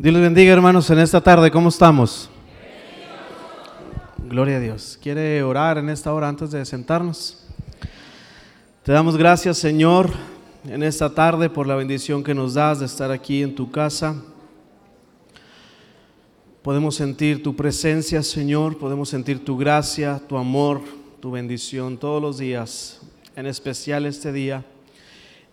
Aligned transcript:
Dios 0.00 0.14
les 0.14 0.22
bendiga, 0.22 0.54
hermanos, 0.54 0.88
en 0.88 0.98
esta 0.98 1.20
tarde. 1.20 1.50
¿Cómo 1.50 1.68
estamos? 1.68 2.30
Gloria 4.16 4.56
a 4.56 4.60
Dios. 4.60 4.98
¿Quiere 5.02 5.42
orar 5.42 5.76
en 5.76 5.90
esta 5.90 6.14
hora 6.14 6.26
antes 6.26 6.50
de 6.52 6.64
sentarnos? 6.64 7.44
Te 8.82 8.92
damos 8.92 9.18
gracias, 9.18 9.58
Señor, 9.58 10.10
en 10.64 10.82
esta 10.82 11.14
tarde 11.14 11.50
por 11.50 11.66
la 11.66 11.74
bendición 11.74 12.24
que 12.24 12.32
nos 12.32 12.54
das 12.54 12.80
de 12.80 12.86
estar 12.86 13.10
aquí 13.10 13.42
en 13.42 13.54
tu 13.54 13.70
casa. 13.70 14.16
Podemos 16.62 16.94
sentir 16.94 17.42
tu 17.42 17.54
presencia, 17.54 18.22
Señor, 18.22 18.78
podemos 18.78 19.10
sentir 19.10 19.44
tu 19.44 19.58
gracia, 19.58 20.18
tu 20.26 20.38
amor, 20.38 20.80
tu 21.20 21.30
bendición 21.30 21.98
todos 21.98 22.22
los 22.22 22.38
días, 22.38 23.02
en 23.36 23.44
especial 23.44 24.06
este 24.06 24.32
día 24.32 24.64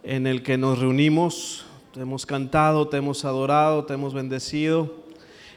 en 0.03 0.25
el 0.25 0.41
que 0.41 0.57
nos 0.57 0.79
reunimos 0.79 1.66
te 1.97 2.03
hemos 2.03 2.27
cantado, 2.27 2.87
te 2.87 2.97
hemos 2.97 3.25
adorado, 3.25 3.83
te 3.83 3.95
hemos 3.95 4.13
bendecido. 4.13 4.97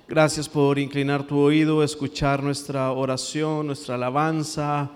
Gracias 0.09 0.49
por 0.49 0.79
inclinar 0.79 1.25
tu 1.25 1.39
oído, 1.39 1.85
escuchar 1.85 2.43
nuestra 2.43 2.93
oración, 2.93 3.66
nuestra 3.66 3.97
alabanza, 3.97 4.89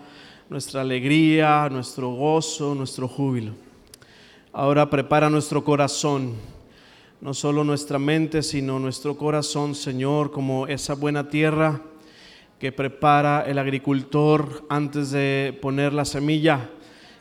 nuestra 0.49 0.81
alegría, 0.81 1.69
nuestro 1.71 2.09
gozo, 2.15 2.75
nuestro 2.75 3.07
júbilo. 3.07 3.53
Ahora 4.55 4.89
prepara 4.89 5.29
nuestro 5.29 5.63
corazón, 5.63 6.33
no 7.21 7.35
solo 7.35 7.63
nuestra 7.63 7.99
mente, 7.99 8.43
sino 8.43 8.79
nuestro 8.79 9.15
corazón, 9.15 9.75
Señor, 9.75 10.31
como 10.31 10.67
esa 10.67 10.95
buena 10.95 11.29
tierra 11.29 11.79
que 12.59 12.73
prepara 12.73 13.45
el 13.47 13.59
agricultor 13.59 14.65
antes 14.71 15.11
de 15.11 15.59
poner 15.61 15.93
la 15.93 16.07
semilla, 16.07 16.71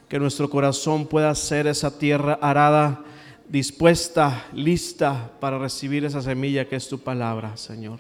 que 0.08 0.18
nuestro 0.18 0.49
corazón 0.49 1.08
pueda 1.08 1.35
ser 1.35 1.68
esa 1.68 1.99
tierra 1.99 2.40
arada 2.41 3.04
dispuesta, 3.53 4.48
lista 4.52 5.30
para 5.39 5.59
recibir 5.59 6.03
esa 6.05 6.23
semilla 6.23 6.67
que 6.67 6.75
es 6.75 6.89
tu 6.89 6.98
palabra, 6.98 7.55
Señor. 7.55 7.99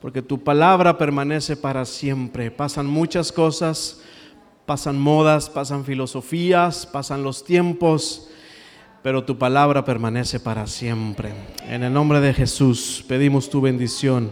Porque 0.00 0.22
tu 0.22 0.42
palabra 0.42 0.96
permanece 0.96 1.54
para 1.54 1.84
siempre. 1.84 2.50
Pasan 2.50 2.86
muchas 2.86 3.30
cosas, 3.30 4.00
pasan 4.64 4.98
modas, 4.98 5.50
pasan 5.50 5.84
filosofías, 5.84 6.86
pasan 6.86 7.22
los 7.22 7.44
tiempos, 7.44 8.28
pero 9.02 9.22
tu 9.22 9.36
palabra 9.36 9.84
permanece 9.84 10.40
para 10.40 10.66
siempre. 10.66 11.34
En 11.68 11.82
el 11.82 11.92
nombre 11.92 12.18
de 12.22 12.32
Jesús 12.32 13.04
pedimos 13.06 13.50
tu 13.50 13.60
bendición 13.60 14.30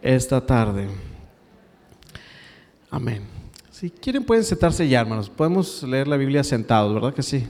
esta 0.00 0.40
tarde. 0.40 0.88
Amén. 2.90 3.24
Si 3.70 3.90
quieren 3.90 4.24
pueden 4.24 4.42
sentarse 4.42 4.88
ya, 4.88 5.02
hermanos. 5.02 5.28
Podemos 5.28 5.82
leer 5.82 6.08
la 6.08 6.16
Biblia 6.16 6.42
sentados, 6.42 6.94
¿verdad 6.94 7.12
que 7.12 7.22
sí? 7.22 7.46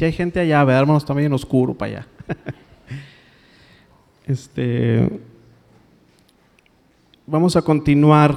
Si 0.00 0.06
hay 0.06 0.14
gente 0.14 0.40
allá, 0.40 0.64
¿verdad, 0.64 0.80
hermanos? 0.80 1.02
Está 1.02 1.12
medio 1.12 1.34
oscuro 1.34 1.74
para 1.74 1.92
allá. 1.92 2.06
este, 4.24 5.20
vamos 7.26 7.54
a 7.54 7.60
continuar 7.60 8.34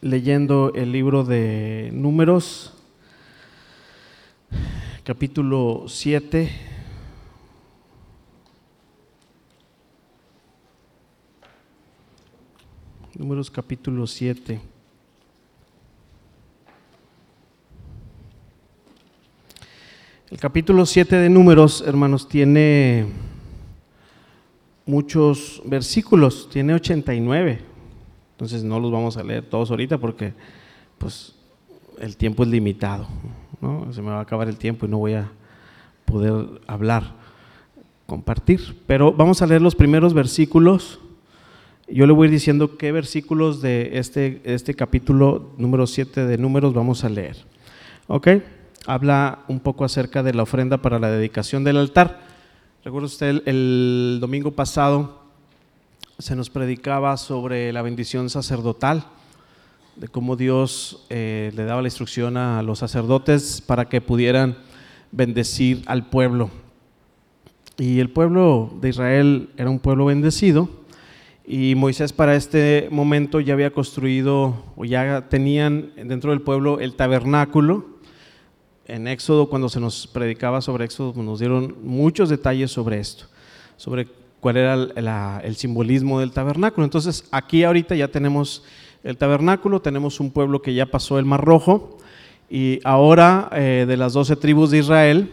leyendo 0.00 0.74
el 0.76 0.92
libro 0.92 1.24
de 1.24 1.90
Números, 1.92 2.72
capítulo 5.02 5.86
7. 5.88 6.50
Números 13.16 13.50
capítulo 13.50 14.06
7. 14.06 14.71
El 20.32 20.38
capítulo 20.38 20.86
7 20.86 21.14
de 21.14 21.28
Números, 21.28 21.84
hermanos, 21.86 22.26
tiene 22.26 23.04
muchos 24.86 25.60
versículos, 25.66 26.48
tiene 26.50 26.72
89. 26.72 27.58
Entonces 28.30 28.64
no 28.64 28.80
los 28.80 28.90
vamos 28.90 29.18
a 29.18 29.24
leer 29.24 29.44
todos 29.44 29.70
ahorita 29.70 29.98
porque 29.98 30.32
pues 30.96 31.34
el 32.00 32.16
tiempo 32.16 32.44
es 32.44 32.48
limitado. 32.48 33.06
Se 33.90 34.00
me 34.00 34.08
va 34.08 34.20
a 34.20 34.22
acabar 34.22 34.48
el 34.48 34.56
tiempo 34.56 34.86
y 34.86 34.88
no 34.88 34.96
voy 34.96 35.12
a 35.12 35.30
poder 36.06 36.62
hablar, 36.66 37.12
compartir. 38.06 38.78
Pero 38.86 39.12
vamos 39.12 39.42
a 39.42 39.46
leer 39.46 39.60
los 39.60 39.74
primeros 39.74 40.14
versículos. 40.14 40.98
Yo 41.88 42.06
le 42.06 42.14
voy 42.14 42.24
a 42.24 42.28
ir 42.28 42.32
diciendo 42.32 42.78
qué 42.78 42.90
versículos 42.90 43.60
de 43.60 43.98
este, 43.98 44.40
este 44.46 44.72
capítulo 44.72 45.50
número 45.58 45.86
7 45.86 46.24
de 46.24 46.38
Números 46.38 46.72
vamos 46.72 47.04
a 47.04 47.10
leer. 47.10 47.36
¿Ok? 48.06 48.28
Habla 48.86 49.40
un 49.48 49.60
poco 49.60 49.84
acerca 49.84 50.22
de 50.22 50.34
la 50.34 50.42
ofrenda 50.42 50.78
para 50.78 50.98
la 50.98 51.10
dedicación 51.10 51.64
del 51.64 51.76
altar. 51.76 52.20
Recuerda 52.84 53.06
usted 53.06 53.42
el, 53.46 54.18
domingo 54.20 54.52
pasado 54.52 55.22
se 56.18 56.36
nos 56.36 56.50
predicaba 56.50 57.16
sobre 57.16 57.72
la 57.72 57.82
bendición 57.82 58.30
sacerdotal, 58.30 59.04
de 59.96 60.08
cómo 60.08 60.36
Dios 60.36 61.04
eh, 61.10 61.52
le 61.54 61.64
daba 61.64 61.82
la 61.82 61.88
instrucción 61.88 62.36
a 62.36 62.62
los 62.62 62.78
sacerdotes 62.78 63.60
para 63.60 63.88
que 63.88 64.00
pudieran 64.00 64.56
bendecir 65.10 65.82
al 65.86 66.06
pueblo. 66.08 66.50
Y 67.78 68.00
el 68.00 68.10
pueblo 68.10 68.72
de 68.80 68.88
Israel 68.90 69.50
era 69.56 69.70
un 69.70 69.78
pueblo 69.78 70.06
bendecido 70.06 70.68
y 71.44 71.74
Moisés 71.74 72.12
para 72.12 72.36
este 72.36 72.88
momento 72.90 73.40
ya 73.40 73.54
había 73.54 73.72
construido 73.72 74.64
o 74.76 74.84
ya 74.84 75.28
tenían 75.28 75.90
dentro 75.96 76.30
del 76.30 76.42
pueblo 76.42 76.78
el 76.80 76.94
tabernáculo 76.94 77.91
en 78.92 79.08
Éxodo, 79.08 79.48
cuando 79.48 79.70
se 79.70 79.80
nos 79.80 80.06
predicaba 80.06 80.60
sobre 80.60 80.84
Éxodo, 80.84 81.14
nos 81.22 81.38
dieron 81.38 81.76
muchos 81.82 82.28
detalles 82.28 82.70
sobre 82.70 83.00
esto, 83.00 83.24
sobre 83.78 84.06
cuál 84.38 84.58
era 84.58 85.40
el, 85.42 85.56
simbolismo 85.56 86.20
del 86.20 86.32
tabernáculo. 86.32 86.84
Entonces, 86.84 87.24
aquí 87.30 87.64
ahorita 87.64 87.94
ya 87.94 88.08
tenemos 88.08 88.64
el 89.02 89.16
tabernáculo, 89.16 89.80
tenemos 89.80 90.20
un 90.20 90.30
pueblo 90.30 90.60
que 90.60 90.74
ya 90.74 90.84
pasó 90.84 91.18
el 91.18 91.24
Mar 91.24 91.42
Rojo, 91.42 91.98
y 92.50 92.80
ahora 92.84 93.48
eh, 93.52 93.86
de 93.88 93.96
las 93.96 94.12
doce 94.12 94.36
tribus 94.36 94.70
de 94.70 94.78
Israel, 94.80 95.32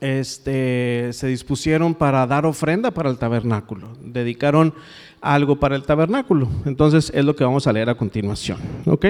este, 0.00 1.12
se 1.12 1.28
dispusieron 1.28 1.94
para 1.94 2.26
dar 2.26 2.46
ofrenda 2.46 2.90
para 2.90 3.10
el 3.10 3.18
tabernáculo, 3.18 3.90
dedicaron 4.02 4.74
algo 5.20 5.60
para 5.60 5.76
el 5.76 5.84
tabernáculo. 5.84 6.48
Entonces, 6.66 7.12
es 7.14 7.24
lo 7.24 7.36
que 7.36 7.44
vamos 7.44 7.68
a 7.68 7.72
leer 7.72 7.90
a 7.90 7.94
continuación. 7.94 8.58
¿ok? 8.86 9.06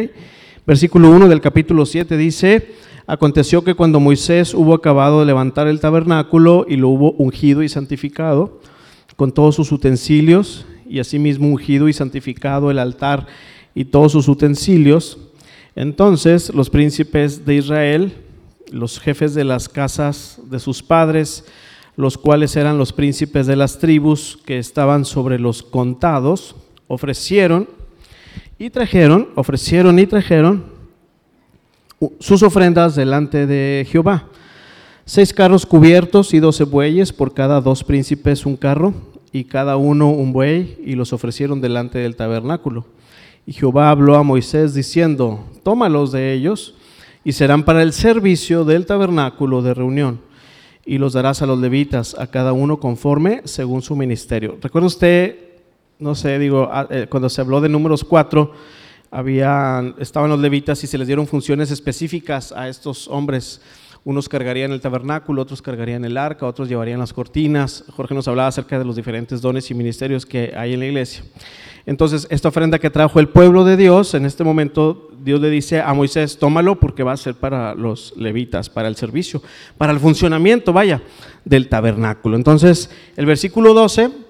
Versículo 0.70 1.10
1 1.10 1.26
del 1.26 1.40
capítulo 1.40 1.84
7 1.84 2.16
dice, 2.16 2.76
Aconteció 3.08 3.64
que 3.64 3.74
cuando 3.74 3.98
Moisés 3.98 4.54
hubo 4.54 4.72
acabado 4.72 5.18
de 5.18 5.26
levantar 5.26 5.66
el 5.66 5.80
tabernáculo 5.80 6.64
y 6.68 6.76
lo 6.76 6.90
hubo 6.90 7.10
ungido 7.14 7.64
y 7.64 7.68
santificado, 7.68 8.60
con 9.16 9.32
todos 9.32 9.56
sus 9.56 9.72
utensilios, 9.72 10.66
y 10.88 11.00
asimismo 11.00 11.48
ungido 11.48 11.88
y 11.88 11.92
santificado 11.92 12.70
el 12.70 12.78
altar 12.78 13.26
y 13.74 13.86
todos 13.86 14.12
sus 14.12 14.28
utensilios, 14.28 15.18
entonces 15.74 16.54
los 16.54 16.70
príncipes 16.70 17.44
de 17.44 17.56
Israel, 17.56 18.12
los 18.70 19.00
jefes 19.00 19.34
de 19.34 19.42
las 19.42 19.68
casas 19.68 20.40
de 20.48 20.60
sus 20.60 20.84
padres, 20.84 21.46
los 21.96 22.16
cuales 22.16 22.54
eran 22.54 22.78
los 22.78 22.92
príncipes 22.92 23.48
de 23.48 23.56
las 23.56 23.80
tribus 23.80 24.38
que 24.46 24.58
estaban 24.60 25.04
sobre 25.04 25.40
los 25.40 25.64
contados, 25.64 26.54
ofrecieron 26.86 27.79
y 28.60 28.68
trajeron, 28.68 29.30
ofrecieron 29.36 29.98
y 29.98 30.06
trajeron 30.06 30.64
sus 32.18 32.42
ofrendas 32.42 32.94
delante 32.94 33.46
de 33.46 33.86
Jehová. 33.90 34.26
Seis 35.06 35.32
carros 35.32 35.64
cubiertos 35.64 36.34
y 36.34 36.40
doce 36.40 36.64
bueyes, 36.64 37.10
por 37.10 37.32
cada 37.32 37.62
dos 37.62 37.82
príncipes 37.82 38.44
un 38.44 38.58
carro, 38.58 38.92
y 39.32 39.44
cada 39.44 39.78
uno 39.78 40.10
un 40.10 40.34
buey, 40.34 40.78
y 40.84 40.94
los 40.94 41.14
ofrecieron 41.14 41.62
delante 41.62 42.00
del 42.00 42.16
tabernáculo. 42.16 42.84
Y 43.46 43.54
Jehová 43.54 43.88
habló 43.88 44.16
a 44.16 44.22
Moisés 44.22 44.74
diciendo, 44.74 45.42
tómalos 45.62 46.12
de 46.12 46.34
ellos, 46.34 46.74
y 47.24 47.32
serán 47.32 47.64
para 47.64 47.82
el 47.82 47.94
servicio 47.94 48.66
del 48.66 48.84
tabernáculo 48.84 49.62
de 49.62 49.72
reunión, 49.72 50.20
y 50.84 50.98
los 50.98 51.14
darás 51.14 51.40
a 51.40 51.46
los 51.46 51.58
levitas, 51.58 52.14
a 52.18 52.26
cada 52.26 52.52
uno 52.52 52.78
conforme 52.78 53.40
según 53.46 53.80
su 53.80 53.96
ministerio. 53.96 54.58
Recuerda 54.60 54.86
usted, 54.86 55.49
no 56.00 56.14
sé, 56.14 56.38
digo, 56.38 56.68
ah, 56.72 56.88
eh, 56.90 57.06
cuando 57.08 57.28
se 57.28 57.40
habló 57.40 57.60
de 57.60 57.68
números 57.68 58.04
cuatro, 58.04 58.52
había, 59.10 59.94
estaban 59.98 60.30
los 60.30 60.40
levitas 60.40 60.82
y 60.82 60.86
se 60.86 60.96
les 60.96 61.06
dieron 61.06 61.26
funciones 61.26 61.70
específicas 61.70 62.52
a 62.52 62.68
estos 62.68 63.06
hombres. 63.08 63.60
Unos 64.02 64.30
cargarían 64.30 64.72
el 64.72 64.80
tabernáculo, 64.80 65.42
otros 65.42 65.60
cargarían 65.60 66.06
el 66.06 66.16
arca, 66.16 66.46
otros 66.46 66.70
llevarían 66.70 67.00
las 67.00 67.12
cortinas. 67.12 67.84
Jorge 67.94 68.14
nos 68.14 68.28
hablaba 68.28 68.48
acerca 68.48 68.78
de 68.78 68.84
los 68.86 68.96
diferentes 68.96 69.42
dones 69.42 69.70
y 69.70 69.74
ministerios 69.74 70.24
que 70.24 70.54
hay 70.56 70.72
en 70.72 70.80
la 70.80 70.86
iglesia. 70.86 71.22
Entonces, 71.84 72.26
esta 72.30 72.48
ofrenda 72.48 72.78
que 72.78 72.88
trajo 72.88 73.20
el 73.20 73.28
pueblo 73.28 73.64
de 73.64 73.76
Dios, 73.76 74.14
en 74.14 74.24
este 74.24 74.42
momento 74.42 75.10
Dios 75.22 75.40
le 75.40 75.50
dice 75.50 75.82
a 75.82 75.92
Moisés, 75.92 76.38
tómalo 76.38 76.80
porque 76.80 77.02
va 77.02 77.12
a 77.12 77.16
ser 77.18 77.34
para 77.34 77.74
los 77.74 78.14
levitas, 78.16 78.70
para 78.70 78.88
el 78.88 78.96
servicio, 78.96 79.42
para 79.76 79.92
el 79.92 80.00
funcionamiento, 80.00 80.72
vaya, 80.72 81.02
del 81.44 81.68
tabernáculo. 81.68 82.36
Entonces, 82.36 82.90
el 83.16 83.26
versículo 83.26 83.74
12 83.74 84.29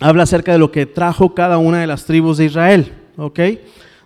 habla 0.00 0.24
acerca 0.24 0.52
de 0.52 0.58
lo 0.58 0.72
que 0.72 0.86
trajo 0.86 1.34
cada 1.34 1.58
una 1.58 1.80
de 1.80 1.86
las 1.86 2.04
tribus 2.04 2.38
de 2.38 2.46
Israel, 2.46 2.92
¿ok? 3.16 3.40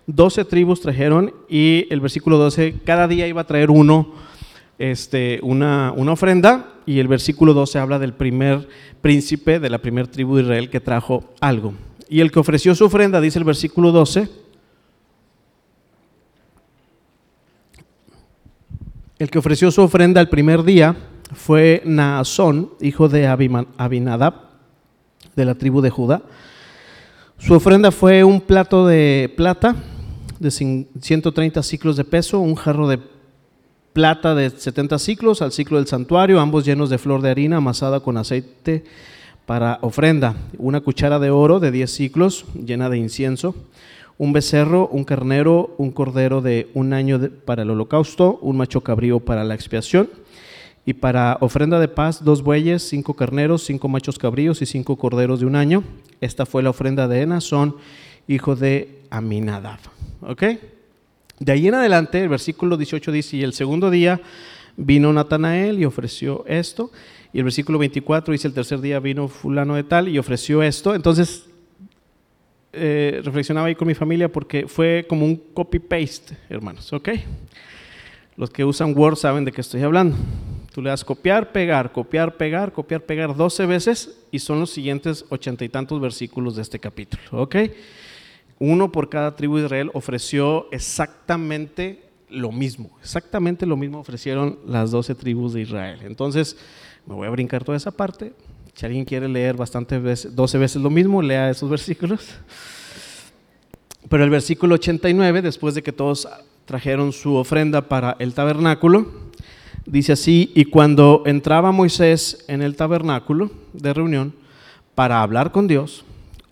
Doce 0.06 0.44
tribus 0.44 0.80
trajeron 0.80 1.34
y 1.48 1.86
el 1.90 2.00
versículo 2.00 2.38
12, 2.38 2.76
cada 2.84 3.08
día 3.08 3.26
iba 3.26 3.42
a 3.42 3.46
traer 3.46 3.70
uno 3.70 4.14
este, 4.78 5.40
una, 5.42 5.92
una 5.96 6.12
ofrenda 6.12 6.72
y 6.86 7.00
el 7.00 7.08
versículo 7.08 7.52
12 7.52 7.78
habla 7.78 7.98
del 7.98 8.14
primer 8.14 8.68
príncipe 9.00 9.60
de 9.60 9.70
la 9.70 9.78
primera 9.78 10.10
tribu 10.10 10.36
de 10.36 10.42
Israel 10.42 10.70
que 10.70 10.80
trajo 10.80 11.24
algo. 11.40 11.74
Y 12.08 12.20
el 12.20 12.30
que 12.30 12.38
ofreció 12.38 12.74
su 12.74 12.86
ofrenda, 12.86 13.20
dice 13.20 13.38
el 13.38 13.44
versículo 13.44 13.92
12, 13.92 14.28
el 19.18 19.30
que 19.30 19.38
ofreció 19.38 19.70
su 19.70 19.82
ofrenda 19.82 20.20
el 20.20 20.28
primer 20.28 20.62
día 20.62 20.96
fue 21.34 21.82
Naasón, 21.84 22.70
hijo 22.80 23.08
de 23.08 23.26
Abinadab, 23.26 24.47
de 25.38 25.44
la 25.44 25.54
tribu 25.54 25.80
de 25.80 25.90
Judá. 25.90 26.22
Su 27.38 27.54
ofrenda 27.54 27.92
fue 27.92 28.24
un 28.24 28.40
plato 28.40 28.86
de 28.86 29.32
plata 29.36 29.76
de 30.40 30.50
130 30.50 31.62
ciclos 31.62 31.96
de 31.96 32.04
peso, 32.04 32.40
un 32.40 32.56
jarro 32.56 32.88
de 32.88 32.98
plata 33.92 34.34
de 34.34 34.50
70 34.50 34.98
ciclos 34.98 35.40
al 35.40 35.52
ciclo 35.52 35.78
del 35.78 35.86
santuario, 35.86 36.40
ambos 36.40 36.64
llenos 36.64 36.90
de 36.90 36.98
flor 36.98 37.22
de 37.22 37.30
harina 37.30 37.58
amasada 37.58 38.00
con 38.00 38.16
aceite 38.16 38.84
para 39.46 39.78
ofrenda, 39.82 40.34
una 40.58 40.80
cuchara 40.80 41.20
de 41.20 41.30
oro 41.30 41.60
de 41.60 41.70
10 41.70 41.90
ciclos 41.90 42.44
llena 42.54 42.90
de 42.90 42.98
incienso, 42.98 43.54
un 44.18 44.32
becerro, 44.32 44.88
un 44.88 45.04
carnero, 45.04 45.74
un 45.78 45.92
cordero 45.92 46.40
de 46.42 46.68
un 46.74 46.92
año 46.92 47.20
para 47.44 47.62
el 47.62 47.70
holocausto, 47.70 48.40
un 48.42 48.56
macho 48.56 48.80
cabrío 48.80 49.20
para 49.20 49.44
la 49.44 49.54
expiación, 49.54 50.10
y 50.88 50.94
para 50.94 51.36
ofrenda 51.42 51.78
de 51.78 51.88
paz, 51.88 52.24
dos 52.24 52.42
bueyes, 52.42 52.82
cinco 52.82 53.12
carneros, 53.12 53.62
cinco 53.62 53.88
machos 53.88 54.18
cabríos 54.18 54.62
y 54.62 54.64
cinco 54.64 54.96
corderos 54.96 55.38
de 55.38 55.44
un 55.44 55.54
año. 55.54 55.84
Esta 56.22 56.46
fue 56.46 56.62
la 56.62 56.70
ofrenda 56.70 57.06
de 57.06 57.20
Enasón, 57.20 57.76
hijo 58.26 58.56
de 58.56 59.02
Aminadab. 59.10 59.80
¿Ok? 60.22 60.44
De 61.40 61.52
ahí 61.52 61.68
en 61.68 61.74
adelante, 61.74 62.22
el 62.22 62.30
versículo 62.30 62.78
18 62.78 63.12
dice, 63.12 63.36
y 63.36 63.42
el 63.42 63.52
segundo 63.52 63.90
día 63.90 64.22
vino 64.78 65.12
Natanael 65.12 65.78
y 65.78 65.84
ofreció 65.84 66.46
esto. 66.46 66.90
Y 67.34 67.38
el 67.40 67.44
versículo 67.44 67.78
24 67.78 68.32
dice, 68.32 68.48
el 68.48 68.54
tercer 68.54 68.80
día 68.80 68.98
vino 68.98 69.28
fulano 69.28 69.74
de 69.74 69.84
tal 69.84 70.08
y 70.08 70.18
ofreció 70.18 70.62
esto. 70.62 70.94
Entonces, 70.94 71.44
eh, 72.72 73.20
reflexionaba 73.22 73.66
ahí 73.66 73.74
con 73.74 73.88
mi 73.88 73.94
familia 73.94 74.32
porque 74.32 74.66
fue 74.66 75.04
como 75.06 75.26
un 75.26 75.36
copy-paste, 75.36 76.34
hermanos, 76.48 76.90
¿ok? 76.94 77.10
Los 78.38 78.48
que 78.48 78.64
usan 78.64 78.96
Word 78.96 79.16
saben 79.16 79.44
de 79.44 79.52
qué 79.52 79.60
estoy 79.60 79.82
hablando. 79.82 80.16
Tú 80.72 80.82
le 80.82 80.90
das 80.90 81.04
copiar, 81.04 81.52
pegar, 81.52 81.92
copiar, 81.92 82.36
pegar, 82.36 82.72
copiar, 82.72 83.00
pegar 83.02 83.36
12 83.36 83.66
veces 83.66 84.18
y 84.30 84.38
son 84.38 84.60
los 84.60 84.70
siguientes 84.70 85.24
ochenta 85.28 85.64
y 85.64 85.68
tantos 85.68 86.00
versículos 86.00 86.56
de 86.56 86.62
este 86.62 86.78
capítulo, 86.78 87.42
¿ok? 87.42 87.56
uno 88.58 88.90
por 88.90 89.08
cada 89.08 89.36
tribu 89.36 89.56
de 89.58 89.64
Israel 89.64 89.90
ofreció 89.94 90.66
exactamente 90.72 92.02
lo 92.28 92.52
mismo, 92.52 92.90
exactamente 93.00 93.66
lo 93.66 93.76
mismo 93.76 94.00
ofrecieron 94.00 94.58
las 94.66 94.90
doce 94.90 95.14
tribus 95.14 95.54
de 95.54 95.62
Israel. 95.62 96.00
Entonces, 96.02 96.56
me 97.06 97.14
voy 97.14 97.26
a 97.26 97.30
brincar 97.30 97.64
toda 97.64 97.76
esa 97.76 97.90
parte. 97.90 98.32
Si 98.74 98.84
alguien 98.84 99.04
quiere 99.04 99.28
leer 99.28 99.56
bastantes 99.56 100.02
veces, 100.02 100.36
12 100.36 100.58
veces 100.58 100.82
lo 100.82 100.90
mismo, 100.90 101.22
lea 101.22 101.50
esos 101.50 101.70
versículos. 101.70 102.28
Pero 104.08 104.24
el 104.24 104.30
versículo 104.30 104.74
89, 104.74 105.42
después 105.42 105.74
de 105.74 105.82
que 105.82 105.92
todos 105.92 106.28
trajeron 106.64 107.12
su 107.12 107.34
ofrenda 107.34 107.88
para 107.88 108.16
el 108.18 108.34
tabernáculo, 108.34 109.27
dice 109.88 110.12
así, 110.12 110.52
y 110.54 110.66
cuando 110.66 111.22
entraba 111.26 111.72
Moisés 111.72 112.44
en 112.46 112.62
el 112.62 112.76
tabernáculo 112.76 113.50
de 113.72 113.94
reunión 113.94 114.34
para 114.94 115.22
hablar 115.22 115.50
con 115.50 115.66
Dios, 115.66 116.04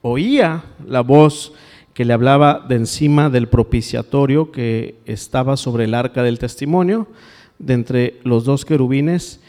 oía 0.02 0.64
la 0.86 1.02
voz 1.02 1.52
que 1.92 2.04
le 2.04 2.12
hablaba 2.12 2.64
de 2.66 2.76
encima 2.76 3.30
del 3.30 3.48
propiciatorio 3.48 4.52
que 4.52 4.96
estaba 5.06 5.56
sobre 5.56 5.84
el 5.84 5.94
arca 5.94 6.22
del 6.22 6.38
testimonio, 6.38 7.08
de 7.58 7.74
entre 7.74 8.20
los 8.22 8.44
dos 8.44 8.64
querubines, 8.64 9.40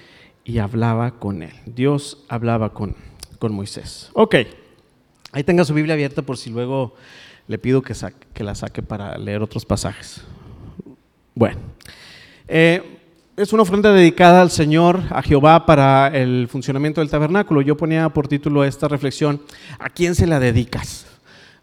y 0.44 0.60
hablaba 0.60 1.12
con 1.12 1.44
él. 1.44 1.54
Dios 1.66 2.24
hablaba 2.30 2.74
con, 2.74 2.96
con 3.40 3.54
Moisés. 3.54 4.10
Ok, 4.14 4.36
ahí 5.32 5.44
tenga 5.44 5.66
su 5.66 5.74
Biblia 5.74 5.94
abierta 5.94 6.22
por 6.22 6.38
si 6.38 6.50
luego 6.50 6.96
le 7.48 7.58
pido 7.58 7.82
que, 7.82 7.94
que 8.34 8.44
la 8.44 8.56
saque 8.56 8.82
para 8.82 9.18
leer 9.18 9.42
otros 9.42 9.66
pasajes. 9.66 10.22
Bueno, 11.36 11.60
eh, 12.48 12.97
es 13.38 13.54
una 13.54 13.62
ofrenda 13.62 13.94
dedicada 13.94 14.42
al 14.42 14.50
Señor, 14.50 15.04
a 15.12 15.22
Jehová, 15.22 15.68
para 15.68 16.08
el 16.08 16.48
funcionamiento 16.50 17.02
del 17.02 17.10
tabernáculo. 17.12 17.62
Yo 17.62 17.78
ponía 17.78 18.10
por 18.10 18.28
título 18.28 18.64
esta 18.64 18.88
reflexión, 18.88 19.40
¿a 19.78 19.92
quién 19.92 20.16
se 20.16 20.26
la 20.26 20.40
dedicas? 20.40 21.06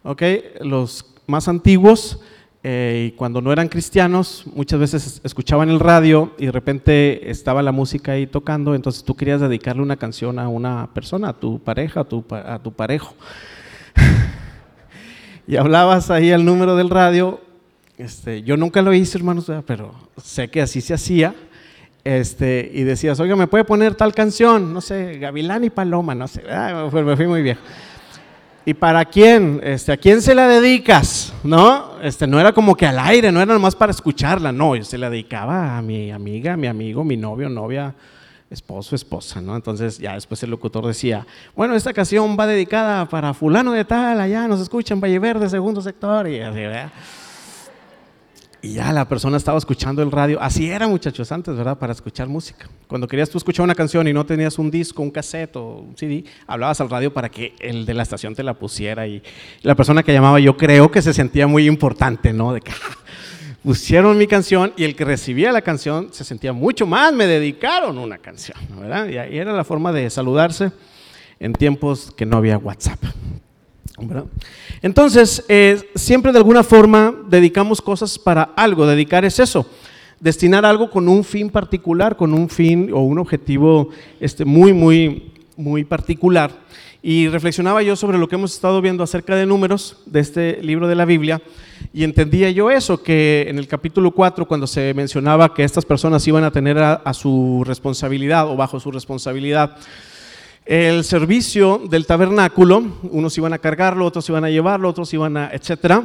¿ok? 0.05 0.23
Los 0.61 1.05
más 1.27 1.49
antiguos, 1.49 2.21
eh, 2.63 3.13
cuando 3.17 3.41
no 3.41 3.53
eran 3.53 3.67
cristianos, 3.67 4.45
muchas 4.55 4.79
veces 4.79 5.21
escuchaban 5.25 5.69
el 5.69 5.81
radio 5.81 6.33
y 6.39 6.47
de 6.47 6.53
repente 6.53 7.29
estaba 7.29 7.61
la 7.61 7.73
música 7.73 8.13
ahí 8.13 8.29
tocando, 8.29 8.77
entonces 8.77 9.03
tú 9.03 9.17
querías 9.17 9.41
dedicarle 9.41 9.83
una 9.83 9.97
canción 9.97 10.39
a 10.39 10.47
una 10.47 10.95
persona, 10.95 11.31
a 11.31 11.33
tu 11.33 11.59
pareja, 11.59 12.01
a 12.01 12.05
tu, 12.05 12.25
a 12.31 12.61
parejo. 12.77 13.17
y 15.49 15.57
hablabas 15.57 16.09
ahí 16.13 16.31
al 16.31 16.45
número 16.45 16.77
del 16.77 16.89
radio. 16.89 17.41
Este, 17.99 18.45
yo 18.45 18.57
nunca 18.57 18.81
lo 18.81 18.95
hice, 18.95 19.19
hermanos, 19.19 19.51
pero 19.67 19.93
sé 20.23 20.49
que 20.49 20.63
así 20.63 20.81
se 20.81 20.95
hacía. 20.95 21.35
Este, 22.05 22.71
y 22.73 22.83
decías, 22.83 23.19
oiga, 23.19 23.35
¿me 23.35 23.47
puede 23.47 23.65
poner 23.65 23.95
tal 23.95 24.15
canción? 24.15 24.75
No 24.75 24.83
sé, 24.83 25.19
Gavilán 25.19 25.65
y 25.65 25.71
Paloma, 25.71 26.15
no 26.15 26.29
sé. 26.29 26.43
me 26.93 27.17
fui 27.17 27.27
muy 27.27 27.43
viejo. 27.43 27.61
¿Y 28.67 28.73
para 28.73 29.05
quién? 29.05 29.61
Este, 29.63 29.93
¿A 29.93 29.97
quién 29.97 30.23
se 30.23 30.35
la 30.35 30.47
dedicas? 30.47 31.35
¿No? 31.43 32.01
Este, 32.03 32.27
no 32.27 32.41
era 32.41 32.53
como 32.53 32.75
que 32.75 32.87
al 32.87 32.99
aire, 32.99 33.31
no 33.33 33.41
era 33.41 33.53
nomás 33.53 33.75
para 33.75 33.91
escucharla, 33.91 34.53
no, 34.53 34.77
yo 34.77 34.85
se 34.85 34.97
la 34.97 35.11
dedicaba 35.11 35.77
a 35.77 35.83
mi 35.83 36.11
amiga, 36.11 36.57
mi 36.57 36.67
amigo, 36.67 37.05
mi 37.05 37.17
novio, 37.17 37.51
novia, 37.51 37.95
esposo, 38.51 38.95
esposa, 38.95 39.43
¿no? 39.43 39.55
Entonces 39.57 39.99
ya 39.99 40.15
después 40.15 40.43
el 40.43 40.51
locutor 40.51 40.87
decía, 40.87 41.27
bueno, 41.55 41.75
esta 41.75 41.93
canción 41.93 42.37
va 42.39 42.47
dedicada 42.47 43.07
para 43.07 43.35
fulano 43.35 43.73
de 43.73 43.85
tal, 43.85 44.19
allá 44.21 44.49
nos 44.49 44.61
escuchan 44.61 45.01
Valle 45.01 45.19
Verde, 45.19 45.49
segundo 45.51 45.83
sector, 45.83 46.27
y 46.29 46.41
así, 46.41 46.61
¿verdad? 46.61 46.91
Y 48.65 48.73
ya 48.73 48.95
la 48.95 49.07
persona 49.07 49.37
estaba 49.37 49.59
escuchando 49.59 50.03
el 50.03 50.11
radio. 50.11 50.41
Así 50.41 50.71
era, 50.71 50.89
muchachos, 50.89 51.31
antes, 51.31 51.55
¿verdad? 51.55 51.77
Para 51.77 51.93
escuchar 51.93 52.29
música. 52.29 52.67
Cuando 52.87 53.07
querías 53.07 53.29
tú 53.29 53.37
escuchar 53.37 53.63
una 53.63 53.75
canción 53.75 54.09
y 54.09 54.15
no 54.15 54.25
tenías 54.25 54.59
un 54.59 54.71
disco, 54.71 55.03
un 55.03 55.11
cassette 55.11 55.57
o 55.57 55.81
un 55.81 55.95
CD, 55.99 56.25
hablabas 56.47 56.81
al 56.81 56.89
radio 56.89 57.13
para 57.13 57.29
que 57.29 57.55
el 57.61 57.85
de 57.85 57.93
la 57.93 58.05
estación 58.05 58.35
te 58.35 58.43
la 58.43 58.55
pusiera. 58.55 59.07
Y 59.07 59.23
la 59.61 59.75
persona 59.75 60.03
que 60.03 60.15
llamaba, 60.15 60.41
yo 60.41 60.57
creo 60.57 60.91
que 60.91 61.03
se 61.03 61.13
sentía 61.13 61.47
muy 61.47 61.67
importante, 61.67 62.33
¿no? 62.33 62.55
De 62.55 62.63
que 62.63 62.73
pusieron 63.63 64.17
mi 64.17 64.27
canción 64.27 64.73
y 64.79 64.85
el 64.85 64.97
que 64.97 65.05
recibía 65.05 65.53
la 65.53 65.61
canción 65.61 66.09
se 66.13 66.25
sentía 66.25 66.55
mucho 66.55 66.87
más, 66.87 67.13
me 67.13 67.27
dedicaron 67.27 67.99
una 67.99 68.17
canción, 68.17 68.57
¿verdad? 68.81 69.09
Y 69.09 69.37
era 69.37 69.53
la 69.53 69.65
forma 69.65 69.93
de 69.93 70.09
saludarse 70.09 70.73
en 71.39 71.53
tiempos 71.53 72.13
que 72.17 72.25
no 72.25 72.39
había 72.39 72.57
WhatsApp. 72.57 72.99
Entonces, 74.83 75.45
eh, 75.49 75.81
siempre 75.95 76.33
de 76.33 76.39
alguna 76.39 76.65
forma 76.65 77.15
dedicamos 77.29 77.81
cosas 77.81 78.19
para 78.19 78.43
algo. 78.57 78.87
Dedicar 78.87 79.25
es 79.25 79.39
eso, 79.39 79.67
destinar 80.19 80.65
algo 80.65 80.91
con 80.91 81.09
un 81.09 81.23
fin 81.23 81.49
particular, 81.49 82.17
con 82.17 82.35
un 82.35 82.49
fin 82.49 82.91
o 82.93 83.01
un 83.01 83.19
objetivo 83.19 83.91
este, 84.19 84.45
muy, 84.45 84.73
muy, 84.73 85.33
muy 85.57 85.85
particular. 85.85 86.65
Y 87.03 87.29
reflexionaba 87.29 87.83
yo 87.83 87.97
sobre 87.97 88.19
lo 88.19 88.29
que 88.29 88.35
hemos 88.35 88.55
estado 88.55 88.81
viendo 88.81 89.05
acerca 89.05 89.37
de 89.37 89.45
números 89.45 89.99
de 90.07 90.21
este 90.21 90.63
libro 90.63 90.89
de 90.89 90.95
la 90.95 91.05
Biblia 91.05 91.43
y 91.93 92.03
entendía 92.03 92.51
yo 92.51 92.71
eso, 92.71 93.03
que 93.03 93.45
en 93.47 93.59
el 93.59 93.69
capítulo 93.69 94.11
4, 94.11 94.49
cuando 94.49 94.67
se 94.67 94.95
mencionaba 94.95 95.53
que 95.53 95.65
estas 95.65 95.85
personas 95.85 96.27
iban 96.27 96.45
a 96.45 96.51
tener 96.51 96.79
a 96.79 97.15
su 97.15 97.63
responsabilidad 97.67 98.49
o 98.49 98.57
bajo 98.57 98.81
su 98.81 98.91
responsabilidad, 98.91 99.77
el 100.65 101.05
servicio 101.05 101.83
del 101.91 102.07
tabernáculo, 102.07 102.83
unos 103.03 103.37
iban 103.37 103.53
a 103.53 103.59
cargarlo, 103.59 104.07
otros 104.07 104.29
iban 104.29 104.45
a 104.45 104.51
llevarlo, 104.51 104.89
otros 104.89 105.13
iban 105.13 105.37
a, 105.37 105.51
etcétera. 105.53 106.03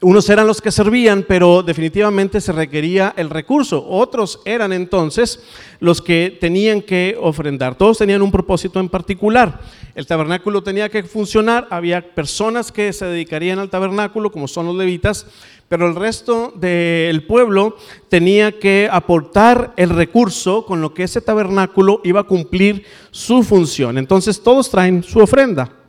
Unos 0.00 0.28
eran 0.28 0.46
los 0.46 0.60
que 0.60 0.72
servían, 0.72 1.24
pero 1.26 1.62
definitivamente 1.62 2.40
se 2.40 2.52
requería 2.52 3.14
el 3.16 3.30
recurso. 3.30 3.86
Otros 3.88 4.40
eran 4.44 4.72
entonces 4.72 5.40
los 5.78 6.02
que 6.02 6.36
tenían 6.40 6.82
que 6.82 7.16
ofrendar. 7.20 7.76
Todos 7.76 7.98
tenían 7.98 8.20
un 8.20 8.32
propósito 8.32 8.80
en 8.80 8.88
particular. 8.88 9.60
El 9.94 10.06
tabernáculo 10.06 10.62
tenía 10.64 10.88
que 10.88 11.04
funcionar, 11.04 11.68
había 11.70 12.14
personas 12.14 12.72
que 12.72 12.92
se 12.92 13.06
dedicarían 13.06 13.60
al 13.60 13.70
tabernáculo, 13.70 14.32
como 14.32 14.48
son 14.48 14.66
los 14.66 14.74
levitas, 14.74 15.26
pero 15.68 15.86
el 15.86 15.94
resto 15.94 16.52
del 16.56 17.24
pueblo 17.24 17.76
tenía 18.08 18.58
que 18.58 18.88
aportar 18.90 19.74
el 19.76 19.90
recurso 19.90 20.66
con 20.66 20.80
lo 20.80 20.92
que 20.92 21.04
ese 21.04 21.20
tabernáculo 21.20 22.00
iba 22.02 22.20
a 22.20 22.24
cumplir 22.24 22.84
su 23.12 23.44
función. 23.44 23.96
Entonces 23.96 24.42
todos 24.42 24.70
traen 24.70 25.04
su 25.04 25.20
ofrenda. 25.20 25.83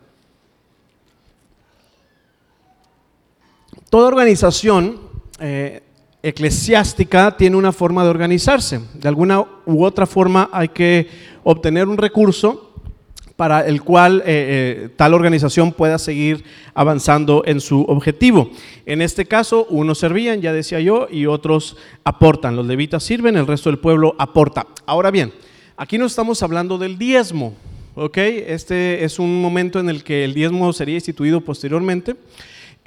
Toda 3.95 4.09
organización 4.09 4.99
eh, 5.39 5.81
eclesiástica 6.21 7.37
tiene 7.37 7.55
una 7.55 7.71
forma 7.71 8.03
de 8.03 8.09
organizarse. 8.09 8.81
De 8.93 9.07
alguna 9.07 9.45
u 9.65 9.85
otra 9.85 10.05
forma 10.05 10.49
hay 10.51 10.67
que 10.67 11.07
obtener 11.45 11.87
un 11.87 11.95
recurso 11.95 12.73
para 13.37 13.65
el 13.65 13.83
cual 13.83 14.17
eh, 14.17 14.23
eh, 14.25 14.89
tal 14.97 15.13
organización 15.13 15.71
pueda 15.71 15.97
seguir 15.97 16.43
avanzando 16.73 17.43
en 17.45 17.61
su 17.61 17.83
objetivo. 17.83 18.49
En 18.85 19.01
este 19.01 19.23
caso, 19.23 19.65
unos 19.69 19.99
servían, 19.99 20.41
ya 20.41 20.51
decía 20.51 20.81
yo, 20.81 21.07
y 21.09 21.27
otros 21.27 21.77
aportan. 22.03 22.57
Los 22.57 22.65
levitas 22.65 23.01
sirven, 23.01 23.37
el 23.37 23.47
resto 23.47 23.69
del 23.69 23.79
pueblo 23.79 24.13
aporta. 24.19 24.67
Ahora 24.85 25.09
bien, 25.09 25.31
aquí 25.77 25.97
no 25.97 26.05
estamos 26.05 26.43
hablando 26.43 26.77
del 26.77 26.97
diezmo, 26.97 27.53
¿ok? 27.95 28.17
Este 28.17 29.05
es 29.05 29.19
un 29.19 29.41
momento 29.41 29.79
en 29.79 29.87
el 29.87 30.03
que 30.03 30.25
el 30.25 30.33
diezmo 30.33 30.73
sería 30.73 30.95
instituido 30.95 31.39
posteriormente. 31.39 32.17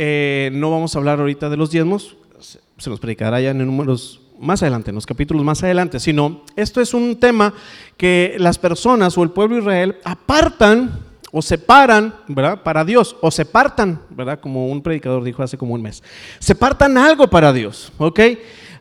Eh, 0.00 0.50
no 0.55 0.71
vamos 0.71 0.95
a 0.95 0.99
hablar 1.00 1.19
ahorita 1.19 1.50
de 1.50 1.57
los 1.57 1.73
diezmos, 1.73 2.17
se 2.40 2.88
nos 2.88 3.00
predicará 3.00 3.40
ya 3.40 3.50
en 3.50 3.59
números 3.59 4.21
más 4.38 4.62
adelante, 4.62 4.90
en 4.90 4.95
los 4.95 5.07
capítulos 5.07 5.45
más 5.45 5.64
adelante, 5.64 5.99
sino 5.99 6.43
esto 6.55 6.81
es 6.81 6.95
un 6.95 7.19
tema 7.19 7.52
que 7.97 8.37
las 8.38 8.59
personas 8.59 9.19
o 9.19 9.25
el 9.25 9.31
pueblo 9.31 9.57
de 9.57 9.62
Israel 9.62 9.97
apartan 10.05 11.00
o 11.33 11.43
separan, 11.43 12.14
¿verdad? 12.28 12.62
Para 12.62 12.85
Dios, 12.85 13.17
o 13.21 13.31
separtan, 13.33 14.00
¿verdad? 14.11 14.38
Como 14.38 14.69
un 14.69 14.83
predicador 14.83 15.25
dijo 15.25 15.43
hace 15.43 15.59
como 15.59 15.75
un 15.75 15.83
mes. 15.83 16.02
Separtan 16.38 16.97
algo 16.97 17.28
para 17.28 17.52
Dios, 17.52 17.93
¿ok? 17.99 18.21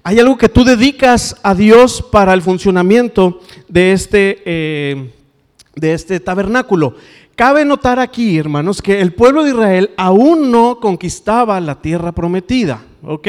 Hay 0.04 0.20
algo 0.20 0.38
que 0.38 0.48
tú 0.48 0.64
dedicas 0.64 1.36
a 1.42 1.56
Dios 1.56 2.02
para 2.12 2.34
el 2.34 2.44
funcionamiento 2.44 3.42
de 3.68 3.92
este, 3.92 4.44
eh, 4.46 5.12
de 5.76 5.94
este 5.94 6.20
tabernáculo. 6.20 6.96
Cabe 7.38 7.66
notar 7.66 8.00
aquí, 8.00 8.36
hermanos, 8.40 8.82
que 8.82 9.00
el 9.00 9.14
pueblo 9.14 9.44
de 9.44 9.52
Israel 9.52 9.92
aún 9.96 10.50
no 10.50 10.80
conquistaba 10.80 11.60
la 11.60 11.80
tierra 11.80 12.12
prometida, 12.12 12.82
¿ok? 13.04 13.28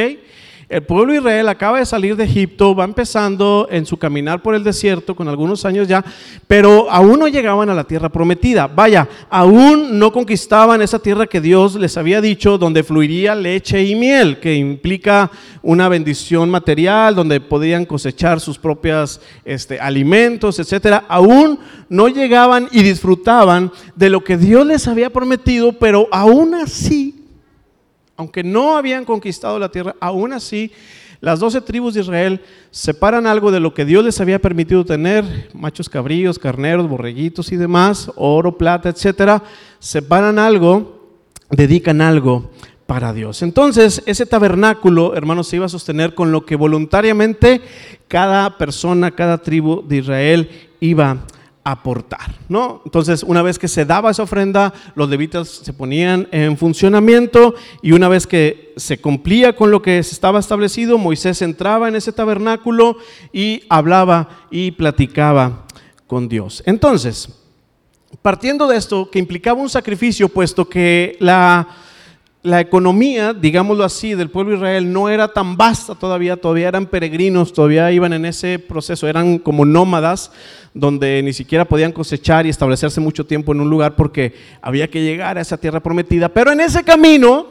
El 0.68 0.82
pueblo 0.82 1.14
de 1.14 1.20
Israel 1.20 1.48
acaba 1.48 1.78
de 1.78 1.86
salir 1.86 2.14
de 2.14 2.24
Egipto, 2.24 2.74
va 2.74 2.84
empezando 2.84 3.68
en 3.70 3.86
su 3.86 3.96
caminar 3.96 4.42
por 4.42 4.54
el 4.54 4.62
desierto 4.62 5.16
con 5.16 5.26
algunos 5.26 5.64
años 5.64 5.88
ya, 5.88 6.04
pero 6.46 6.90
aún 6.90 7.18
no 7.20 7.26
llegaban 7.26 7.70
a 7.70 7.74
la 7.74 7.84
tierra 7.84 8.10
prometida. 8.10 8.66
Vaya, 8.66 9.08
aún 9.30 9.98
no 9.98 10.12
conquistaban 10.12 10.82
esa 10.82 10.98
tierra 10.98 11.26
que 11.26 11.40
Dios 11.40 11.74
les 11.76 11.96
había 11.96 12.20
dicho, 12.20 12.58
donde 12.58 12.82
fluiría 12.82 13.34
leche 13.34 13.82
y 13.82 13.94
miel, 13.94 14.40
que 14.40 14.56
implica 14.56 15.30
una 15.62 15.88
bendición 15.88 16.50
material, 16.50 17.14
donde 17.14 17.40
podían 17.40 17.86
cosechar 17.86 18.38
sus 18.38 18.58
propios 18.58 19.22
este, 19.46 19.80
alimentos, 19.80 20.58
etcétera. 20.58 21.06
Aún 21.08 21.58
no 21.88 22.08
llegaban 22.08 22.68
y 22.72 22.82
disfrutaban 22.82 23.72
de 23.96 24.10
lo 24.10 24.22
que 24.22 24.36
Dios 24.36 24.66
les 24.66 24.86
había 24.86 25.08
prometido, 25.08 25.72
pero 25.72 26.08
aún 26.12 26.54
así 26.54 27.17
aunque 28.18 28.42
no 28.42 28.76
habían 28.76 29.04
conquistado 29.04 29.58
la 29.60 29.70
tierra, 29.70 29.94
aún 30.00 30.32
así 30.32 30.72
las 31.20 31.38
doce 31.38 31.60
tribus 31.60 31.94
de 31.94 32.00
Israel 32.00 32.40
separan 32.72 33.28
algo 33.28 33.52
de 33.52 33.60
lo 33.60 33.74
que 33.74 33.84
Dios 33.84 34.04
les 34.04 34.20
había 34.20 34.40
permitido 34.40 34.84
tener, 34.84 35.48
machos 35.54 35.88
cabríos, 35.88 36.38
carneros, 36.38 36.88
borreguitos 36.88 37.52
y 37.52 37.56
demás, 37.56 38.10
oro, 38.16 38.58
plata, 38.58 38.88
etcétera, 38.88 39.44
separan 39.78 40.40
algo, 40.40 41.10
dedican 41.50 42.00
algo 42.00 42.50
para 42.86 43.12
Dios. 43.12 43.42
Entonces, 43.42 44.02
ese 44.04 44.26
tabernáculo, 44.26 45.14
hermanos, 45.14 45.46
se 45.46 45.56
iba 45.56 45.66
a 45.66 45.70
sostener 45.70 46.16
con 46.16 46.32
lo 46.32 46.44
que 46.44 46.56
voluntariamente 46.56 47.60
cada 48.08 48.58
persona, 48.58 49.12
cada 49.12 49.38
tribu 49.38 49.86
de 49.86 49.96
Israel 49.98 50.50
iba 50.80 51.10
a 51.10 51.18
aportar, 51.70 52.34
¿no? 52.48 52.80
Entonces, 52.86 53.22
una 53.22 53.42
vez 53.42 53.58
que 53.58 53.68
se 53.68 53.84
daba 53.84 54.10
esa 54.10 54.22
ofrenda, 54.22 54.72
los 54.94 55.10
levitas 55.10 55.48
se 55.48 55.74
ponían 55.74 56.26
en 56.30 56.56
funcionamiento 56.56 57.54
y 57.82 57.92
una 57.92 58.08
vez 58.08 58.26
que 58.26 58.72
se 58.76 58.98
cumplía 58.98 59.54
con 59.54 59.70
lo 59.70 59.82
que 59.82 59.98
estaba 59.98 60.40
establecido, 60.40 60.96
Moisés 60.96 61.42
entraba 61.42 61.88
en 61.88 61.96
ese 61.96 62.12
tabernáculo 62.12 62.96
y 63.34 63.64
hablaba 63.68 64.46
y 64.50 64.70
platicaba 64.70 65.66
con 66.06 66.26
Dios. 66.28 66.62
Entonces, 66.64 67.28
partiendo 68.22 68.66
de 68.66 68.78
esto, 68.78 69.10
que 69.10 69.18
implicaba 69.18 69.60
un 69.60 69.68
sacrificio, 69.68 70.30
puesto 70.30 70.66
que 70.70 71.16
la 71.20 71.68
la 72.48 72.60
economía, 72.60 73.34
digámoslo 73.34 73.84
así, 73.84 74.14
del 74.14 74.30
pueblo 74.30 74.56
Israel 74.56 74.92
no 74.92 75.08
era 75.08 75.28
tan 75.28 75.56
vasta 75.56 75.94
todavía, 75.94 76.36
todavía 76.36 76.68
eran 76.68 76.86
peregrinos, 76.86 77.52
todavía 77.52 77.92
iban 77.92 78.12
en 78.12 78.24
ese 78.24 78.58
proceso, 78.58 79.06
eran 79.06 79.38
como 79.38 79.64
nómadas, 79.64 80.32
donde 80.74 81.22
ni 81.22 81.32
siquiera 81.32 81.64
podían 81.66 81.92
cosechar 81.92 82.46
y 82.46 82.48
establecerse 82.48 83.00
mucho 83.00 83.26
tiempo 83.26 83.52
en 83.52 83.60
un 83.60 83.70
lugar 83.70 83.96
porque 83.96 84.34
había 84.62 84.88
que 84.88 85.02
llegar 85.02 85.38
a 85.38 85.42
esa 85.42 85.58
tierra 85.58 85.80
prometida. 85.80 86.28
Pero 86.28 86.52
en 86.52 86.60
ese 86.60 86.82
camino, 86.82 87.46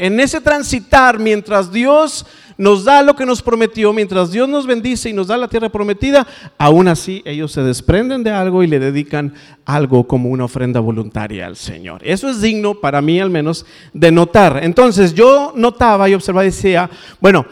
en 0.00 0.18
ese 0.18 0.40
transitar, 0.40 1.18
mientras 1.18 1.70
Dios 1.70 2.26
nos 2.56 2.84
da 2.84 3.02
lo 3.02 3.14
que 3.14 3.24
nos 3.24 3.40
prometió, 3.40 3.92
mientras 3.92 4.30
Dios 4.30 4.48
nos 4.48 4.66
bendice 4.66 5.08
y 5.08 5.12
nos 5.12 5.28
da 5.28 5.36
la 5.36 5.48
tierra 5.48 5.68
prometida, 5.68 6.26
aún 6.58 6.88
así 6.88 7.22
ellos 7.24 7.52
se 7.52 7.62
desprenden 7.62 8.22
de 8.22 8.30
algo 8.30 8.62
y 8.62 8.66
le 8.66 8.78
dedican 8.78 9.34
algo 9.64 10.06
como 10.06 10.28
una 10.28 10.44
ofrenda 10.44 10.80
voluntaria 10.80 11.46
al 11.46 11.56
Señor. 11.56 12.00
Eso 12.04 12.28
es 12.28 12.40
digno 12.40 12.74
para 12.74 13.00
mí 13.00 13.20
al 13.20 13.30
menos 13.30 13.64
de 13.92 14.10
notar. 14.12 14.60
Entonces 14.62 15.14
yo 15.14 15.52
notaba 15.54 16.08
y 16.08 16.14
observaba 16.14 16.44
y 16.44 16.48
decía, 16.48 16.90
bueno, 17.18 17.46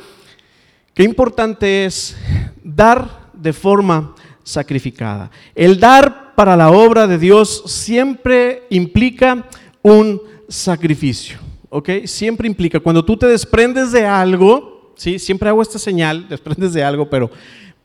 qué 0.95 1.05
importante 1.05 1.85
es 1.85 2.17
dar 2.63 3.31
de 3.33 3.53
forma 3.53 4.15
sacrificada. 4.43 5.31
El 5.55 5.79
dar 5.79 6.35
para 6.35 6.57
la 6.57 6.71
obra 6.71 7.07
de 7.07 7.19
Dios 7.19 7.63
siempre 7.67 8.65
implica 8.71 9.47
un 9.83 10.21
sacrificio, 10.49 11.39
¿ok? 11.71 11.91
Siempre 12.05 12.47
implica, 12.47 12.81
cuando 12.81 13.05
tú 13.05 13.17
te 13.17 13.27
desprendes 13.27 13.93
de 13.93 14.07
algo, 14.07 14.93
¿sí? 14.97 15.19
Siempre 15.19 15.49
hago 15.49 15.63
esta 15.63 15.79
señal, 15.79 16.27
desprendes 16.29 16.73
de 16.73 16.85
algo, 16.85 17.09
pero 17.09 17.31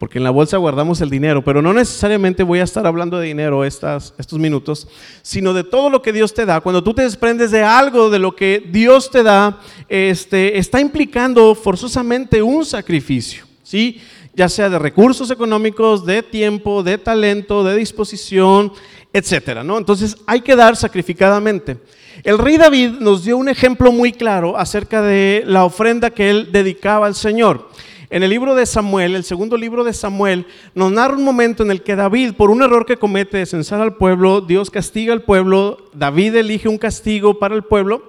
porque 0.03 0.17
en 0.17 0.25
la 0.25 0.31
bolsa 0.31 0.57
guardamos 0.57 0.99
el 0.99 1.09
dinero, 1.09 1.45
pero 1.45 1.61
no 1.61 1.73
necesariamente 1.73 2.43
voy 2.43 2.59
a 2.59 2.63
estar 2.63 2.85
hablando 2.85 3.19
de 3.19 3.27
dinero 3.27 3.63
estos 3.63 4.33
minutos, 4.33 4.85
sino 5.21 5.53
de 5.53 5.63
todo 5.63 5.89
lo 5.89 6.01
que 6.01 6.11
Dios 6.11 6.33
te 6.33 6.45
da. 6.45 6.59
Cuando 6.59 6.83
tú 6.83 6.93
te 6.93 7.03
desprendes 7.03 7.51
de 7.51 7.63
algo 7.63 8.09
de 8.09 8.19
lo 8.19 8.35
que 8.35 8.67
Dios 8.69 9.09
te 9.09 9.23
da, 9.23 9.61
este, 9.87 10.57
está 10.57 10.81
implicando 10.81 11.55
forzosamente 11.55 12.41
un 12.41 12.65
sacrificio, 12.65 13.45
¿sí? 13.63 14.01
Ya 14.33 14.49
sea 14.49 14.69
de 14.69 14.79
recursos 14.79 15.29
económicos, 15.31 16.05
de 16.05 16.23
tiempo, 16.23 16.83
de 16.83 16.97
talento, 16.97 17.63
de 17.63 17.75
disposición, 17.75 18.71
etcétera, 19.11 19.63
¿no? 19.63 19.77
Entonces 19.77 20.17
hay 20.25 20.41
que 20.41 20.55
dar 20.55 20.75
sacrificadamente. 20.75 21.77
El 22.23 22.37
rey 22.37 22.57
David 22.57 22.91
nos 22.99 23.23
dio 23.23 23.37
un 23.37 23.49
ejemplo 23.49 23.91
muy 23.91 24.11
claro 24.11 24.57
acerca 24.57 25.01
de 25.01 25.43
la 25.45 25.65
ofrenda 25.65 26.09
que 26.09 26.29
él 26.29 26.49
dedicaba 26.51 27.05
al 27.05 27.15
Señor. 27.15 27.69
En 28.09 28.21
el 28.21 28.29
libro 28.29 28.53
de 28.53 28.67
Samuel, 28.67 29.15
el 29.15 29.23
segundo 29.23 29.57
libro 29.57 29.83
de 29.83 29.91
Samuel, 29.91 30.45
nos 30.75 30.91
narra 30.91 31.17
un 31.17 31.23
momento 31.23 31.63
en 31.63 31.71
el 31.71 31.81
que 31.81 31.95
David, 31.95 32.33
por 32.33 32.51
un 32.51 32.61
error 32.61 32.85
que 32.85 32.97
comete 32.97 33.37
de 33.37 33.47
censar 33.47 33.81
al 33.81 33.95
pueblo, 33.95 34.41
Dios 34.41 34.69
castiga 34.69 35.13
al 35.13 35.23
pueblo, 35.23 35.89
David 35.93 36.35
elige 36.35 36.67
un 36.67 36.77
castigo 36.77 37.39
para 37.39 37.55
el 37.55 37.63
pueblo, 37.63 38.03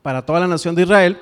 para 0.00 0.24
toda 0.24 0.40
la 0.40 0.46
nación 0.46 0.74
de 0.74 0.82
Israel. 0.84 1.18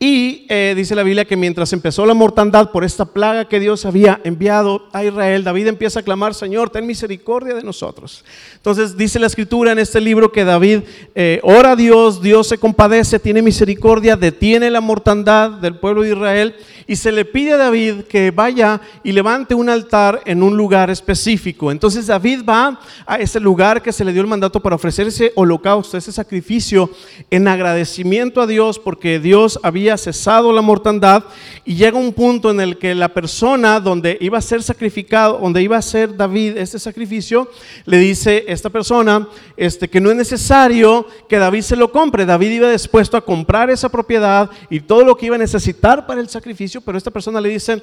Y 0.00 0.44
eh, 0.48 0.74
dice 0.76 0.94
la 0.94 1.04
Biblia 1.04 1.24
que 1.24 1.36
mientras 1.36 1.72
empezó 1.72 2.04
la 2.04 2.14
mortandad 2.14 2.72
por 2.72 2.84
esta 2.84 3.06
plaga 3.06 3.48
que 3.48 3.60
Dios 3.60 3.86
había 3.86 4.20
enviado 4.24 4.88
a 4.92 5.04
Israel, 5.04 5.44
David 5.44 5.68
empieza 5.68 6.00
a 6.00 6.02
clamar, 6.02 6.34
Señor, 6.34 6.68
ten 6.68 6.86
misericordia 6.86 7.54
de 7.54 7.62
nosotros. 7.62 8.24
Entonces 8.56 8.96
dice 8.96 9.20
la 9.20 9.28
escritura 9.28 9.70
en 9.72 9.78
este 9.78 10.00
libro 10.00 10.32
que 10.32 10.44
David 10.44 10.80
eh, 11.14 11.40
ora 11.44 11.72
a 11.72 11.76
Dios, 11.76 12.20
Dios 12.20 12.48
se 12.48 12.58
compadece, 12.58 13.20
tiene 13.20 13.40
misericordia, 13.40 14.16
detiene 14.16 14.68
la 14.68 14.80
mortandad 14.80 15.52
del 15.52 15.76
pueblo 15.76 16.02
de 16.02 16.10
Israel 16.10 16.56
y 16.86 16.96
se 16.96 17.12
le 17.12 17.24
pide 17.24 17.52
a 17.52 17.56
David 17.56 18.02
que 18.02 18.30
vaya 18.30 18.80
y 19.04 19.12
levante 19.12 19.54
un 19.54 19.68
altar 19.68 20.22
en 20.26 20.42
un 20.42 20.56
lugar 20.56 20.90
específico. 20.90 21.70
Entonces 21.70 22.08
David 22.08 22.42
va 22.46 22.80
a 23.06 23.16
ese 23.16 23.38
lugar 23.38 23.80
que 23.80 23.92
se 23.92 24.04
le 24.04 24.12
dio 24.12 24.22
el 24.22 24.28
mandato 24.28 24.60
para 24.60 24.76
ofrecer 24.76 25.06
ese 25.06 25.32
holocausto, 25.36 25.96
ese 25.96 26.12
sacrificio 26.12 26.90
en 27.30 27.46
agradecimiento 27.48 28.42
a 28.42 28.46
Dios 28.46 28.78
porque 28.78 29.18
Dios 29.18 29.58
había 29.62 29.83
cesado 29.98 30.52
la 30.52 30.62
mortandad 30.62 31.24
y 31.64 31.74
llega 31.74 31.98
un 31.98 32.12
punto 32.12 32.50
en 32.50 32.60
el 32.60 32.78
que 32.78 32.94
la 32.94 33.08
persona 33.08 33.78
donde 33.78 34.16
iba 34.20 34.38
a 34.38 34.42
ser 34.42 34.62
sacrificado, 34.62 35.38
donde 35.38 35.62
iba 35.62 35.76
a 35.76 35.82
ser 35.82 36.16
David 36.16 36.56
este 36.56 36.78
sacrificio, 36.78 37.50
le 37.84 37.98
dice 37.98 38.44
esta 38.48 38.70
persona 38.70 39.28
este, 39.56 39.88
que 39.88 40.00
no 40.00 40.10
es 40.10 40.16
necesario 40.16 41.06
que 41.28 41.38
David 41.38 41.62
se 41.62 41.76
lo 41.76 41.92
compre. 41.92 42.26
David 42.26 42.50
iba 42.50 42.70
dispuesto 42.70 43.16
a 43.16 43.24
comprar 43.24 43.70
esa 43.70 43.88
propiedad 43.88 44.50
y 44.70 44.80
todo 44.80 45.04
lo 45.04 45.16
que 45.16 45.26
iba 45.26 45.36
a 45.36 45.38
necesitar 45.38 46.06
para 46.06 46.20
el 46.20 46.28
sacrificio 46.28 46.54
pero 46.84 46.98
esta 46.98 47.10
persona 47.10 47.40
le 47.40 47.48
dice, 47.48 47.82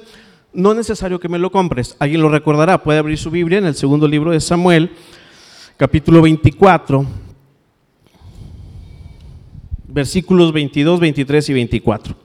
no 0.52 0.70
es 0.72 0.76
necesario 0.76 1.20
que 1.20 1.28
me 1.28 1.38
lo 1.38 1.50
compres. 1.50 1.96
Alguien 1.98 2.20
lo 2.20 2.28
recordará, 2.28 2.82
puede 2.82 2.98
abrir 2.98 3.18
su 3.18 3.30
Biblia 3.30 3.58
en 3.58 3.66
el 3.66 3.74
segundo 3.74 4.08
libro 4.08 4.30
de 4.30 4.40
Samuel, 4.40 4.92
capítulo 5.76 6.22
24, 6.22 7.06
versículos 9.92 10.52
22, 10.52 11.00
23 11.00 11.48
y 11.48 11.52
24. 11.52 12.16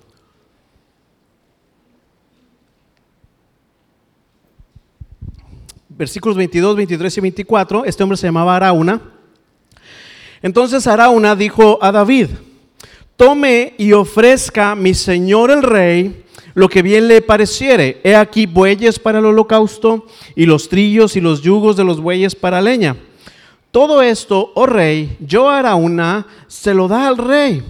Versículos 5.90 6.38
22, 6.38 6.76
23 6.76 7.18
y 7.18 7.22
24, 7.22 7.86
este 7.86 8.04
hombre 8.04 8.18
se 8.18 8.28
llamaba 8.28 8.56
Arauna. 8.56 9.02
Entonces 10.42 10.86
Arauna 10.86 11.36
dijo 11.36 11.80
a 11.82 11.92
David, 11.92 12.28
tome 13.16 13.74
y 13.78 13.94
ofrezca 13.94 14.76
mi 14.76 14.94
señor 14.94 15.50
el 15.50 15.64
rey 15.64 16.24
lo 16.54 16.70
que 16.70 16.82
bien 16.82 17.08
le 17.08 17.22
pareciere. 17.22 18.00
He 18.04 18.16
aquí 18.16 18.46
bueyes 18.46 19.00
para 19.00 19.20
el 19.20 19.26
holocausto 19.26 20.08
y 20.36 20.46
los 20.46 20.70
trillos 20.70 21.16
y 21.16 21.22
los 21.22 21.42
yugos 21.42 21.78
de 21.78 21.84
los 21.84 22.00
bueyes 22.00 22.36
para 22.36 22.62
leña. 22.62 22.96
Todo 23.72 24.02
esto, 24.02 24.52
oh 24.56 24.66
rey, 24.66 25.18
yo 25.20 25.50
Arauna, 25.50 26.26
se 26.48 26.74
lo 26.74 26.88
da 26.88 27.08
al 27.08 27.18
rey. 27.18 27.64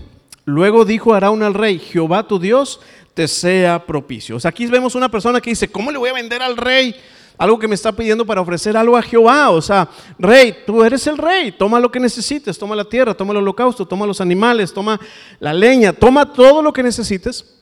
Luego 0.46 0.86
dijo 0.86 1.14
Arauna 1.14 1.48
al 1.48 1.54
rey, 1.54 1.80
Jehová 1.80 2.28
tu 2.28 2.40
Dios 2.40 2.80
te 3.14 3.28
sea 3.28 3.86
propicio. 3.86 4.36
O 4.36 4.40
sea, 4.40 4.50
aquí 4.50 4.66
vemos 4.68 4.96
una 4.96 5.10
persona 5.10 5.42
que 5.42 5.50
dice, 5.50 5.68
¿cómo 5.68 5.92
le 5.92 5.98
voy 5.98 6.10
a 6.10 6.14
vender 6.14 6.42
al 6.42 6.56
rey? 6.56 6.96
Algo 7.38 7.60
que 7.60 7.68
me 7.68 7.76
está 7.76 7.92
pidiendo 7.92 8.26
para 8.26 8.42
ofrecer 8.42 8.78
algo 8.78 8.96
a 8.96 9.02
Jehová. 9.02 9.50
O 9.50 9.62
sea, 9.62 9.90
rey, 10.18 10.56
tú 10.66 10.84
eres 10.84 11.06
el 11.08 11.18
rey, 11.18 11.52
toma 11.52 11.80
lo 11.80 11.92
que 11.92 12.00
necesites, 12.00 12.58
toma 12.58 12.76
la 12.76 12.86
tierra, 12.86 13.14
toma 13.14 13.32
el 13.32 13.38
holocausto, 13.38 13.86
toma 13.86 14.06
los 14.06 14.22
animales, 14.22 14.72
toma 14.72 15.00
la 15.40 15.54
leña, 15.54 15.94
toma 15.94 16.32
todo 16.32 16.62
lo 16.62 16.72
que 16.72 16.84
necesites 16.84 17.57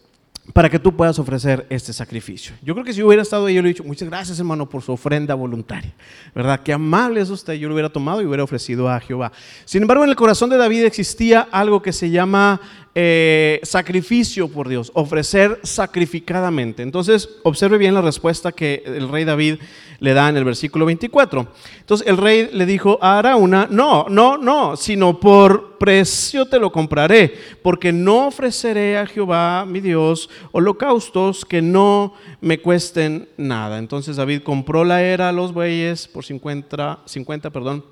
para 0.53 0.69
que 0.69 0.79
tú 0.79 0.95
puedas 0.95 1.17
ofrecer 1.17 1.65
este 1.69 1.91
sacrificio. 1.91 2.53
Yo 2.61 2.73
creo 2.73 2.85
que 2.85 2.93
si 2.93 2.99
yo 2.99 3.07
hubiera 3.07 3.23
estado 3.23 3.47
ahí, 3.47 3.55
yo 3.55 3.61
le 3.61 3.67
hubiera 3.67 3.77
dicho, 3.77 3.83
muchas 3.83 4.07
gracias 4.07 4.37
hermano 4.39 4.69
por 4.69 4.81
su 4.81 4.91
ofrenda 4.91 5.33
voluntaria. 5.33 5.93
¿Verdad? 6.33 6.61
Qué 6.63 6.71
amable 6.71 7.21
es 7.21 7.29
usted. 7.29 7.53
Yo 7.53 7.67
lo 7.67 7.73
hubiera 7.73 7.89
tomado 7.89 8.21
y 8.21 8.25
hubiera 8.25 8.43
ofrecido 8.43 8.89
a 8.89 8.99
Jehová. 8.99 9.31
Sin 9.65 9.81
embargo, 9.81 10.03
en 10.03 10.11
el 10.11 10.15
corazón 10.15 10.49
de 10.49 10.57
David 10.57 10.85
existía 10.85 11.47
algo 11.51 11.81
que 11.81 11.91
se 11.91 12.09
llama 12.09 12.61
eh, 12.97 13.59
sacrificio 13.63 14.47
por 14.47 14.69
Dios, 14.69 14.89
ofrecer 14.93 15.59
sacrificadamente. 15.63 16.81
Entonces, 16.81 17.27
observe 17.43 17.77
bien 17.77 17.93
la 17.93 18.01
respuesta 18.01 18.53
que 18.53 18.83
el 18.85 19.09
rey 19.09 19.25
David 19.25 19.55
le 19.99 20.13
da 20.13 20.29
en 20.29 20.37
el 20.37 20.45
versículo 20.45 20.85
24. 20.85 21.45
Entonces, 21.79 22.07
el 22.07 22.15
rey 22.15 22.49
le 22.53 22.65
dijo 22.65 22.97
a 23.01 23.19
Arauna, 23.19 23.67
no, 23.69 24.05
no, 24.07 24.37
no, 24.37 24.77
sino 24.77 25.19
por 25.19 25.77
precio 25.77 26.45
te 26.45 26.57
lo 26.57 26.71
compraré, 26.71 27.33
porque 27.61 27.91
no 27.91 28.27
ofreceré 28.27 28.97
a 28.97 29.05
Jehová, 29.05 29.65
mi 29.65 29.81
Dios, 29.81 30.29
holocaustos 30.51 31.45
que 31.45 31.61
no 31.61 32.13
me 32.41 32.61
cuesten 32.61 33.29
nada. 33.37 33.77
Entonces, 33.77 34.15
David 34.15 34.43
compró 34.43 34.83
la 34.83 35.01
era 35.01 35.29
a 35.29 35.31
los 35.31 35.53
bueyes 35.53 36.07
por 36.07 36.25
50, 36.25 36.99
50 37.05 37.49
perdón, 37.49 37.85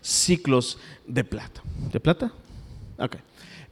ciclos 0.00 0.78
de 1.06 1.24
plata. 1.24 1.62
¿De 1.92 2.00
plata? 2.00 2.32
Ok. 2.98 3.16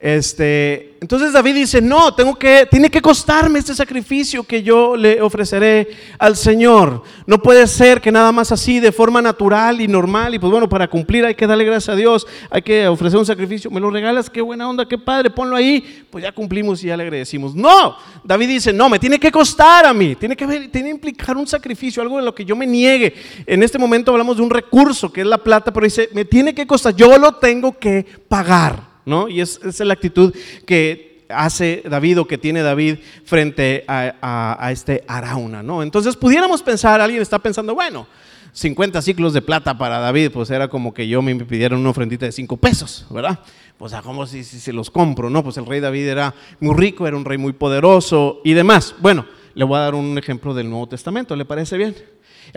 Este, 0.05 0.99
entonces 1.01 1.33
David 1.33 1.55
dice, 1.55 1.81
no, 1.81 2.15
tengo 2.15 2.35
que, 2.35 2.69
tiene 2.71 2.91
que 2.91 3.01
costarme 3.01 3.59
este 3.59 3.75
sacrificio 3.75 4.45
que 4.45 4.63
yo 4.63 4.99
le 4.99 5.23
ofreceré 5.23 5.89
al 6.19 6.37
Señor. 6.37 7.03
No 7.27 7.41
puede 7.41 7.67
ser 7.67 8.03
que 8.03 8.13
nada 8.13 8.31
más 8.31 8.53
así, 8.53 8.81
de 8.81 8.93
forma 8.93 9.23
natural 9.23 9.81
y 9.81 9.89
normal, 9.89 10.35
y 10.35 10.39
pues 10.39 10.51
bueno, 10.51 10.69
para 10.69 10.89
cumplir 10.89 11.25
hay 11.25 11.35
que 11.35 11.47
darle 11.47 11.65
gracias 11.65 11.95
a 11.95 11.97
Dios, 11.97 12.27
hay 12.51 12.61
que 12.61 12.87
ofrecer 12.87 13.19
un 13.19 13.25
sacrificio, 13.25 13.71
me 13.71 13.81
lo 13.81 13.89
regalas, 13.89 14.29
qué 14.29 14.43
buena 14.43 14.69
onda, 14.69 14.87
qué 14.87 14.99
padre, 14.99 15.31
ponlo 15.31 15.57
ahí, 15.57 16.05
pues 16.11 16.23
ya 16.23 16.33
cumplimos 16.33 16.85
y 16.85 16.89
ya 16.89 16.99
le 16.99 17.05
agradecimos. 17.05 17.55
No, 17.55 17.97
David 18.23 18.49
dice, 18.49 18.75
no, 18.75 18.91
me 18.91 18.99
tiene 18.99 19.19
que 19.19 19.33
costar 19.33 19.87
a 19.87 19.95
mí, 19.95 20.17
tiene 20.17 20.37
que, 20.37 20.47
tiene 20.47 20.71
que 20.71 20.91
implicar 20.91 21.35
un 21.35 21.47
sacrificio, 21.47 22.03
algo 22.03 22.19
de 22.19 22.25
lo 22.25 22.35
que 22.35 22.45
yo 22.45 22.55
me 22.55 22.67
niegue. 22.67 23.15
En 23.47 23.63
este 23.63 23.79
momento 23.79 24.13
hablamos 24.13 24.37
de 24.37 24.43
un 24.43 24.51
recurso 24.51 25.11
que 25.11 25.23
es 25.23 25.27
la 25.27 25.39
plata, 25.39 25.73
pero 25.73 25.85
dice, 25.85 26.11
me 26.13 26.27
tiene 26.27 26.55
que 26.55 26.67
costar, 26.67 26.95
yo 26.95 27.17
lo 27.17 27.37
tengo 27.37 27.79
que 27.79 28.05
pagar. 28.29 28.94
¿No? 29.05 29.29
Y 29.29 29.41
es, 29.41 29.61
es 29.65 29.81
la 29.81 29.95
actitud 29.95 30.35
que 30.67 31.15
hace 31.29 31.83
David 31.89 32.21
o 32.21 32.27
que 32.27 32.39
tiene 32.39 32.63
David 32.63 32.99
frente 33.25 33.85
a, 33.89 34.69
este 34.71 35.05
Arauna, 35.07 35.63
¿no? 35.63 35.83
Entonces 35.83 36.17
pudiéramos 36.17 36.63
pensar, 36.63 37.01
alguien 37.01 37.23
está 37.23 37.39
pensando, 37.39 37.75
bueno, 37.75 38.07
50 38.53 39.03
ciclos 39.03 39.33
de 39.33 39.43
plata 39.43 39.77
para 39.77 39.99
David, 39.99 40.31
pues 40.33 40.51
era 40.51 40.69
como 40.69 40.95
que 40.95 41.09
yo 41.09 41.23
me 41.23 41.35
pidiera 41.45 41.77
una 41.77 41.91
ofrendita 41.91 42.27
de 42.27 42.33
5 42.33 42.57
pesos, 42.57 43.07
¿verdad? 43.11 43.41
Pues 43.77 43.93
a 43.93 44.03
como 44.03 44.27
si, 44.27 44.45
si 44.45 44.61
se 44.61 44.73
los 44.73 44.91
compro, 44.91 45.29
¿no? 45.29 45.43
Pues 45.43 45.57
el 45.57 45.67
rey 45.67 45.81
David 45.81 46.07
era 46.07 46.35
muy 46.61 46.77
rico, 46.77 47.07
era 47.07 47.17
un 47.17 47.25
rey 47.25 47.39
muy 47.39 47.53
poderoso 47.53 48.41
y 48.45 48.53
demás. 48.53 48.95
Bueno, 49.01 49.27
le 49.55 49.65
voy 49.65 49.77
a 49.79 49.81
dar 49.81 49.95
un 49.95 50.17
ejemplo 50.19 50.55
del 50.55 50.71
Nuevo 50.71 50.89
Testamento, 50.89 51.35
¿le 51.35 51.45
parece 51.45 51.77
bien? 51.77 51.97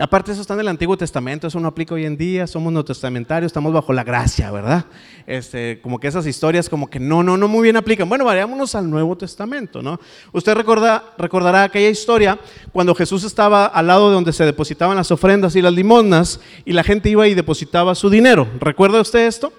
Aparte 0.02 0.30
eso 0.30 0.40
está 0.40 0.54
en 0.54 0.60
el 0.60 0.68
Antiguo 0.68 0.96
Testamento, 0.96 1.48
eso 1.48 1.58
no 1.58 1.66
aplica 1.66 1.94
hoy 1.94 2.04
en 2.04 2.16
día, 2.16 2.46
somos 2.46 2.72
no 2.72 2.84
testamentarios, 2.84 3.50
estamos 3.50 3.72
bajo 3.72 3.92
la 3.92 4.04
gracia, 4.04 4.50
¿verdad? 4.52 4.84
Este, 5.26 5.80
como 5.82 5.98
que 5.98 6.06
esas 6.06 6.24
historias 6.26 6.68
como 6.68 6.88
que 6.88 7.00
no, 7.00 7.24
no, 7.24 7.36
no 7.36 7.48
muy 7.48 7.64
bien 7.64 7.76
aplican. 7.76 8.08
Bueno, 8.08 8.24
vayámonos 8.24 8.76
al 8.76 8.88
Nuevo 8.88 9.16
Testamento, 9.16 9.82
¿no? 9.82 9.98
Usted 10.32 10.54
recorda, 10.54 11.02
recordará 11.18 11.64
aquella 11.64 11.88
historia 11.88 12.38
cuando 12.72 12.94
Jesús 12.94 13.24
estaba 13.24 13.66
al 13.66 13.88
lado 13.88 14.08
de 14.08 14.14
donde 14.14 14.32
se 14.32 14.44
depositaban 14.44 14.96
las 14.96 15.10
ofrendas 15.10 15.56
y 15.56 15.62
las 15.62 15.72
limosnas 15.72 16.40
y 16.64 16.74
la 16.74 16.84
gente 16.84 17.10
iba 17.10 17.26
y 17.26 17.34
depositaba 17.34 17.96
su 17.96 18.08
dinero. 18.08 18.46
¿Recuerda 18.60 19.00
usted 19.00 19.26
esto? 19.26 19.52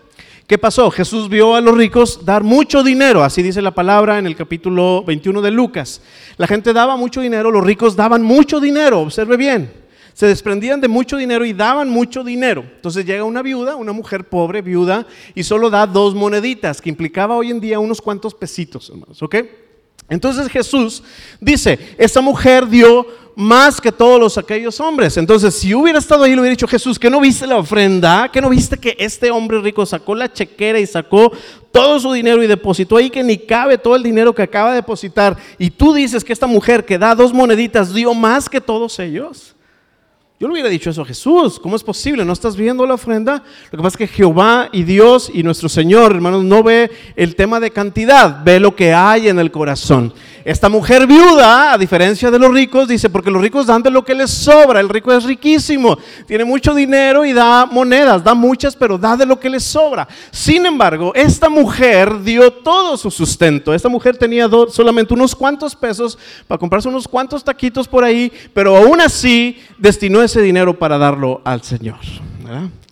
¿Qué 0.48 0.58
pasó? 0.58 0.90
Jesús 0.90 1.28
vio 1.28 1.54
a 1.56 1.62
los 1.62 1.76
ricos 1.76 2.26
dar 2.26 2.44
mucho 2.44 2.82
dinero, 2.82 3.24
así 3.24 3.44
dice 3.44 3.62
la 3.62 3.72
palabra 3.72 4.18
en 4.18 4.26
el 4.26 4.38
capítulo 4.38 5.04
21 5.04 5.42
de 5.42 5.52
Lucas. 5.52 6.02
La 6.38 6.48
gente 6.48 6.72
daba 6.72 6.96
mucho 6.96 7.20
dinero, 7.22 7.52
los 7.52 7.64
ricos 7.64 7.96
daban 7.96 8.24
mucho 8.24 8.60
dinero, 8.60 9.02
observe 9.02 9.36
bien 9.36 9.79
se 10.20 10.28
desprendían 10.28 10.82
de 10.82 10.90
mucho 10.90 11.16
dinero 11.16 11.46
y 11.46 11.54
daban 11.54 11.90
mucho 11.90 12.26
dinero. 12.26 12.66
Entonces 12.76 13.06
llega 13.06 13.24
una 13.24 13.42
viuda, 13.42 13.78
una 13.78 13.94
mujer 13.94 14.28
pobre, 14.28 14.62
viuda, 14.62 15.08
y 15.34 15.44
solo 15.44 15.70
da 15.70 15.88
dos 15.88 16.14
moneditas, 16.14 16.82
que 16.82 16.90
implicaba 16.90 17.38
hoy 17.38 17.52
en 17.52 17.62
día 17.62 17.80
unos 17.80 18.02
cuantos 18.02 18.34
pesitos, 18.34 18.90
hermanos, 18.90 19.24
¿ok? 19.24 19.36
Entonces 20.10 20.50
Jesús 20.50 21.02
dice, 21.40 21.96
esta 21.98 22.20
mujer 22.20 22.68
dio 22.68 23.08
más 23.34 23.80
que 23.80 23.94
todos 23.94 24.20
los 24.20 24.38
aquellos 24.38 24.78
hombres. 24.82 25.16
Entonces, 25.16 25.56
si 25.56 25.74
hubiera 25.74 26.00
estado 26.00 26.26
ahí, 26.26 26.32
le 26.32 26.42
hubiera 26.42 26.52
dicho 26.52 26.68
Jesús, 26.68 27.00
que 27.00 27.10
no 27.10 27.22
viste 27.22 27.48
la 27.48 27.56
ofrenda? 27.56 28.30
que 28.30 28.42
no 28.42 28.50
viste 28.50 28.76
que 28.76 28.98
este 29.00 29.32
hombre 29.32 29.62
rico 29.62 29.86
sacó 29.86 30.16
la 30.16 30.34
chequera 30.34 30.82
y 30.82 30.86
sacó 30.86 31.32
todo 31.72 31.98
su 31.98 32.12
dinero 32.12 32.44
y 32.44 32.48
depositó 32.48 32.98
ahí 32.98 33.10
que 33.10 33.24
ni 33.24 33.38
cabe 33.38 33.78
todo 33.78 33.96
el 33.96 34.04
dinero 34.04 34.36
que 34.36 34.42
acaba 34.42 34.72
de 34.72 34.76
depositar? 34.76 35.38
Y 35.58 35.70
tú 35.70 35.94
dices 35.94 36.26
que 36.26 36.34
esta 36.34 36.46
mujer 36.46 36.84
que 36.84 36.98
da 36.98 37.16
dos 37.16 37.32
moneditas 37.32 37.94
dio 37.94 38.14
más 38.14 38.50
que 38.50 38.60
todos 38.60 39.00
ellos. 39.00 39.56
Yo 40.42 40.48
le 40.48 40.54
hubiera 40.54 40.70
dicho 40.70 40.90
eso 40.90 41.02
a 41.02 41.06
Jesús. 41.06 41.60
¿Cómo 41.60 41.76
es 41.76 41.84
posible? 41.84 42.24
¿No 42.24 42.32
estás 42.32 42.56
viendo 42.56 42.86
la 42.86 42.94
ofrenda? 42.94 43.44
Lo 43.72 43.78
que 43.78 43.84
pasa 43.84 43.96
es 43.96 43.98
que 43.98 44.08
Jehová 44.08 44.70
y 44.72 44.84
Dios 44.84 45.30
y 45.34 45.44
nuestro 45.44 45.68
Señor, 45.68 46.14
hermanos, 46.14 46.46
no 46.46 46.64
ve 46.64 46.90
el 47.18 47.36
tema 47.36 47.60
de 47.60 47.72
cantidad, 47.72 48.42
ve 48.46 48.58
lo 48.58 48.74
que 48.74 48.94
hay 48.94 49.28
en 49.28 49.38
el 49.38 49.52
corazón. 49.52 50.14
Esta 50.46 50.70
mujer 50.70 51.06
viuda, 51.06 51.74
a 51.74 51.78
diferencia 51.78 52.32
de 52.32 52.40
los 52.40 52.54
ricos, 52.54 52.88
dice, 52.88 53.10
porque 53.10 53.30
los 53.30 53.42
ricos 53.42 53.68
dan 53.68 53.84
de 53.84 53.92
lo 53.92 54.06
que 54.06 54.16
les 54.16 54.32
sobra. 54.32 54.80
El 54.80 54.88
rico 54.88 55.12
es 55.12 55.26
riquísimo, 55.26 55.98
tiene 56.26 56.46
mucho 56.46 56.74
dinero 56.74 57.26
y 57.26 57.34
da 57.34 57.66
monedas, 57.66 58.24
da 58.24 58.34
muchas, 58.34 58.78
pero 58.78 58.98
da 58.98 59.18
de 59.18 59.26
lo 59.26 59.38
que 59.38 59.50
les 59.50 59.64
sobra. 59.66 60.08
Sin 60.32 60.66
embargo, 60.66 61.12
esta 61.14 61.50
mujer 61.50 62.24
dio 62.24 62.50
todo 62.50 62.96
su 62.96 63.12
sustento. 63.12 63.74
Esta 63.74 63.90
mujer 63.90 64.16
tenía 64.16 64.50
solamente 64.72 65.14
unos 65.14 65.36
cuantos 65.36 65.76
pesos 65.76 66.18
para 66.48 66.58
comprarse 66.58 66.88
unos 66.88 67.10
cuantos 67.10 67.44
taquitos 67.44 67.90
por 67.90 68.06
ahí, 68.06 68.32
pero 68.54 68.78
aún 68.78 69.02
así 69.02 69.58
destinó 69.78 70.22
ese 70.30 70.44
dinero 70.44 70.78
para 70.78 71.00
darlo 71.00 71.42
al 71.44 71.64
Señor. 71.64 71.98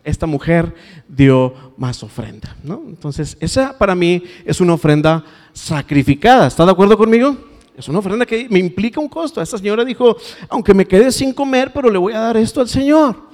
Esta 0.04 0.26
mujer 0.26 0.74
dio 1.08 1.54
más 1.78 2.02
ofrenda. 2.02 2.56
¿no? 2.64 2.82
Entonces, 2.88 3.38
esa 3.40 3.78
para 3.78 3.94
mí 3.94 4.24
es 4.44 4.60
una 4.60 4.74
ofrenda 4.74 5.24
sacrificada. 5.54 6.48
¿Está 6.48 6.66
de 6.66 6.72
acuerdo 6.72 6.98
conmigo? 6.98 7.38
Es 7.78 7.88
una 7.88 8.00
ofrenda 8.00 8.26
que 8.26 8.48
me 8.50 8.58
implica 8.58 9.00
un 9.00 9.08
costo. 9.08 9.40
Esta 9.40 9.60
señora 9.60 9.86
dijo, 9.86 10.18
aunque 10.50 10.74
me 10.74 10.88
quede 10.88 11.12
sin 11.12 11.32
comer, 11.32 11.72
pero 11.72 11.92
le 11.92 12.00
voy 12.00 12.14
a 12.14 12.20
dar 12.22 12.38
esto 12.38 12.60
al 12.60 12.68
Señor. 12.68 13.27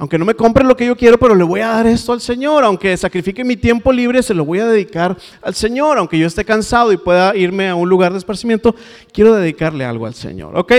Aunque 0.00 0.16
no 0.16 0.24
me 0.24 0.34
compre 0.34 0.64
lo 0.64 0.76
que 0.76 0.86
yo 0.86 0.96
quiero, 0.96 1.18
pero 1.18 1.34
le 1.34 1.42
voy 1.42 1.58
a 1.58 1.70
dar 1.70 1.88
esto 1.88 2.12
al 2.12 2.20
Señor. 2.20 2.62
Aunque 2.62 2.96
sacrifique 2.96 3.42
mi 3.42 3.56
tiempo 3.56 3.92
libre, 3.92 4.22
se 4.22 4.32
lo 4.32 4.44
voy 4.44 4.60
a 4.60 4.66
dedicar 4.66 5.16
al 5.42 5.54
Señor. 5.56 5.98
Aunque 5.98 6.16
yo 6.16 6.28
esté 6.28 6.44
cansado 6.44 6.92
y 6.92 6.96
pueda 6.96 7.34
irme 7.34 7.68
a 7.68 7.74
un 7.74 7.88
lugar 7.88 8.12
de 8.12 8.18
esparcimiento, 8.18 8.76
quiero 9.12 9.34
dedicarle 9.34 9.84
algo 9.84 10.06
al 10.06 10.14
Señor. 10.14 10.56
¿Ok? 10.56 10.72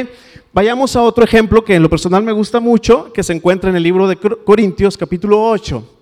Vayamos 0.54 0.96
a 0.96 1.02
otro 1.02 1.26
ejemplo 1.26 1.66
que 1.66 1.76
en 1.76 1.84
lo 1.84 1.90
personal 1.90 2.24
me 2.24 2.32
gusta 2.32 2.62
mucho, 2.62 3.12
que 3.12 3.22
se 3.22 3.34
encuentra 3.34 3.70
en 3.70 3.76
el 3.76 3.84
libro 3.84 4.08
de 4.08 4.16
Corintios 4.16 4.96
capítulo 4.96 5.44
8. 5.50 5.96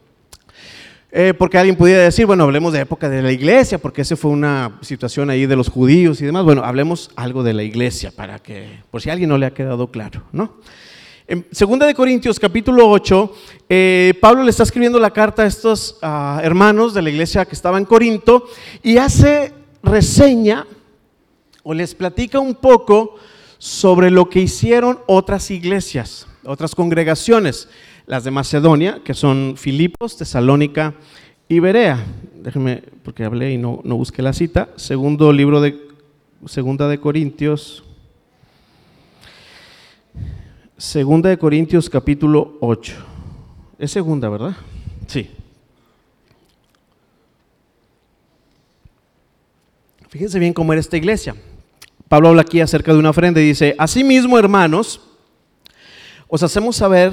Eh, 1.11 1.33
porque 1.35 1.57
alguien 1.57 1.75
pudiera 1.75 2.03
decir, 2.03 2.27
bueno, 2.27 2.43
hablemos 2.43 2.71
de 2.71 2.81
época 2.81 3.09
de 3.09 3.23
la 3.23 3.31
iglesia, 3.31 3.79
porque 3.79 4.03
esa 4.03 4.15
fue 4.15 4.29
una 4.29 4.77
situación 4.81 5.31
ahí 5.31 5.47
de 5.47 5.55
los 5.55 5.69
judíos 5.69 6.21
y 6.21 6.25
demás. 6.27 6.43
Bueno, 6.43 6.63
hablemos 6.63 7.09
algo 7.15 7.41
de 7.41 7.53
la 7.53 7.63
iglesia, 7.63 8.11
para 8.15 8.37
que, 8.37 8.81
por 8.91 9.01
si 9.01 9.09
a 9.09 9.13
alguien 9.13 9.29
no 9.29 9.39
le 9.39 9.47
ha 9.47 9.55
quedado 9.55 9.87
claro, 9.87 10.21
¿no? 10.31 10.53
En 11.29 11.45
segunda 11.51 11.85
de 11.85 11.93
Corintios 11.93 12.39
capítulo 12.39 12.89
8, 12.89 13.33
eh, 13.67 14.13
Pablo 14.21 14.43
le 14.43 14.49
está 14.49 14.63
escribiendo 14.63 14.97
la 14.97 15.11
carta 15.11 15.43
a 15.43 15.45
estos 15.45 15.97
ah, 16.01 16.39
hermanos 16.41 16.93
de 16.93 17.01
la 17.01 17.09
iglesia 17.09 17.43
que 17.43 17.53
estaba 17.53 17.77
en 17.77 17.83
Corinto 17.83 18.45
y 18.81 18.95
hace 18.95 19.51
reseña 19.83 20.65
o 21.63 21.73
les 21.73 21.95
platica 21.95 22.39
un 22.39 22.55
poco 22.55 23.15
sobre 23.57 24.09
lo 24.09 24.29
que 24.29 24.39
hicieron 24.39 24.99
otras 25.05 25.51
iglesias, 25.51 26.27
otras 26.45 26.73
congregaciones, 26.73 27.67
las 28.05 28.23
de 28.23 28.31
Macedonia, 28.31 29.01
que 29.03 29.13
son 29.13 29.55
Filipos, 29.57 30.15
Tesalónica 30.15 30.95
y 31.49 31.59
Berea. 31.59 32.05
Déjenme, 32.35 32.83
porque 33.03 33.25
hablé 33.25 33.51
y 33.51 33.57
no, 33.57 33.81
no 33.83 33.97
busqué 33.97 34.21
la 34.21 34.31
cita. 34.31 34.69
Segundo 34.77 35.33
libro 35.33 35.59
de 35.59 35.77
Segunda 36.45 36.87
de 36.87 37.01
Corintios. 37.01 37.83
Segunda 40.77 41.29
de 41.29 41.39
Corintios 41.39 41.89
capítulo 41.89 42.55
8. 42.61 42.93
Es 43.79 43.89
segunda, 43.89 44.29
¿verdad? 44.29 44.55
Sí. 45.07 45.27
Fíjense 50.07 50.37
bien 50.37 50.53
cómo 50.53 50.73
era 50.73 50.79
esta 50.79 50.95
iglesia. 50.95 51.35
Pablo 52.07 52.29
habla 52.29 52.43
aquí 52.43 52.61
acerca 52.61 52.93
de 52.93 52.99
una 52.99 53.09
ofrenda 53.09 53.41
y 53.41 53.47
dice, 53.47 53.73
asimismo 53.79 54.37
hermanos, 54.37 55.01
os 56.27 56.43
hacemos 56.43 56.75
saber 56.75 57.11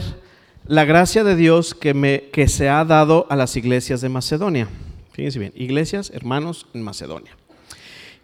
la 0.66 0.84
gracia 0.84 1.24
de 1.24 1.34
Dios 1.34 1.74
que, 1.74 1.94
me, 1.94 2.24
que 2.34 2.48
se 2.48 2.68
ha 2.68 2.84
dado 2.84 3.26
a 3.30 3.36
las 3.36 3.56
iglesias 3.56 4.02
de 4.02 4.10
Macedonia. 4.10 4.68
Fíjense 5.12 5.38
bien, 5.38 5.52
iglesias, 5.56 6.10
hermanos 6.14 6.66
en 6.74 6.82
Macedonia. 6.82 7.34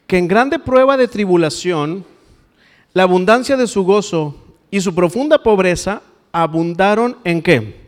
Que 0.07 0.19
en 0.19 0.29
grande 0.29 0.59
prueba 0.59 0.99
de 0.99 1.09
tribulación, 1.09 2.05
la 2.93 3.05
abundancia 3.05 3.57
de 3.57 3.67
su 3.67 3.85
gozo 3.85 4.40
y 4.71 4.81
su 4.81 4.95
profunda 4.95 5.43
pobreza 5.43 6.03
abundaron 6.33 7.17
en 7.25 7.43
qué? 7.43 7.81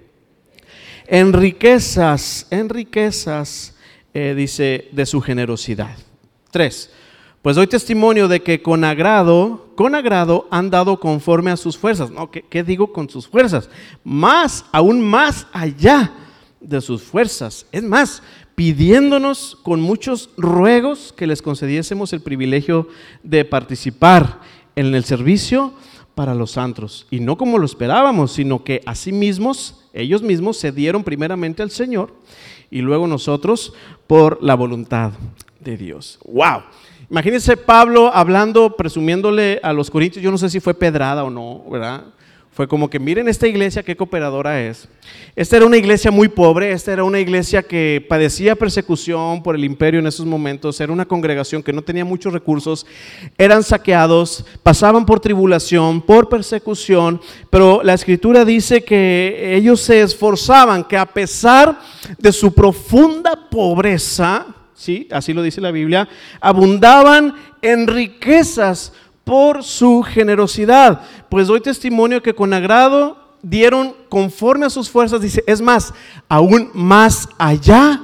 En 1.06 1.32
riquezas, 1.32 2.46
en 2.50 2.68
riquezas, 2.68 3.74
eh, 4.14 4.34
dice, 4.36 4.88
de 4.92 5.06
su 5.06 5.20
generosidad. 5.20 5.96
Tres, 6.50 6.90
pues 7.42 7.56
doy 7.56 7.66
testimonio 7.66 8.28
de 8.28 8.40
que 8.40 8.62
con 8.62 8.84
agrado, 8.84 9.72
con 9.74 9.94
agrado 9.96 10.46
han 10.50 10.70
dado 10.70 11.00
conforme 11.00 11.50
a 11.50 11.56
sus 11.56 11.76
fuerzas. 11.76 12.10
No, 12.10 12.30
¿qué, 12.30 12.62
digo 12.62 12.92
con 12.92 13.10
sus 13.10 13.26
fuerzas? 13.26 13.68
Más, 14.04 14.64
aún 14.70 15.02
más 15.02 15.46
allá 15.52 16.12
de 16.60 16.80
sus 16.80 17.02
fuerzas. 17.02 17.66
Es 17.72 17.82
más, 17.82 18.22
pidiéndonos 18.54 19.58
con 19.62 19.80
muchos 19.80 20.30
ruegos 20.36 21.12
que 21.16 21.26
les 21.26 21.42
concediésemos 21.42 22.12
el 22.12 22.20
privilegio 22.20 22.88
de 23.24 23.44
participar 23.44 24.40
en 24.76 24.94
el 24.94 25.04
servicio 25.04 25.74
para 26.14 26.34
los 26.34 26.52
santos. 26.52 27.06
Y 27.10 27.20
no 27.20 27.36
como 27.36 27.58
lo 27.58 27.66
esperábamos, 27.66 28.32
sino 28.32 28.64
que 28.64 28.82
así 28.86 29.12
mismos, 29.12 29.84
ellos 29.92 30.22
mismos 30.22 30.56
se 30.56 30.72
dieron 30.72 31.04
primeramente 31.04 31.62
al 31.62 31.70
Señor 31.70 32.14
y 32.70 32.80
luego 32.80 33.06
nosotros 33.06 33.74
por 34.06 34.42
la 34.42 34.54
voluntad 34.54 35.12
de 35.60 35.76
Dios. 35.76 36.18
¡Wow! 36.24 36.62
Imagínense 37.10 37.56
Pablo 37.56 38.10
hablando, 38.12 38.74
presumiéndole 38.76 39.60
a 39.62 39.72
los 39.72 39.90
corintios, 39.90 40.22
yo 40.22 40.30
no 40.30 40.38
sé 40.38 40.48
si 40.48 40.60
fue 40.60 40.72
pedrada 40.72 41.24
o 41.24 41.30
no, 41.30 41.62
¿verdad? 41.70 42.04
Fue 42.54 42.68
como 42.68 42.90
que 42.90 42.98
miren 42.98 43.28
esta 43.28 43.48
iglesia 43.48 43.82
qué 43.82 43.96
cooperadora 43.96 44.60
es. 44.60 44.86
Esta 45.34 45.56
era 45.56 45.64
una 45.64 45.78
iglesia 45.78 46.10
muy 46.10 46.28
pobre, 46.28 46.72
esta 46.72 46.92
era 46.92 47.02
una 47.02 47.18
iglesia 47.18 47.62
que 47.62 48.04
padecía 48.06 48.56
persecución 48.56 49.42
por 49.42 49.54
el 49.54 49.64
imperio 49.64 50.00
en 50.00 50.06
esos 50.06 50.26
momentos, 50.26 50.78
era 50.78 50.92
una 50.92 51.06
congregación 51.06 51.62
que 51.62 51.72
no 51.72 51.80
tenía 51.80 52.04
muchos 52.04 52.30
recursos, 52.30 52.86
eran 53.38 53.62
saqueados, 53.62 54.44
pasaban 54.62 55.06
por 55.06 55.18
tribulación, 55.18 56.02
por 56.02 56.28
persecución, 56.28 57.22
pero 57.48 57.82
la 57.82 57.94
escritura 57.94 58.44
dice 58.44 58.84
que 58.84 59.54
ellos 59.56 59.80
se 59.80 60.02
esforzaban, 60.02 60.84
que 60.84 60.98
a 60.98 61.06
pesar 61.06 61.80
de 62.18 62.32
su 62.32 62.52
profunda 62.52 63.48
pobreza, 63.50 64.46
¿sí? 64.74 65.08
Así 65.10 65.32
lo 65.32 65.42
dice 65.42 65.62
la 65.62 65.70
Biblia, 65.70 66.06
abundaban 66.38 67.34
en 67.62 67.86
riquezas 67.86 68.92
por 69.24 69.64
su 69.64 70.02
generosidad. 70.02 71.02
Pues 71.28 71.46
doy 71.46 71.60
testimonio 71.60 72.22
que 72.22 72.34
con 72.34 72.52
agrado 72.52 73.18
dieron 73.42 73.94
conforme 74.08 74.66
a 74.66 74.70
sus 74.70 74.88
fuerzas, 74.88 75.20
dice, 75.20 75.42
es 75.46 75.60
más, 75.60 75.92
aún 76.28 76.70
más 76.74 77.28
allá 77.38 78.00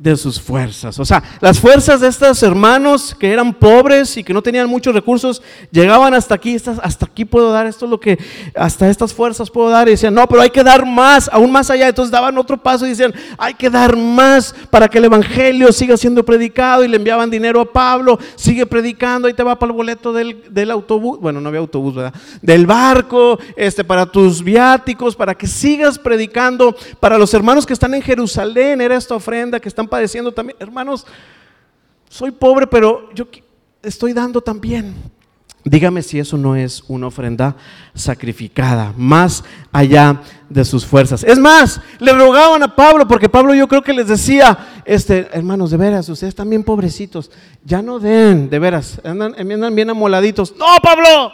de 0.00 0.16
sus 0.16 0.40
fuerzas. 0.40 0.98
O 0.98 1.04
sea, 1.04 1.22
las 1.40 1.60
fuerzas 1.60 2.00
de 2.00 2.08
estos 2.08 2.42
hermanos 2.42 3.14
que 3.14 3.30
eran 3.30 3.52
pobres 3.52 4.16
y 4.16 4.24
que 4.24 4.32
no 4.32 4.40
tenían 4.40 4.66
muchos 4.66 4.94
recursos, 4.94 5.42
llegaban 5.70 6.14
hasta 6.14 6.34
aquí, 6.34 6.56
hasta 6.56 7.04
aquí 7.04 7.26
puedo 7.26 7.52
dar, 7.52 7.66
esto 7.66 7.84
es 7.84 7.90
lo 7.90 8.00
que, 8.00 8.18
hasta 8.54 8.88
estas 8.88 9.12
fuerzas 9.12 9.50
puedo 9.50 9.68
dar. 9.68 9.88
Y 9.88 9.90
decían, 9.90 10.14
no, 10.14 10.26
pero 10.26 10.40
hay 10.40 10.48
que 10.48 10.64
dar 10.64 10.86
más, 10.86 11.28
aún 11.30 11.52
más 11.52 11.68
allá. 11.68 11.86
Entonces 11.86 12.10
daban 12.10 12.38
otro 12.38 12.56
paso 12.56 12.86
y 12.86 12.90
decían, 12.90 13.12
hay 13.36 13.52
que 13.52 13.68
dar 13.68 13.94
más 13.94 14.54
para 14.70 14.88
que 14.88 14.96
el 14.96 15.04
Evangelio 15.04 15.70
siga 15.70 15.98
siendo 15.98 16.24
predicado. 16.24 16.82
Y 16.82 16.88
le 16.88 16.96
enviaban 16.96 17.28
dinero 17.28 17.60
a 17.60 17.70
Pablo, 17.70 18.18
sigue 18.36 18.64
predicando, 18.64 19.28
ahí 19.28 19.34
te 19.34 19.42
va 19.42 19.58
para 19.58 19.70
el 19.70 19.76
boleto 19.76 20.14
del, 20.14 20.44
del 20.48 20.70
autobús. 20.70 21.20
Bueno, 21.20 21.42
no 21.42 21.48
había 21.50 21.60
autobús, 21.60 21.94
¿verdad? 21.94 22.14
Del 22.40 22.64
barco, 22.64 23.38
este, 23.54 23.84
para 23.84 24.06
tus 24.06 24.42
viáticos, 24.42 25.14
para 25.14 25.34
que 25.34 25.46
sigas 25.46 25.98
predicando. 25.98 26.74
Para 27.00 27.18
los 27.18 27.34
hermanos 27.34 27.66
que 27.66 27.74
están 27.74 27.92
en 27.92 28.00
Jerusalén, 28.00 28.80
era 28.80 28.96
esta 28.96 29.14
ofrenda 29.14 29.60
que 29.60 29.68
están 29.68 29.89
padeciendo 29.90 30.32
también. 30.32 30.56
Hermanos, 30.60 31.06
soy 32.08 32.30
pobre, 32.30 32.66
pero 32.66 33.12
yo 33.12 33.26
estoy 33.82 34.12
dando 34.12 34.40
también. 34.40 34.94
Dígame 35.62 36.02
si 36.02 36.18
eso 36.18 36.38
no 36.38 36.56
es 36.56 36.82
una 36.88 37.08
ofrenda 37.08 37.54
sacrificada, 37.94 38.94
más 38.96 39.44
allá 39.70 40.22
de 40.48 40.64
sus 40.64 40.86
fuerzas. 40.86 41.22
Es 41.22 41.38
más, 41.38 41.82
le 41.98 42.14
rogaban 42.14 42.62
a 42.62 42.74
Pablo, 42.74 43.06
porque 43.06 43.28
Pablo 43.28 43.54
yo 43.54 43.68
creo 43.68 43.82
que 43.82 43.92
les 43.92 44.08
decía, 44.08 44.82
este, 44.86 45.28
hermanos, 45.32 45.70
de 45.70 45.76
veras, 45.76 46.08
ustedes 46.08 46.34
bien 46.48 46.64
pobrecitos, 46.64 47.30
ya 47.62 47.82
no 47.82 47.98
den, 47.98 48.48
de 48.48 48.58
veras, 48.58 49.02
andan, 49.04 49.34
andan 49.38 49.74
bien 49.74 49.90
amoladitos. 49.90 50.54
No, 50.56 50.64
Pablo, 50.82 51.30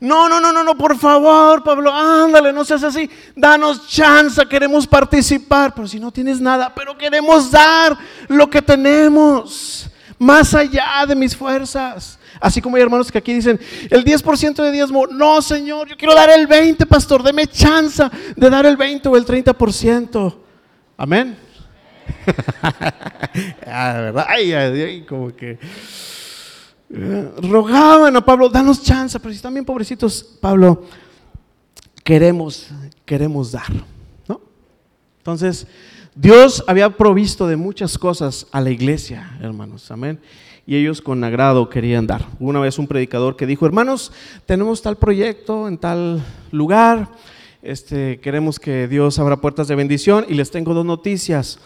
no, 0.00 0.28
no, 0.28 0.40
no, 0.40 0.52
no, 0.52 0.62
no, 0.62 0.76
por 0.76 0.96
favor, 0.98 1.62
Pablo, 1.62 1.92
ándale, 1.92 2.52
no 2.52 2.64
seas 2.64 2.84
así. 2.84 3.10
Danos 3.34 3.88
chance, 3.88 4.46
queremos 4.46 4.86
participar. 4.86 5.74
Pero 5.74 5.88
si 5.88 5.98
no 5.98 6.12
tienes 6.12 6.40
nada, 6.40 6.72
pero 6.74 6.96
queremos 6.96 7.50
dar 7.50 7.96
lo 8.28 8.48
que 8.48 8.62
tenemos, 8.62 9.88
más 10.18 10.54
allá 10.54 11.04
de 11.06 11.14
mis 11.14 11.36
fuerzas. 11.36 12.18
Así 12.40 12.60
como 12.60 12.76
hay 12.76 12.82
hermanos 12.82 13.10
que 13.10 13.18
aquí 13.18 13.34
dicen, 13.34 13.58
el 13.90 14.04
10% 14.04 14.62
de 14.62 14.70
diezmo, 14.70 15.06
no, 15.06 15.42
Señor, 15.42 15.88
yo 15.88 15.96
quiero 15.96 16.14
dar 16.14 16.30
el 16.30 16.46
20, 16.46 16.86
pastor, 16.86 17.22
deme 17.22 17.46
chance 17.48 18.02
de 18.36 18.50
dar 18.50 18.66
el 18.66 18.76
20 18.76 19.08
o 19.08 19.16
el 19.16 19.24
30%. 19.26 20.36
Amén. 20.96 21.36
ah, 23.66 23.92
¿verdad? 23.94 24.26
Ay, 24.28 24.52
ay, 24.52 25.04
como 25.08 25.34
que 25.34 25.58
rogaban 26.90 28.16
a 28.16 28.24
Pablo, 28.24 28.48
danos 28.48 28.82
chance, 28.82 29.18
pero 29.20 29.30
si 29.30 29.36
están 29.36 29.52
bien 29.52 29.64
pobrecitos, 29.64 30.22
Pablo, 30.40 30.84
queremos, 32.02 32.68
queremos 33.04 33.52
dar, 33.52 33.70
¿no? 34.26 34.40
Entonces, 35.18 35.66
Dios 36.14 36.64
había 36.66 36.96
provisto 36.96 37.46
de 37.46 37.56
muchas 37.56 37.98
cosas 37.98 38.46
a 38.50 38.60
la 38.60 38.70
iglesia, 38.70 39.36
hermanos, 39.40 39.90
amén. 39.90 40.18
Y 40.66 40.76
ellos 40.76 41.00
con 41.00 41.22
agrado 41.24 41.68
querían 41.68 42.06
dar. 42.06 42.26
Una 42.40 42.60
vez 42.60 42.78
un 42.78 42.86
predicador 42.86 43.36
que 43.36 43.46
dijo, 43.46 43.64
hermanos, 43.64 44.12
tenemos 44.44 44.82
tal 44.82 44.96
proyecto 44.96 45.68
en 45.68 45.78
tal 45.78 46.22
lugar, 46.50 47.08
este, 47.62 48.20
queremos 48.20 48.58
que 48.58 48.86
Dios 48.86 49.18
abra 49.18 49.40
puertas 49.40 49.68
de 49.68 49.74
bendición 49.74 50.26
y 50.28 50.34
les 50.34 50.50
tengo 50.50 50.74
dos 50.74 50.84
noticias, 50.84 51.58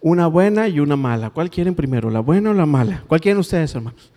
una 0.00 0.26
buena 0.26 0.68
y 0.68 0.80
una 0.80 0.96
mala. 0.96 1.30
¿Cuál 1.30 1.50
quieren 1.50 1.74
primero, 1.74 2.10
la 2.10 2.20
buena 2.20 2.50
o 2.50 2.54
la 2.54 2.66
mala? 2.66 3.04
¿Cuál 3.06 3.20
quieren 3.20 3.38
ustedes, 3.38 3.74
hermanos? 3.74 4.10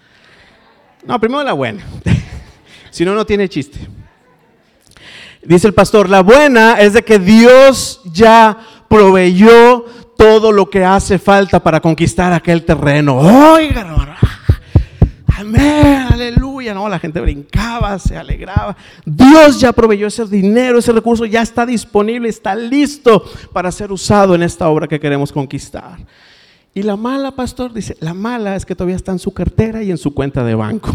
No, 1.06 1.20
primero 1.20 1.44
la 1.44 1.54
buena. 1.54 1.84
si 2.92 3.06
no, 3.06 3.13
no 3.13 3.26
tiene 3.26 3.50
chiste. 3.50 3.80
Dice 5.44 5.68
el 5.68 5.74
pastor, 5.74 6.10
la 6.10 6.22
buena 6.22 6.80
es 6.80 6.94
de 6.94 7.04
que 7.04 7.20
Dios 7.20 8.02
ya 8.06 8.58
proveyó 8.88 9.86
todo 10.18 10.52
lo 10.52 10.70
que 10.70 10.86
hace 10.86 11.20
falta 11.20 11.62
para 11.62 11.82
conquistar 11.82 12.32
aquel 12.32 12.63
terreno. 12.63 13.18
Oiga. 13.18 13.94
Amén, 15.38 16.08
aleluya. 16.10 16.74
No, 16.74 16.88
la 16.88 17.00
gente 17.00 17.20
brincaba, 17.20 18.00
se 18.00 18.16
alegraba. 18.16 18.78
Dios 19.06 19.60
ya 19.60 19.74
proveyó 19.74 20.08
ese 20.08 20.26
dinero, 20.26 20.80
ese 20.80 20.94
recurso 20.94 21.26
ya 21.26 21.42
está 21.42 21.66
disponible, 21.66 22.30
está 22.30 22.56
listo 22.56 23.26
para 23.52 23.72
ser 23.72 23.92
usado 23.92 24.36
en 24.36 24.44
esta 24.44 24.70
obra 24.70 24.88
que 24.88 25.00
queremos 25.00 25.34
conquistar. 25.34 25.98
Y 26.76 26.82
la 26.84 26.96
mala, 26.96 27.32
pastor, 27.32 27.72
dice, 27.72 27.96
la 28.00 28.14
mala 28.14 28.56
es 28.56 28.66
que 28.66 28.76
todavía 28.76 28.96
está 28.96 29.12
en 29.12 29.20
su 29.20 29.32
cartera 29.32 29.84
y 29.84 29.92
en 29.92 29.98
su 29.98 30.14
cuenta 30.14 30.44
de 30.44 30.56
banco. 30.56 30.92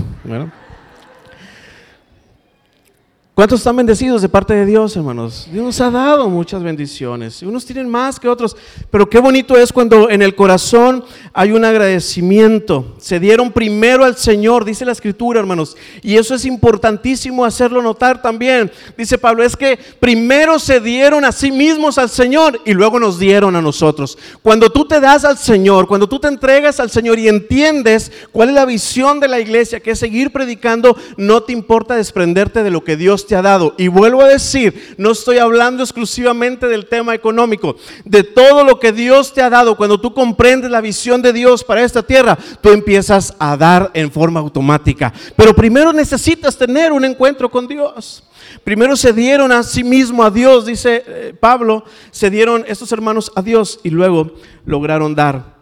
¿Cuántos 3.39 3.61
están 3.61 3.77
bendecidos 3.77 4.21
de 4.21 4.29
parte 4.29 4.53
de 4.53 4.67
Dios, 4.67 4.97
hermanos? 4.97 5.47
Dios 5.53 5.65
nos 5.65 5.81
ha 5.81 5.93
dado 5.93 6.29
muchas 6.29 6.61
bendiciones. 6.61 7.41
Unos 7.41 7.65
tienen 7.65 7.89
más 7.89 8.19
que 8.19 8.29
otros, 8.29 8.57
pero 8.91 9.09
qué 9.09 9.21
bonito 9.21 9.57
es 9.57 9.73
cuando 9.73 10.11
en 10.11 10.23
el 10.23 10.35
corazón 10.35 11.05
hay 11.33 11.53
un 11.53 11.65
agradecimiento. 11.65 12.97
Se 12.99 13.21
dieron 13.21 13.53
primero 13.53 14.05
al 14.05 14.17
Señor, 14.17 14.65
dice 14.65 14.85
la 14.85 14.91
Escritura, 14.91 15.39
hermanos. 15.39 15.77
Y 16.03 16.17
eso 16.17 16.35
es 16.35 16.45
importantísimo 16.45 17.45
hacerlo 17.45 17.81
notar 17.81 18.21
también. 18.21 18.73
Dice 18.97 19.19
Pablo, 19.19 19.45
es 19.45 19.55
que 19.55 19.79
primero 20.01 20.59
se 20.59 20.81
dieron 20.81 21.25
a 21.25 21.31
sí 21.31 21.53
mismos 21.53 21.97
al 21.97 22.09
Señor 22.09 22.61
y 22.65 22.75
luego 22.75 22.99
nos 22.99 23.21
dieron 23.21 23.55
a 23.55 23.63
nosotros. 23.63 24.19
Cuando 24.43 24.69
tú 24.69 24.89
te 24.89 24.99
das 24.99 25.25
al 25.25 25.39
Señor, 25.39 25.87
cuando 25.87 26.09
tú 26.09 26.19
te 26.19 26.27
entregas 26.27 26.81
al 26.81 26.91
Señor 26.91 27.21
y 27.21 27.29
entiendes 27.29 28.11
cuál 28.33 28.49
es 28.49 28.57
la 28.57 28.65
visión 28.65 29.21
de 29.21 29.29
la 29.29 29.39
iglesia, 29.39 29.79
que 29.79 29.93
es 29.93 29.99
seguir 30.01 30.33
predicando, 30.33 30.97
no 31.17 31.45
te 31.45 31.53
importa 31.53 31.95
desprenderte 31.95 32.65
de 32.65 32.73
lo 32.73 32.83
que 32.83 32.97
Dios 32.97 33.28
te 33.29 33.37
ha 33.37 33.43
dado. 33.43 33.75
Y 33.79 33.87
vuelvo 33.87 34.23
a 34.23 34.29
decir, 34.29 34.97
no 34.99 35.13
estoy 35.13 35.39
hablando 35.39 35.85
exclusivamente 35.85 36.67
del 36.67 36.87
tema 36.87 37.15
económico, 37.15 37.77
de 38.05 38.25
todo 38.25 38.65
lo 38.65 38.81
que 38.81 38.91
Dios 38.91 39.33
te 39.33 39.43
ha 39.43 39.51
dado. 39.51 39.77
Cuando 39.77 40.01
tú 40.01 40.13
comprendes 40.13 40.71
la 40.71 40.81
visión 40.81 41.23
de 41.23 41.33
Dios 41.33 41.63
para 41.63 41.85
esta 41.85 42.03
tierra, 42.03 42.37
tú 42.61 42.71
empiezas 42.71 43.35
a 43.39 43.57
dar 43.57 43.93
en 43.95 44.11
forma 44.11 44.41
automática. 44.41 45.13
Pero 45.37 45.55
primero 45.55 45.93
necesitas 45.93 46.57
tener 46.57 46.91
un 46.91 47.05
encuentro 47.05 47.49
con 47.49 47.69
Dios. 47.69 48.25
Primero 48.65 48.97
se 48.97 49.13
dieron 49.13 49.53
a 49.53 49.63
sí 49.63 49.85
mismo 49.85 50.25
a 50.25 50.31
Dios, 50.31 50.67
dice 50.67 51.05
eh, 51.07 51.35
Pablo, 51.39 51.85
se 52.11 52.31
dieron 52.31 52.65
estos 52.67 52.91
hermanos 52.93 53.31
a 53.37 53.43
Dios 53.43 53.79
y 53.85 53.91
luego 53.91 54.33
lograron 54.65 55.15
dar 55.15 55.59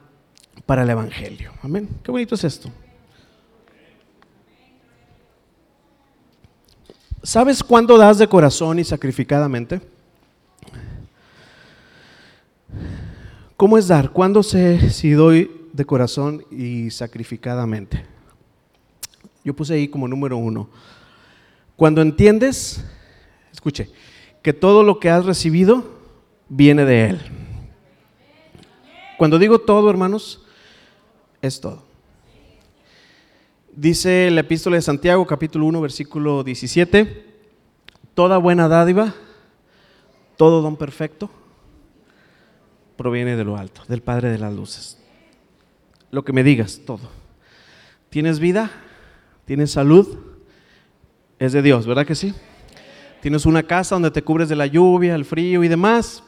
para 0.65 0.85
el 0.85 0.91
Evangelio. 0.91 1.53
Amén. 1.63 1.89
Qué 2.03 2.13
bonito 2.13 2.37
es 2.37 2.45
esto. 2.45 2.71
¿Sabes 7.27 7.65
cuándo 7.65 7.99
das 7.99 8.19
de 8.19 8.29
corazón 8.29 8.79
y 8.79 8.85
sacrificadamente? 8.85 9.81
¿Cómo 13.57 13.77
es 13.77 13.89
dar? 13.89 14.13
¿Cuándo 14.13 14.45
sé 14.45 14.91
si 14.91 15.11
doy 15.11 15.51
de 15.73 15.85
corazón 15.85 16.45
y 16.53 16.89
sacrificadamente? 16.93 18.07
Yo 19.43 19.57
puse 19.57 19.75
ahí 19.75 19.89
como 19.89 20.07
número 20.07 20.37
uno. 20.37 20.69
Cuando 21.75 22.01
entiendes, 22.01 22.85
escuche, 23.53 23.91
que 24.41 24.53
todo 24.53 24.85
lo 24.85 25.01
que 25.01 25.11
has 25.11 25.25
recibido 25.25 25.83
viene 26.49 26.85
de 26.85 27.07
Él. 27.07 27.21
Cuando 29.19 29.41
digo 29.41 29.59
todo, 29.59 29.91
hermanos, 29.91 30.45
es 31.43 31.61
todo. 31.61 31.83
Dice 33.77 34.31
la 34.31 34.41
epístola 34.41 34.77
de 34.77 34.83
Santiago, 34.83 35.27
capítulo 35.27 35.67
1, 35.67 35.83
versículo 35.83 36.43
17, 36.43 37.27
toda 38.15 38.39
buena 38.39 38.69
dádiva, 38.69 39.15
todo 40.39 40.63
don 40.63 40.79
perfecto, 40.79 41.29
proviene 42.97 43.37
de 43.37 43.45
lo 43.45 43.59
alto, 43.59 43.83
del 43.87 44.01
Padre 44.01 44.31
de 44.31 44.39
las 44.39 44.55
Luces. 44.55 44.99
Lo 46.11 46.25
que 46.25 46.33
me 46.33 46.43
digas, 46.43 46.81
todo. 46.87 47.11
¿Tienes 48.09 48.41
vida? 48.41 48.71
¿Tienes 49.45 49.73
salud? 49.73 50.21
Es 51.39 51.53
de 51.53 51.61
Dios, 51.61 51.87
¿verdad 51.87 52.07
que 52.07 52.15
sí? 52.15 52.33
¿Tienes 53.21 53.45
una 53.45 53.63
casa 53.63 53.95
donde 53.95 54.11
te 54.11 54.23
cubres 54.23 54.49
de 54.49 54.57
la 54.57 54.65
lluvia, 54.65 55.15
el 55.15 55.27
frío 55.27 55.63
y 55.63 55.69
demás? 55.69 56.25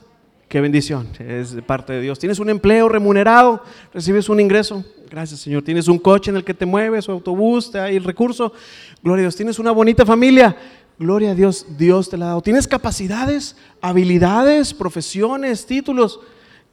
Qué 0.48 0.62
bendición, 0.62 1.08
es 1.18 1.56
parte 1.66 1.92
de 1.92 2.00
Dios. 2.00 2.18
¿Tienes 2.18 2.38
un 2.38 2.48
empleo 2.48 2.88
remunerado? 2.88 3.62
¿Recibes 3.92 4.30
un 4.30 4.40
ingreso? 4.40 4.82
Gracias, 5.10 5.40
Señor. 5.40 5.62
¿Tienes 5.62 5.88
un 5.88 5.98
coche 5.98 6.30
en 6.30 6.38
el 6.38 6.44
que 6.44 6.54
te 6.54 6.64
mueves, 6.64 7.06
o 7.06 7.12
autobús, 7.12 7.70
te 7.70 7.78
hay 7.78 7.96
el 7.96 8.04
recurso? 8.04 8.54
Gloria 9.02 9.20
a 9.20 9.24
Dios. 9.24 9.36
¿Tienes 9.36 9.58
una 9.58 9.72
bonita 9.72 10.06
familia? 10.06 10.56
Gloria 10.98 11.32
a 11.32 11.34
Dios, 11.34 11.66
Dios 11.76 12.08
te 12.08 12.16
la 12.16 12.24
ha 12.24 12.28
dado. 12.28 12.40
¿Tienes 12.40 12.66
capacidades, 12.66 13.56
habilidades, 13.82 14.72
profesiones, 14.72 15.66
títulos? 15.66 16.18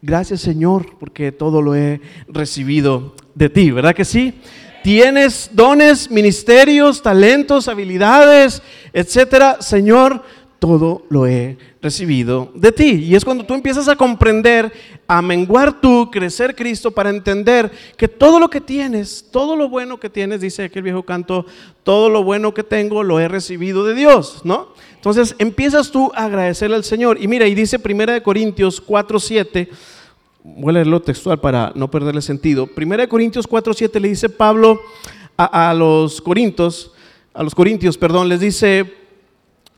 Gracias, 0.01 0.39
Señor, 0.39 0.97
porque 0.97 1.33
todo 1.33 1.61
lo 1.61 1.75
he 1.75 1.99
recibido 2.29 3.13
de 3.33 3.49
ti, 3.49 3.71
¿verdad 3.71 3.93
que 3.93 4.05
sí? 4.05 4.39
Tienes 4.83 5.49
dones, 5.51 6.09
ministerios, 6.09 7.01
talentos, 7.01 7.67
habilidades, 7.67 8.61
etcétera. 8.93 9.57
Señor, 9.59 10.23
todo 10.59 11.03
lo 11.09 11.27
he 11.27 11.57
recibido 11.81 12.51
de 12.55 12.71
ti. 12.71 13.03
Y 13.03 13.15
es 13.15 13.23
cuando 13.25 13.45
tú 13.45 13.53
empiezas 13.53 13.87
a 13.87 13.95
comprender, 13.95 14.71
a 15.07 15.21
menguar 15.21 15.81
tú, 15.81 16.09
crecer 16.11 16.55
Cristo 16.55 16.91
para 16.91 17.09
entender 17.09 17.71
que 17.97 18.07
todo 18.07 18.39
lo 18.39 18.49
que 18.49 18.61
tienes, 18.61 19.27
todo 19.31 19.55
lo 19.55 19.69
bueno 19.69 19.99
que 19.99 20.09
tienes, 20.09 20.41
dice 20.41 20.63
aquel 20.63 20.83
viejo 20.83 21.03
canto, 21.03 21.45
todo 21.83 22.09
lo 22.09 22.23
bueno 22.23 22.53
que 22.53 22.63
tengo 22.63 23.03
lo 23.03 23.19
he 23.19 23.27
recibido 23.27 23.85
de 23.85 23.93
Dios, 23.93 24.41
¿no? 24.43 24.69
Entonces 24.95 25.35
empiezas 25.37 25.91
tú 25.91 26.11
a 26.15 26.25
agradecerle 26.25 26.75
al 26.75 26.83
Señor. 26.83 27.21
Y 27.21 27.27
mira, 27.27 27.47
y 27.47 27.53
dice 27.53 27.79
1 27.83 28.23
Corintios 28.23 28.81
4, 28.81 29.19
7, 29.19 29.69
voy 30.43 30.69
a 30.69 30.73
leerlo 30.73 31.01
textual 31.01 31.39
para 31.39 31.71
no 31.75 31.91
perderle 31.91 32.21
sentido. 32.21 32.69
1 32.75 33.09
Corintios 33.09 33.45
4, 33.45 33.73
7 33.73 33.99
le 33.99 34.07
dice 34.09 34.29
Pablo 34.29 34.81
a, 35.37 35.73
los 35.73 36.21
Corintios, 36.21 36.91
a 37.33 37.43
los 37.43 37.53
Corintios, 37.53 37.97
perdón, 37.97 38.29
les 38.29 38.39
dice, 38.39 39.04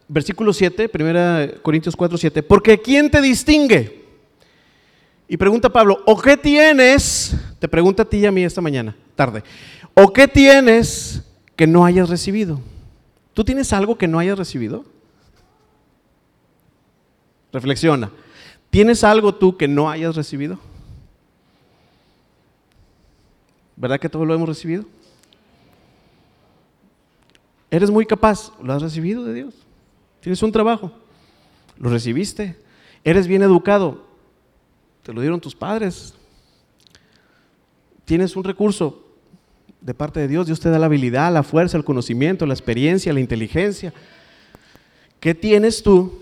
versículo 0.08 0.54
7, 0.54 0.90
1 0.94 1.62
Corintios 1.62 1.96
4, 1.96 2.18
7, 2.18 2.44
porque 2.44 2.80
¿quién 2.82 3.10
te 3.10 3.22
distingue? 3.22 4.06
Y 5.28 5.38
pregunta 5.38 5.70
Pablo, 5.70 6.02
¿o 6.06 6.20
qué 6.20 6.38
tienes? 6.38 7.36
Te 7.60 7.68
pregunta 7.68 8.04
a 8.04 8.06
ti 8.10 8.18
y 8.18 8.26
a 8.26 8.32
mí 8.32 8.44
esta 8.44 8.62
mañana, 8.62 8.96
tarde, 9.16 9.44
¿o 9.94 10.14
qué 10.14 10.28
tienes 10.28 11.24
que 11.56 11.68
no 11.68 11.84
hayas 11.86 12.10
recibido? 12.10 12.62
¿Tú 13.34 13.44
tienes 13.44 13.74
algo 13.74 13.98
que 13.98 14.08
no 14.08 14.20
hayas 14.20 14.38
recibido? 14.38 14.86
Reflexiona. 17.52 18.12
¿Tienes 18.70 19.04
algo 19.04 19.36
tú 19.36 19.58
que 19.58 19.68
no 19.68 19.90
hayas 19.90 20.16
recibido? 20.16 20.60
¿Verdad 23.76 24.00
que 24.00 24.10
todo 24.10 24.26
lo 24.26 24.34
hemos 24.34 24.50
recibido? 24.50 24.86
Eres 27.70 27.92
muy 27.92 28.06
capaz, 28.06 28.52
lo 28.62 28.74
has 28.74 28.82
recibido 28.82 29.24
de 29.24 29.34
Dios. 29.34 29.67
Tienes 30.28 30.44
un 30.44 30.52
trabajo, 30.52 30.92
lo 31.80 31.90
recibiste. 31.90 32.58
Eres 33.06 33.28
bien 33.28 33.44
educado, 33.44 34.04
te 35.02 35.14
lo 35.14 35.22
dieron 35.22 35.40
tus 35.40 35.56
padres. 35.56 36.16
Tienes 38.04 38.36
un 38.36 38.44
recurso 38.44 39.06
de 39.80 39.94
parte 39.94 40.20
de 40.20 40.28
Dios, 40.28 40.46
Dios 40.46 40.60
te 40.60 40.70
da 40.70 40.80
la 40.80 40.88
habilidad, 40.88 41.32
la 41.32 41.44
fuerza, 41.44 41.78
el 41.78 41.86
conocimiento, 41.86 42.46
la 42.46 42.54
experiencia, 42.54 43.14
la 43.14 43.22
inteligencia. 43.22 43.94
¿Qué 45.22 45.34
tienes 45.34 45.82
tú 45.82 46.20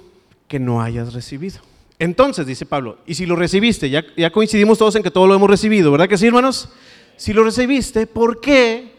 que 0.48 0.60
no 0.60 0.84
hayas 0.84 1.16
recibido? 1.16 1.62
Entonces, 1.98 2.46
dice 2.46 2.68
Pablo, 2.68 3.00
y 3.08 3.16
si 3.16 3.26
lo 3.26 3.36
recibiste, 3.36 3.90
ya, 3.90 4.06
ya 4.16 4.32
coincidimos 4.32 4.78
todos 4.78 4.96
en 4.96 5.02
que 5.02 5.10
todo 5.10 5.26
lo 5.26 5.34
hemos 5.34 5.50
recibido, 5.50 5.92
¿verdad 5.92 6.08
que 6.08 6.20
sí, 6.20 6.28
hermanos? 6.28 6.70
Si 7.18 7.34
lo 7.34 7.44
recibiste, 7.44 8.06
¿por 8.06 8.40
qué 8.40 8.94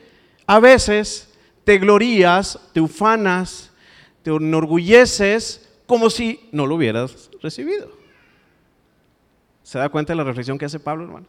a 0.48 0.58
veces 0.58 1.28
te 1.62 1.78
glorías, 1.78 2.58
te 2.72 2.80
ufanas, 2.80 3.70
te 4.26 4.34
enorgulleces 4.34 5.68
como 5.86 6.10
si 6.10 6.48
no 6.50 6.66
lo 6.66 6.74
hubieras 6.74 7.30
recibido. 7.40 7.92
¿Se 9.62 9.78
da 9.78 9.88
cuenta 9.88 10.12
de 10.12 10.16
la 10.16 10.24
reflexión 10.24 10.58
que 10.58 10.64
hace 10.64 10.80
Pablo, 10.80 11.04
hermano? 11.04 11.26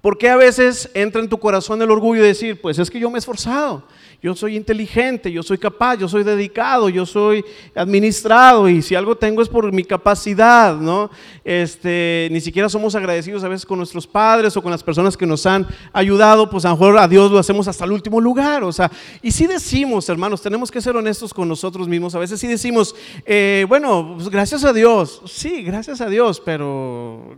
¿Por 0.00 0.16
qué 0.16 0.30
a 0.30 0.36
veces 0.36 0.90
entra 0.94 1.20
en 1.20 1.28
tu 1.28 1.38
corazón 1.38 1.82
el 1.82 1.90
orgullo 1.90 2.22
de 2.22 2.28
decir, 2.28 2.58
pues 2.58 2.78
es 2.78 2.90
que 2.90 2.98
yo 2.98 3.10
me 3.10 3.18
he 3.18 3.20
esforzado, 3.20 3.84
yo 4.22 4.34
soy 4.34 4.56
inteligente, 4.56 5.30
yo 5.30 5.42
soy 5.42 5.58
capaz, 5.58 5.96
yo 5.96 6.08
soy 6.08 6.24
dedicado, 6.24 6.88
yo 6.88 7.04
soy 7.04 7.44
administrado 7.74 8.66
y 8.70 8.80
si 8.80 8.94
algo 8.94 9.16
tengo 9.16 9.42
es 9.42 9.48
por 9.50 9.70
mi 9.72 9.84
capacidad, 9.84 10.74
¿no? 10.74 11.10
Este, 11.44 12.28
ni 12.30 12.40
siquiera 12.40 12.70
somos 12.70 12.94
agradecidos 12.94 13.44
a 13.44 13.48
veces 13.48 13.66
con 13.66 13.76
nuestros 13.76 14.06
padres 14.06 14.56
o 14.56 14.62
con 14.62 14.70
las 14.70 14.82
personas 14.82 15.18
que 15.18 15.26
nos 15.26 15.44
han 15.44 15.66
ayudado, 15.92 16.48
pues 16.48 16.64
a 16.64 16.68
lo 16.70 16.76
mejor 16.76 16.96
a 16.96 17.06
Dios 17.06 17.30
lo 17.30 17.38
hacemos 17.38 17.68
hasta 17.68 17.84
el 17.84 17.92
último 17.92 18.22
lugar, 18.22 18.64
o 18.64 18.72
sea, 18.72 18.90
y 19.20 19.32
si 19.32 19.46
decimos, 19.46 20.08
hermanos, 20.08 20.40
tenemos 20.40 20.70
que 20.70 20.80
ser 20.80 20.96
honestos 20.96 21.34
con 21.34 21.46
nosotros 21.46 21.88
mismos, 21.88 22.14
a 22.14 22.18
veces 22.18 22.40
sí 22.40 22.46
decimos, 22.46 22.94
eh, 23.26 23.66
bueno, 23.68 24.14
pues 24.16 24.30
gracias 24.30 24.64
a 24.64 24.72
Dios, 24.72 25.20
sí, 25.26 25.62
gracias 25.62 26.00
a 26.00 26.08
Dios, 26.08 26.40
pero 26.42 27.36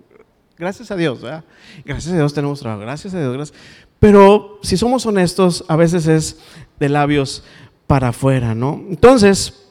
gracias 0.63 0.93
a 0.93 0.97
Dios, 0.97 1.21
¿verdad? 1.21 1.43
Gracias 1.85 2.15
a 2.15 2.17
Dios 2.17 2.33
tenemos 2.33 2.61
trabajo, 2.61 2.83
gracias 2.83 3.13
a 3.15 3.19
Dios, 3.19 3.33
gracias. 3.33 3.59
Pero 3.99 4.61
si 4.63 4.77
somos 4.77 5.05
honestos, 5.07 5.65
a 5.67 5.75
veces 5.75 6.07
es 6.07 6.39
de 6.79 6.89
labios 6.89 7.43
para 7.89 8.09
afuera, 8.09 8.55
¿no? 8.55 8.81
Entonces, 8.89 9.65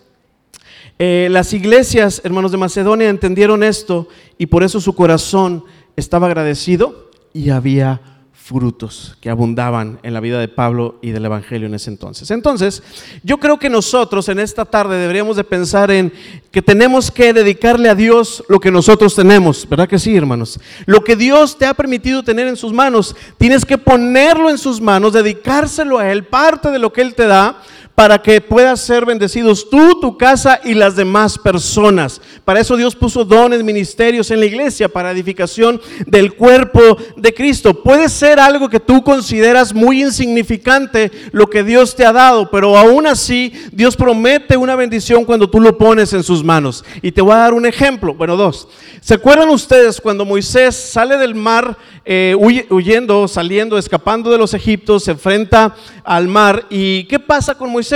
eh, 1.00 1.30
las 1.32 1.54
iglesias, 1.54 2.22
hermanos 2.26 2.52
de 2.52 2.58
Macedonia, 2.58 3.08
entendieron 3.08 3.64
esto 3.64 4.10
y 4.38 4.48
por 4.48 4.64
eso 4.64 4.82
su 4.82 4.94
corazón 4.94 5.64
estaba 5.96 6.28
agradecido 6.28 7.10
y 7.34 7.52
había 7.52 8.02
frutos 8.44 9.16
que 9.22 9.30
abundaban 9.30 10.00
en 10.04 10.14
la 10.14 10.20
vida 10.20 10.40
de 10.40 10.48
Pablo 10.48 10.98
y 11.02 11.12
del 11.12 11.26
Evangelio 11.26 11.68
en 11.68 11.76
ese 11.76 11.90
entonces. 11.90 12.32
Entonces, 12.32 12.82
yo 13.24 13.38
creo 13.40 13.60
que 13.60 13.70
nosotros 13.70 14.28
en 14.30 14.40
esta 14.40 14.66
tarde 14.66 14.98
deberíamos 14.98 15.38
de 15.38 15.44
pensar 15.44 15.92
en 15.92 16.12
que 16.52 16.62
tenemos 16.62 17.12
que 17.12 17.34
dedicarle 17.34 17.88
a 17.88 17.96
Dios 17.96 18.44
lo 18.50 18.60
que 18.60 18.72
nosotros 18.72 19.16
tenemos, 19.16 19.68
¿verdad 19.70 19.88
que 19.88 20.00
sí, 20.00 20.16
hermanos? 20.16 20.60
Lo 20.86 21.04
que 21.04 21.16
Dios 21.16 21.58
te 21.58 21.66
ha 21.66 21.74
permitido 21.74 22.24
tener 22.24 22.48
en 22.48 22.58
sus 22.58 22.74
manos, 22.74 23.16
tienes 23.38 23.64
que 23.64 23.78
ponerlo 23.78 24.50
en 24.50 24.58
sus 24.58 24.82
manos, 24.82 25.14
dedicárselo 25.14 26.00
a 26.00 26.12
Él, 26.12 26.26
parte 26.26 26.72
de 26.72 26.80
lo 26.80 26.92
que 26.92 27.02
Él 27.02 27.14
te 27.14 27.28
da, 27.28 27.62
para 28.02 28.20
que 28.20 28.42
puedas 28.42 28.82
ser 28.82 29.06
bendecidos 29.06 29.70
tú, 29.70 30.00
tu 30.00 30.18
casa 30.18 30.60
y 30.64 30.74
las 30.74 30.96
demás 30.96 31.38
personas. 31.38 32.20
Para 32.44 32.60
eso 32.60 32.76
Dios 32.76 32.96
puso 32.96 33.24
dones, 33.24 33.64
ministerios 33.64 34.32
en 34.32 34.40
la 34.40 34.48
iglesia, 34.48 34.90
para 34.90 35.12
edificación 35.12 35.80
del 36.08 36.34
cuerpo 36.34 36.98
de 37.16 37.32
Cristo. 37.32 37.76
Puede 37.76 38.10
ser 38.10 38.40
algo 38.40 38.70
que 38.70 38.80
tú 38.80 39.04
consideras 39.04 39.72
muy 39.72 40.02
insignificante 40.02 41.12
lo 41.32 41.48
que 41.48 41.64
Dios 41.64 41.96
te 41.96 42.04
ha 42.04 42.12
dado, 42.12 42.50
pero 42.50 42.76
aún 42.76 43.06
así 43.06 43.54
Dios 43.72 43.96
promete 43.96 44.58
una 44.58 44.76
bendición 44.76 45.24
cuando 45.24 45.48
tú 45.48 45.60
lo 45.60 45.78
pones 45.78 46.12
en 46.14 46.24
sus 46.24 46.44
manos. 46.44 46.84
Y 47.04 47.12
te 47.12 47.22
voy 47.22 47.34
a 47.34 47.38
dar 47.38 47.54
un 47.54 47.68
ejemplo, 47.68 48.16
bueno, 48.16 48.36
dos. 48.36 48.68
¿Se 49.00 49.14
acuerdan 49.14 49.50
ustedes 49.50 50.02
cuando 50.02 50.26
Moisés 50.26 50.76
sale 50.76 51.18
del 51.18 51.36
mar 51.36 51.78
eh, 52.04 52.36
huyendo, 52.36 53.28
saliendo, 53.28 53.78
escapando 53.78 54.32
de 54.32 54.40
los 54.40 54.56
egiptos, 54.56 55.04
se 55.04 55.12
enfrenta 55.12 55.76
al 56.04 56.28
mar? 56.28 56.66
¿Y 56.72 57.04
qué 57.04 57.20
pasa 57.20 57.54
con 57.54 57.72
Moisés? 57.72 57.91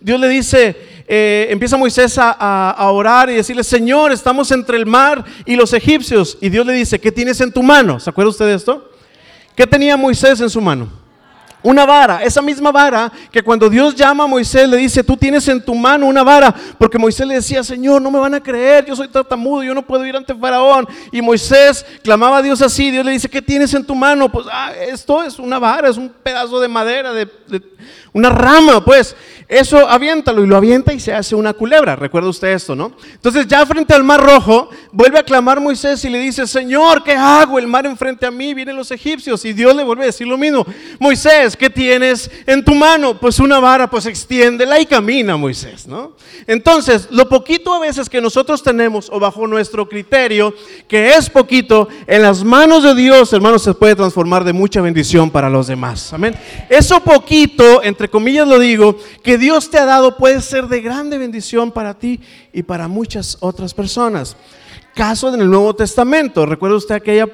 Dios 0.00 0.20
le 0.20 0.28
dice, 0.28 0.76
eh, 1.08 1.48
empieza 1.50 1.76
Moisés 1.76 2.16
a, 2.18 2.90
orar 2.90 3.28
y 3.30 3.34
decirle, 3.34 3.64
Señor, 3.64 4.12
estamos 4.12 4.50
entre 4.50 4.76
el 4.76 4.86
mar 4.86 5.24
y 5.44 5.56
los 5.56 5.72
egipcios. 5.72 6.38
Y 6.40 6.48
Dios 6.48 6.64
le 6.64 6.72
dice, 6.72 7.00
¿qué 7.00 7.12
tienes 7.12 7.40
en 7.40 7.52
tu 7.52 7.62
mano? 7.62 8.00
¿Se 8.00 8.10
acuerda 8.10 8.30
usted 8.30 8.46
de 8.46 8.54
esto? 8.54 8.90
¿Qué 9.54 9.66
tenía 9.66 9.96
Moisés 9.96 10.40
en 10.40 10.48
su 10.48 10.60
mano? 10.60 10.88
Una 11.64 11.86
vara, 11.86 12.24
esa 12.24 12.42
misma 12.42 12.72
vara 12.72 13.12
que 13.30 13.40
cuando 13.40 13.70
Dios 13.70 13.94
llama 13.94 14.24
a 14.24 14.26
Moisés 14.26 14.68
le 14.68 14.78
dice, 14.78 15.04
tú 15.04 15.16
tienes 15.16 15.46
en 15.46 15.64
tu 15.64 15.76
mano 15.76 16.06
una 16.06 16.24
vara, 16.24 16.52
porque 16.76 16.98
Moisés 16.98 17.24
le 17.24 17.34
decía, 17.34 17.62
Señor, 17.62 18.02
no 18.02 18.10
me 18.10 18.18
van 18.18 18.34
a 18.34 18.42
creer, 18.42 18.84
yo 18.84 18.96
soy 18.96 19.06
tartamudo, 19.06 19.62
yo 19.62 19.72
no 19.72 19.82
puedo 19.82 20.04
ir 20.04 20.16
ante 20.16 20.34
Faraón. 20.34 20.88
Y 21.12 21.22
Moisés 21.22 21.86
clamaba 22.02 22.38
a 22.38 22.42
Dios 22.42 22.60
así, 22.62 22.90
Dios 22.90 23.06
le 23.06 23.12
dice, 23.12 23.30
¿qué 23.30 23.40
tienes 23.40 23.72
en 23.74 23.84
tu 23.84 23.94
mano? 23.94 24.28
Pues 24.28 24.46
ah, 24.50 24.72
esto 24.88 25.22
es 25.22 25.38
una 25.38 25.60
vara, 25.60 25.88
es 25.88 25.96
un 25.96 26.08
pedazo 26.08 26.58
de 26.58 26.66
madera, 26.66 27.12
de 27.12 27.28
una 28.12 28.28
rama, 28.28 28.84
pues. 28.84 29.16
Eso 29.48 29.86
aviéntalo 29.86 30.42
y 30.42 30.46
lo 30.46 30.56
avienta 30.56 30.94
y 30.94 31.00
se 31.00 31.12
hace 31.12 31.34
una 31.34 31.52
culebra. 31.52 31.94
Recuerda 31.94 32.30
usted 32.30 32.48
esto, 32.48 32.74
¿no? 32.74 32.92
Entonces 33.12 33.46
ya 33.46 33.66
frente 33.66 33.92
al 33.92 34.02
mar 34.02 34.18
rojo, 34.18 34.70
vuelve 34.92 35.18
a 35.18 35.22
clamar 35.22 35.60
Moisés 35.60 36.02
y 36.06 36.08
le 36.08 36.18
dice, 36.18 36.46
Señor, 36.46 37.02
¿qué 37.04 37.12
hago? 37.12 37.58
El 37.58 37.66
mar 37.66 37.84
enfrente 37.84 38.24
a 38.24 38.30
mí, 38.30 38.54
vienen 38.54 38.76
los 38.76 38.90
egipcios. 38.90 39.44
Y 39.44 39.52
Dios 39.52 39.76
le 39.76 39.84
vuelve 39.84 40.04
a 40.04 40.06
decir 40.06 40.26
lo 40.26 40.38
mismo. 40.38 40.64
Moisés, 40.98 41.54
¿qué 41.54 41.68
tienes 41.68 42.30
en 42.46 42.64
tu 42.64 42.74
mano? 42.74 43.20
Pues 43.20 43.38
una 43.40 43.60
vara, 43.60 43.90
pues 43.90 44.06
extiéndela 44.06 44.80
y 44.80 44.86
camina, 44.86 45.36
Moisés, 45.36 45.86
¿no? 45.86 46.16
Entonces, 46.46 47.08
lo 47.10 47.28
poquito 47.28 47.74
a 47.74 47.78
veces 47.78 48.08
que 48.08 48.22
nosotros 48.22 48.62
tenemos 48.62 49.10
o 49.12 49.20
bajo 49.20 49.46
nuestro 49.46 49.86
criterio, 49.86 50.54
que 50.88 51.14
es 51.14 51.28
poquito, 51.28 51.88
en 52.06 52.22
las 52.22 52.42
manos 52.42 52.84
de 52.84 52.94
Dios, 52.94 53.30
hermanos, 53.34 53.62
se 53.62 53.74
puede 53.74 53.96
transformar 53.96 54.44
de 54.44 54.54
mucha 54.54 54.80
bendición 54.80 55.30
para 55.30 55.50
los 55.50 55.66
demás. 55.66 56.10
Amén. 56.14 56.34
Eso 56.70 57.00
poquito, 57.00 57.82
entre 57.82 58.01
comillas 58.08 58.46
lo 58.46 58.58
digo, 58.58 58.96
que 59.22 59.38
Dios 59.38 59.70
te 59.70 59.78
ha 59.78 59.84
dado 59.84 60.16
puede 60.16 60.40
ser 60.40 60.68
de 60.68 60.80
grande 60.80 61.18
bendición 61.18 61.70
para 61.70 61.94
ti 61.94 62.20
y 62.52 62.62
para 62.62 62.88
muchas 62.88 63.36
otras 63.40 63.74
personas. 63.74 64.36
Caso 64.94 65.32
en 65.32 65.40
el 65.40 65.50
Nuevo 65.50 65.74
Testamento. 65.74 66.44
¿Recuerda 66.44 66.76
usted 66.76 66.94
aquella 66.94 67.28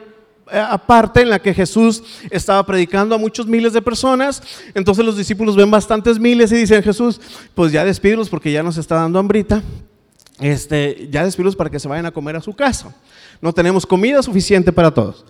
eh, 0.50 0.64
parte 0.87 1.22
en 1.22 1.31
la 1.31 1.40
que 1.40 1.52
Jesús 1.52 2.02
estaba 2.31 2.64
predicando 2.64 3.14
a 3.14 3.18
muchos 3.18 3.46
miles 3.46 3.72
de 3.72 3.83
personas. 3.83 4.42
Entonces 4.74 5.04
los 5.04 5.16
discípulos 5.16 5.57
ven 5.57 5.70
bastantes 5.70 6.18
miles 6.18 6.50
y 6.52 6.57
dicen, 6.57 6.83
Jesús, 6.83 7.20
pues 7.54 7.72
ya 7.72 7.85
despídelos 7.85 8.28
porque 8.28 8.50
ya 8.50 8.62
nos 8.62 8.78
está 8.78 8.96
dando 8.96 9.18
hambrita. 9.18 9.62
Este, 10.40 11.09
ya 11.11 11.24
despídelos 11.24 11.57
para 11.57 11.68
que 11.68 11.81
se 11.81 11.88
vayan 11.88 12.07
a 12.07 12.12
comer 12.12 12.37
a 12.37 12.40
su 12.40 12.54
casa. 12.54 12.94
No 13.40 13.52
tenemos 13.52 13.85
comida 13.85 14.22
suficiente 14.22 14.72
para 14.72 14.92
todos. 14.92 15.24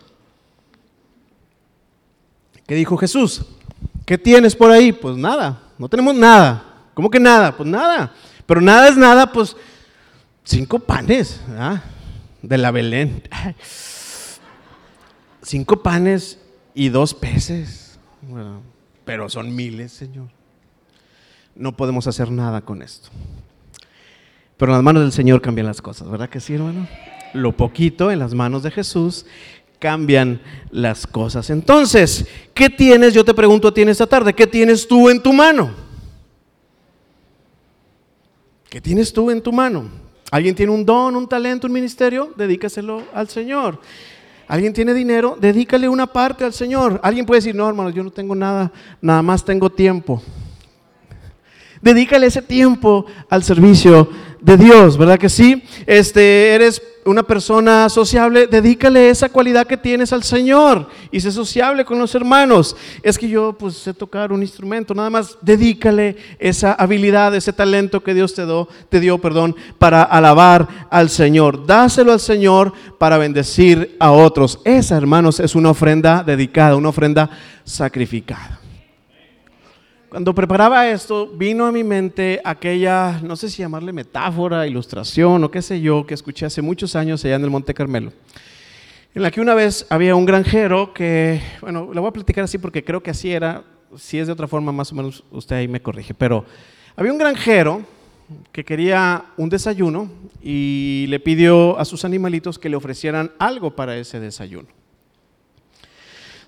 ¿Qué 2.66 2.74
dijo 2.74 2.96
Jesús? 2.96 3.42
¿Qué 4.09 4.16
tienes 4.16 4.57
por 4.57 4.71
ahí? 4.71 4.90
Pues 4.90 5.18
nada, 5.18 5.61
no 5.77 5.87
tenemos 5.87 6.14
nada. 6.14 6.64
¿Cómo 6.94 7.11
que 7.11 7.21
nada? 7.21 7.55
Pues 7.55 7.68
nada. 7.68 8.11
Pero 8.47 8.62
nada 8.62 8.88
es 8.88 8.97
nada, 8.97 9.31
pues 9.31 9.55
cinco 10.44 10.79
panes 10.79 11.42
de 12.40 12.57
la 12.57 12.71
Belén. 12.71 13.23
Cinco 15.42 15.83
panes 15.83 16.38
y 16.75 16.88
dos 16.88 17.12
peces. 17.12 17.99
pero 19.05 19.29
son 19.29 19.55
miles, 19.55 19.92
Señor. 19.92 20.29
No 21.55 21.77
podemos 21.77 22.07
hacer 22.07 22.31
nada 22.31 22.62
con 22.62 22.81
esto. 22.81 23.11
Pero 24.57 24.73
en 24.73 24.79
las 24.79 24.85
manos 24.85 25.03
del 25.03 25.12
Señor 25.12 25.42
cambian 25.42 25.66
las 25.66 25.83
cosas, 25.83 26.11
¿verdad 26.11 26.31
que 26.31 26.40
sí, 26.40 26.55
hermano? 26.55 26.88
Lo 27.35 27.55
poquito 27.55 28.11
en 28.11 28.21
las 28.21 28.33
manos 28.33 28.62
de 28.62 28.71
Jesús 28.71 29.27
cambian 29.79 30.41
las 30.71 31.07
cosas. 31.07 31.51
Entonces, 31.51 32.27
¿qué 32.55 32.69
tienes? 32.69 33.14
Yo 33.14 33.25
te 33.25 33.35
pregunto 33.35 33.69
a 33.69 33.75
ti 33.75 33.83
en 33.83 33.88
esta 33.88 34.07
tarde, 34.07 34.35
¿qué 34.35 34.47
tienes 34.47 34.87
tú 34.87 35.09
en 35.09 35.23
tu 35.23 35.33
mano? 35.33 35.71
¿Qué 38.69 38.81
tienes 38.81 39.12
tú 39.12 39.31
en 39.31 39.41
tu 39.41 39.53
mano? 39.53 39.88
¿Alguien 40.31 40.55
tiene 40.55 40.73
un 40.73 40.85
don, 40.85 41.17
un 41.17 41.29
talento, 41.29 41.67
un 41.67 41.73
ministerio? 41.73 42.35
Dedícaselo 42.37 43.03
al 43.14 43.29
Señor. 43.29 43.81
¿Alguien 44.47 44.73
tiene 44.73 44.93
dinero? 44.93 45.37
Dedícale 45.41 45.88
una 45.88 46.07
parte 46.07 46.45
al 46.45 46.53
Señor. 46.53 47.01
Alguien 47.03 47.25
puede 47.25 47.38
decir, 47.38 47.55
no, 47.55 47.69
hermano, 47.69 47.91
yo 47.91 48.03
no 48.03 48.11
tengo 48.11 48.35
nada, 48.35 48.71
nada 49.01 49.23
más 49.23 49.45
tengo 49.45 49.71
tiempo. 49.71 50.23
Dedícale 51.81 52.27
ese 52.27 52.43
tiempo 52.43 53.07
al 53.31 53.45
servicio 53.45 54.11
de 54.40 54.57
Dios, 54.57 54.96
¿verdad 54.96 55.18
que 55.18 55.29
sí? 55.29 55.62
Este, 55.87 56.55
eres 56.55 56.83
una 57.05 57.22
persona 57.22 57.88
sociable, 57.88 58.46
dedícale 58.46 59.09
esa 59.09 59.29
cualidad 59.31 59.66
que 59.66 59.77
tienes 59.77 60.12
al 60.12 60.22
Señor 60.22 60.88
y 61.11 61.20
sé 61.20 61.33
sociable 61.33 61.85
con 61.85 61.98
los 61.98 62.14
hermanos. 62.14 62.77
Es 63.03 63.18
que 63.18 63.29
yo 63.29 63.55
pues 63.59 63.77
sé 63.77 63.94
tocar 63.94 64.31
un 64.33 64.42
instrumento, 64.42 64.94
nada 64.94 65.11
más 65.11 65.38
dedícale 65.40 66.16
esa 66.38 66.74
habilidad, 66.74 67.35
ese 67.35 67.53
talento 67.53 68.03
que 68.03 68.14
Dios 68.14 68.35
te, 68.35 68.44
dio, 68.44 68.68
te 68.88 69.01
dio, 69.01 69.18
perdón, 69.18 69.57
para 69.79 70.03
alabar 70.03 70.68
al 70.90 71.09
Señor. 71.09 71.66
Dáselo 71.66 72.12
al 72.12 72.20
Señor 72.20 72.72
para 72.98 73.18
bendecir 73.18 73.96
a 73.98 74.11
otros. 74.11 74.61
Esa, 74.64 74.96
hermanos, 74.96 75.40
es 75.40 75.55
una 75.55 75.70
ofrenda 75.70 76.22
dedicada, 76.22 76.77
una 76.77 76.90
ofrenda 76.90 77.31
sacrificada. 77.64 78.61
Cuando 80.09 80.35
preparaba 80.35 80.88
esto, 80.88 81.27
vino 81.27 81.66
a 81.66 81.73
mi 81.73 81.85
mente 81.85 82.40
aquella, 82.42 83.21
no 83.23 83.37
sé 83.37 83.51
si 83.51 83.59
llamarle 83.59 83.92
metáfora, 83.92 84.66
ilustración 84.66 85.44
o 85.44 85.51
qué 85.51 85.61
sé 85.61 85.83
yo, 85.83 86.07
que 86.07 86.14
escuché 86.14 86.47
hace 86.47 86.62
muchos 86.62 86.97
años 86.97 87.23
allá 87.23 87.35
en 87.35 87.44
el 87.44 87.51
Monte 87.51 87.75
Carmelo, 87.75 88.14
en 89.14 89.23
la 89.23 89.31
que 89.31 89.42
una 89.42 89.53
vez 89.53 89.85
había 89.90 90.14
un 90.14 90.25
granjero 90.25 90.94
que, 90.94 91.42
bueno, 91.61 91.90
le 91.92 92.01
voy 92.01 92.09
a 92.09 92.12
platicar 92.12 92.44
así 92.44 92.57
porque 92.57 92.83
creo 92.83 93.03
que 93.03 93.11
así 93.11 93.31
era, 93.31 93.64
si 93.99 94.18
es 94.18 94.27
de 94.29 94.33
otra 94.33 94.49
forma 94.49 94.73
más 94.73 94.90
o 94.92 94.94
menos 94.94 95.25
usted 95.31 95.57
ahí 95.57 95.68
me 95.68 95.83
corrige, 95.83 96.14
pero 96.14 96.47
había 96.97 97.12
un 97.12 97.18
granjero 97.18 97.83
que 98.51 98.64
quería 98.64 99.27
un 99.37 99.51
desayuno 99.51 100.11
y 100.42 101.05
le 101.11 101.21
pidió 101.21 101.79
a 101.79 101.85
sus 101.85 102.07
animalitos 102.07 102.59
que 102.59 102.71
le 102.71 102.77
ofrecieran 102.77 103.33
algo 103.38 103.77
para 103.77 103.94
ese 103.99 104.21
desayuno. 104.21 104.68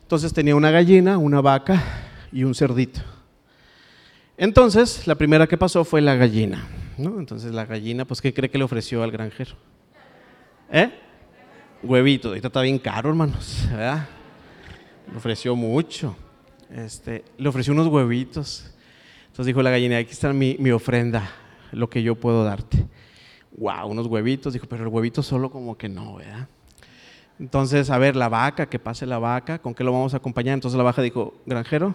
Entonces 0.00 0.32
tenía 0.32 0.56
una 0.56 0.70
gallina, 0.70 1.18
una 1.18 1.42
vaca 1.42 1.82
y 2.32 2.44
un 2.44 2.54
cerdito. 2.54 3.02
Entonces, 4.40 5.06
la 5.06 5.16
primera 5.16 5.46
que 5.46 5.58
pasó 5.58 5.84
fue 5.84 6.00
la 6.00 6.14
gallina. 6.14 6.66
¿no? 6.96 7.20
Entonces, 7.20 7.52
la 7.52 7.66
gallina, 7.66 8.06
pues, 8.06 8.22
¿qué 8.22 8.32
cree 8.32 8.48
que 8.48 8.56
le 8.56 8.64
ofreció 8.64 9.02
al 9.02 9.10
granjero? 9.10 9.54
¿Eh? 10.72 10.90
Huevito. 11.82 12.28
Ahorita 12.28 12.46
está 12.46 12.62
bien 12.62 12.78
caro, 12.78 13.10
hermanos. 13.10 13.68
¿verdad? 13.70 14.08
Le 15.10 15.18
ofreció 15.18 15.54
mucho. 15.54 16.16
Este, 16.70 17.22
le 17.36 17.50
ofreció 17.50 17.74
unos 17.74 17.88
huevitos. 17.88 18.74
Entonces 19.26 19.44
dijo 19.44 19.62
la 19.62 19.72
gallina, 19.72 19.98
aquí 19.98 20.12
está 20.12 20.32
mi, 20.32 20.56
mi 20.58 20.70
ofrenda, 20.70 21.30
lo 21.72 21.90
que 21.90 22.02
yo 22.02 22.14
puedo 22.14 22.42
darte. 22.42 22.86
Wow, 23.58 23.88
unos 23.88 24.06
huevitos. 24.06 24.54
Dijo, 24.54 24.66
pero 24.70 24.84
el 24.84 24.88
huevito 24.88 25.22
solo 25.22 25.50
como 25.50 25.76
que 25.76 25.90
no, 25.90 26.14
¿verdad? 26.14 26.48
Entonces, 27.38 27.90
a 27.90 27.98
ver, 27.98 28.16
la 28.16 28.30
vaca, 28.30 28.70
que 28.70 28.78
pase 28.78 29.04
la 29.04 29.18
vaca, 29.18 29.58
¿con 29.58 29.74
qué 29.74 29.84
lo 29.84 29.92
vamos 29.92 30.14
a 30.14 30.16
acompañar? 30.16 30.54
Entonces 30.54 30.78
la 30.78 30.84
vaca 30.84 31.02
dijo, 31.02 31.34
granjero, 31.44 31.94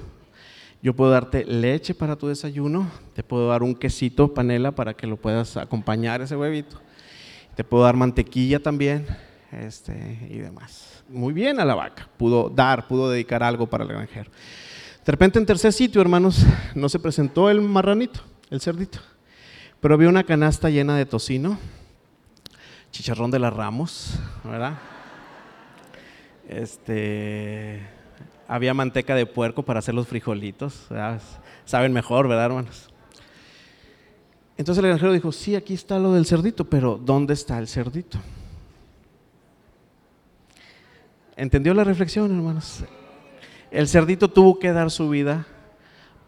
yo 0.81 0.95
puedo 0.95 1.11
darte 1.11 1.45
leche 1.45 1.95
para 1.95 2.15
tu 2.15 2.27
desayuno, 2.27 2.89
te 3.13 3.23
puedo 3.23 3.49
dar 3.49 3.63
un 3.63 3.75
quesito 3.75 4.33
panela 4.33 4.73
para 4.73 4.93
que 4.93 5.07
lo 5.07 5.17
puedas 5.17 5.57
acompañar 5.57 6.21
ese 6.21 6.35
huevito. 6.35 6.79
Te 7.55 7.63
puedo 7.63 7.83
dar 7.83 7.95
mantequilla 7.95 8.61
también 8.61 9.07
este, 9.51 10.27
y 10.29 10.37
demás. 10.37 11.03
Muy 11.09 11.33
bien 11.33 11.59
a 11.59 11.65
la 11.65 11.75
vaca, 11.75 12.09
pudo 12.17 12.49
dar, 12.49 12.87
pudo 12.87 13.09
dedicar 13.09 13.41
algo 13.43 13.67
para 13.67 13.83
el 13.83 13.89
granjero. 13.89 14.29
De 15.05 15.11
repente 15.11 15.39
en 15.39 15.45
tercer 15.45 15.71
sitio, 15.71 16.01
hermanos, 16.01 16.45
no 16.73 16.89
se 16.89 16.99
presentó 16.99 17.49
el 17.49 17.61
marranito, 17.61 18.21
el 18.49 18.59
cerdito, 18.59 18.99
pero 19.79 19.93
había 19.93 20.09
una 20.09 20.23
canasta 20.23 20.69
llena 20.69 20.97
de 20.97 21.05
tocino, 21.05 21.59
chicharrón 22.91 23.29
de 23.31 23.39
las 23.39 23.53
ramos, 23.53 24.19
¿verdad? 24.43 24.77
Este, 26.49 27.81
había 28.47 28.73
manteca 28.73 29.15
de 29.15 29.25
puerco 29.25 29.63
para 29.63 29.79
hacer 29.79 29.93
los 29.93 30.07
frijolitos. 30.07 30.87
Saben 31.65 31.93
mejor, 31.93 32.27
¿verdad, 32.27 32.45
hermanos? 32.45 32.89
Entonces 34.57 34.83
el 34.83 34.89
granjero 34.89 35.11
dijo, 35.11 35.31
sí, 35.31 35.55
aquí 35.55 35.73
está 35.73 35.99
lo 35.99 36.13
del 36.13 36.25
cerdito, 36.25 36.65
pero 36.65 36.99
¿dónde 37.01 37.33
está 37.33 37.57
el 37.57 37.67
cerdito? 37.67 38.19
¿Entendió 41.35 41.73
la 41.73 41.83
reflexión, 41.83 42.33
hermanos? 42.33 42.83
El 43.69 43.87
cerdito 43.89 44.29
tuvo 44.29 44.57
que 44.57 44.71
dar 44.71 44.89
su 44.89 45.09
vida 45.09 45.45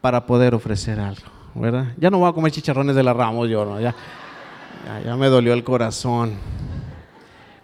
para 0.01 0.25
poder 0.25 0.53
ofrecer 0.53 0.99
algo, 0.99 1.27
¿verdad? 1.55 1.93
Ya 1.97 2.09
no 2.09 2.19
voy 2.19 2.29
a 2.29 2.33
comer 2.33 2.51
chicharrones 2.51 2.95
de 2.95 3.03
la 3.03 3.13
Ramos, 3.13 3.47
yo, 3.49 3.63
¿no? 3.63 3.79
Ya, 3.79 3.95
ya, 5.05 5.15
me 5.15 5.27
dolió 5.27 5.53
el 5.53 5.63
corazón. 5.63 6.33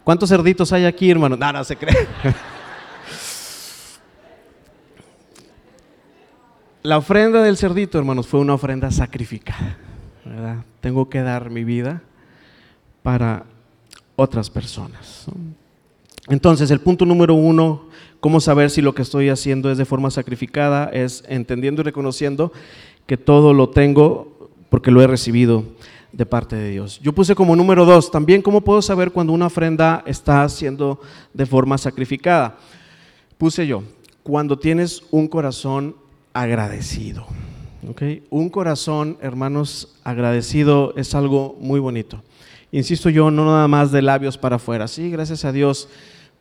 ¿Cuántos 0.06 0.30
cerditos 0.30 0.72
hay 0.72 0.86
aquí, 0.86 1.12
hermano? 1.12 1.36
Nada, 1.36 1.60
no 1.60 1.64
se 1.66 1.76
cree. 1.76 2.08
La 6.84 6.98
ofrenda 6.98 7.42
del 7.42 7.56
cerdito, 7.56 7.98
hermanos, 7.98 8.28
fue 8.28 8.42
una 8.42 8.56
ofrenda 8.56 8.92
sacrificada. 8.92 9.78
Tengo 10.82 11.10
que 11.10 11.22
dar 11.22 11.50
mi 11.50 11.64
vida 11.64 12.02
para 13.02 13.46
otras 14.18 14.50
personas. 14.50 15.28
Entonces, 16.28 16.72
el 16.72 16.82
punto 16.82 17.06
número 17.06 17.36
uno, 17.36 17.88
cómo 18.20 18.42
saber 18.42 18.70
si 18.70 18.82
lo 18.82 18.94
que 18.94 19.02
estoy 19.02 19.30
haciendo 19.30 19.72
es 19.72 19.78
de 19.78 19.86
forma 19.86 20.12
sacrificada, 20.12 20.90
es 20.92 21.24
entendiendo 21.30 21.82
y 21.82 21.86
reconociendo 21.86 22.52
que 23.06 23.16
todo 23.16 23.54
lo 23.54 23.70
tengo 23.70 24.50
porque 24.70 24.92
lo 24.92 25.02
he 25.02 25.08
recibido 25.08 25.64
de 26.12 26.26
parte 26.26 26.58
de 26.58 26.70
Dios. 26.70 27.00
Yo 27.00 27.14
puse 27.14 27.34
como 27.34 27.56
número 27.56 27.86
dos, 27.86 28.12
también 28.12 28.42
cómo 28.42 28.60
puedo 28.60 28.82
saber 28.82 29.12
cuando 29.12 29.32
una 29.32 29.46
ofrenda 29.46 30.04
está 30.06 30.48
siendo 30.50 31.00
de 31.34 31.46
forma 31.46 31.78
sacrificada. 31.78 32.58
Puse 33.38 33.66
yo, 33.68 33.84
cuando 34.22 34.60
tienes 34.60 35.02
un 35.12 35.30
corazón 35.30 36.03
agradecido. 36.34 37.26
¿okay? 37.90 38.24
Un 38.30 38.50
corazón, 38.50 39.18
hermanos, 39.22 39.96
agradecido 40.04 40.94
es 40.98 41.16
algo 41.16 41.56
muy 41.60 41.80
bonito. 41.80 42.22
Insisto 42.72 43.10
yo, 43.10 43.30
no 43.30 43.46
nada 43.46 43.68
más 43.68 43.92
de 43.92 44.02
labios 44.02 44.38
para 44.38 44.56
afuera, 44.56 44.88
sí, 44.88 45.12
gracias 45.12 45.46
a 45.46 45.52
Dios, 45.52 45.90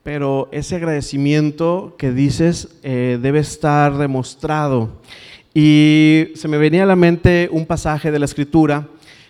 pero 0.02 0.48
ese 0.50 0.76
agradecimiento 0.76 1.94
que 1.98 2.10
dices 2.10 2.76
eh, 2.82 3.18
debe 3.20 3.38
estar 3.38 3.96
demostrado 3.98 5.00
Y 5.54 6.28
se 6.34 6.48
me 6.48 6.58
venía 6.58 6.84
a 6.84 6.86
la 6.86 6.96
mente 6.96 7.48
un 7.52 7.66
pasaje 7.66 8.10
de 8.10 8.18
la 8.18 8.24
escritura 8.24 8.88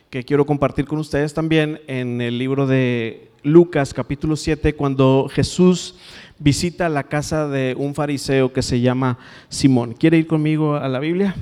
que 0.09 0.23
quiero 0.23 0.47
compartir 0.47 0.87
con 0.87 0.99
ustedes 0.99 1.35
también 1.35 1.81
en 1.89 2.21
el 2.21 2.39
libro 2.39 2.67
de 2.67 3.32
Lucas 3.45 3.93
capítulo 3.93 4.37
7, 4.37 4.77
cuando 4.77 5.29
Jesús 5.29 5.97
visita 6.39 6.89
la 6.89 7.05
casa 7.05 7.49
de 7.49 7.75
un 7.77 7.95
fariseo 7.95 8.53
que 8.53 8.63
se 8.63 8.81
llama 8.81 9.19
Simón. 9.49 9.95
¿Quiere 9.95 10.17
ir 10.19 10.29
conmigo 10.29 10.77
a 10.77 10.89
la 10.89 11.01
Biblia? 11.01 11.35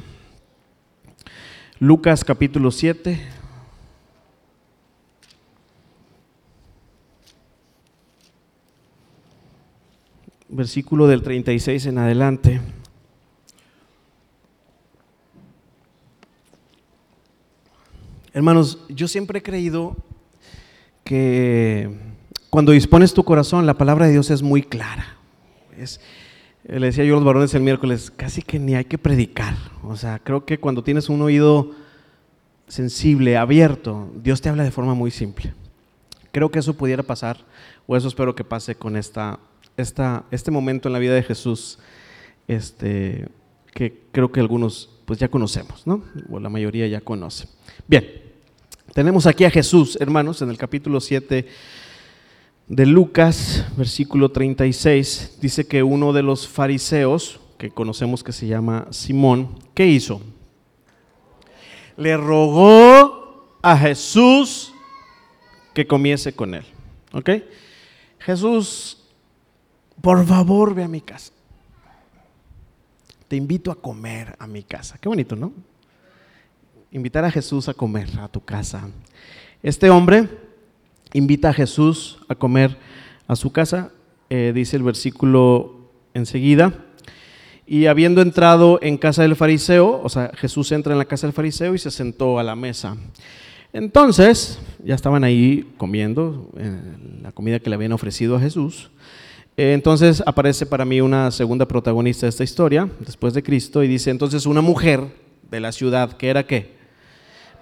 Lucas 1.78 2.24
capítulo 2.24 2.70
7. 2.70 3.20
Versículo 10.48 11.06
del 11.06 11.22
36 11.22 11.84
en 11.84 11.98
adelante. 11.98 12.60
Hermanos, 18.32 18.78
yo 18.88 19.06
siempre 19.06 19.40
he 19.40 19.42
creído 19.42 19.96
que 21.10 21.90
cuando 22.50 22.70
dispones 22.70 23.12
tu 23.12 23.24
corazón, 23.24 23.66
la 23.66 23.74
palabra 23.74 24.06
de 24.06 24.12
Dios 24.12 24.30
es 24.30 24.42
muy 24.42 24.62
clara. 24.62 25.16
Es, 25.76 26.00
le 26.62 26.86
decía 26.86 27.02
yo 27.02 27.14
a 27.14 27.16
los 27.16 27.24
varones 27.24 27.52
el 27.52 27.62
miércoles, 27.62 28.12
casi 28.12 28.42
que 28.42 28.60
ni 28.60 28.76
hay 28.76 28.84
que 28.84 28.96
predicar. 28.96 29.56
O 29.82 29.96
sea, 29.96 30.20
creo 30.20 30.44
que 30.44 30.60
cuando 30.60 30.84
tienes 30.84 31.08
un 31.08 31.20
oído 31.20 31.72
sensible, 32.68 33.36
abierto, 33.36 34.08
Dios 34.22 34.40
te 34.40 34.50
habla 34.50 34.62
de 34.62 34.70
forma 34.70 34.94
muy 34.94 35.10
simple. 35.10 35.52
Creo 36.30 36.52
que 36.52 36.60
eso 36.60 36.74
pudiera 36.74 37.02
pasar, 37.02 37.38
o 37.88 37.96
eso 37.96 38.06
espero 38.06 38.36
que 38.36 38.44
pase 38.44 38.76
con 38.76 38.96
esta, 38.96 39.40
esta, 39.76 40.26
este 40.30 40.52
momento 40.52 40.88
en 40.88 40.92
la 40.92 41.00
vida 41.00 41.14
de 41.14 41.24
Jesús, 41.24 41.80
este, 42.46 43.26
que 43.74 44.00
creo 44.12 44.30
que 44.30 44.38
algunos 44.38 44.90
pues 45.06 45.18
ya 45.18 45.26
conocemos, 45.26 45.88
¿no? 45.88 46.04
O 46.30 46.38
la 46.38 46.50
mayoría 46.50 46.86
ya 46.86 47.00
conoce. 47.00 47.48
Bien, 47.88 48.19
tenemos 48.94 49.26
aquí 49.26 49.44
a 49.44 49.50
Jesús, 49.50 49.96
hermanos, 50.00 50.42
en 50.42 50.50
el 50.50 50.58
capítulo 50.58 51.00
7 51.00 51.46
de 52.66 52.86
Lucas, 52.86 53.64
versículo 53.76 54.30
36, 54.30 55.38
dice 55.40 55.66
que 55.66 55.82
uno 55.82 56.12
de 56.12 56.22
los 56.22 56.48
fariseos, 56.48 57.40
que 57.58 57.70
conocemos 57.70 58.24
que 58.24 58.32
se 58.32 58.46
llama 58.46 58.86
Simón, 58.90 59.58
¿qué 59.74 59.86
hizo? 59.86 60.20
Le 61.96 62.16
rogó 62.16 63.58
a 63.62 63.76
Jesús 63.76 64.72
que 65.74 65.86
comiese 65.86 66.32
con 66.32 66.54
él. 66.54 66.64
¿Ok? 67.12 67.30
Jesús, 68.18 69.04
por 70.00 70.24
favor, 70.26 70.74
ve 70.74 70.84
a 70.84 70.88
mi 70.88 71.00
casa. 71.00 71.32
Te 73.28 73.36
invito 73.36 73.70
a 73.70 73.76
comer 73.76 74.34
a 74.38 74.46
mi 74.46 74.62
casa. 74.62 74.98
Qué 74.98 75.08
bonito, 75.08 75.36
¿no? 75.36 75.52
Invitar 76.92 77.24
a 77.24 77.30
Jesús 77.30 77.68
a 77.68 77.74
comer 77.74 78.08
a 78.18 78.28
tu 78.28 78.40
casa. 78.40 78.88
Este 79.62 79.90
hombre 79.90 80.28
invita 81.12 81.50
a 81.50 81.52
Jesús 81.52 82.18
a 82.28 82.34
comer 82.34 82.76
a 83.28 83.36
su 83.36 83.52
casa, 83.52 83.92
eh, 84.28 84.52
dice 84.54 84.76
el 84.76 84.82
versículo 84.82 85.90
enseguida. 86.14 86.74
Y 87.66 87.86
habiendo 87.86 88.20
entrado 88.20 88.80
en 88.82 88.98
casa 88.98 89.22
del 89.22 89.36
fariseo, 89.36 90.00
o 90.02 90.08
sea, 90.08 90.32
Jesús 90.34 90.72
entra 90.72 90.92
en 90.92 90.98
la 90.98 91.04
casa 91.04 91.28
del 91.28 91.34
fariseo 91.34 91.74
y 91.74 91.78
se 91.78 91.92
sentó 91.92 92.40
a 92.40 92.42
la 92.42 92.56
mesa. 92.56 92.96
Entonces, 93.72 94.58
ya 94.84 94.96
estaban 94.96 95.22
ahí 95.22 95.72
comiendo 95.76 96.50
eh, 96.56 96.76
la 97.22 97.30
comida 97.30 97.60
que 97.60 97.70
le 97.70 97.76
habían 97.76 97.92
ofrecido 97.92 98.34
a 98.34 98.40
Jesús. 98.40 98.90
Eh, 99.56 99.74
entonces 99.74 100.24
aparece 100.26 100.66
para 100.66 100.84
mí 100.84 101.00
una 101.00 101.30
segunda 101.30 101.68
protagonista 101.68 102.26
de 102.26 102.30
esta 102.30 102.42
historia, 102.42 102.88
después 102.98 103.32
de 103.34 103.44
Cristo, 103.44 103.84
y 103.84 103.88
dice, 103.88 104.10
entonces 104.10 104.46
una 104.46 104.60
mujer 104.60 105.04
de 105.48 105.60
la 105.60 105.70
ciudad, 105.70 106.16
que 106.16 106.28
era 106.28 106.46
qué? 106.46 106.79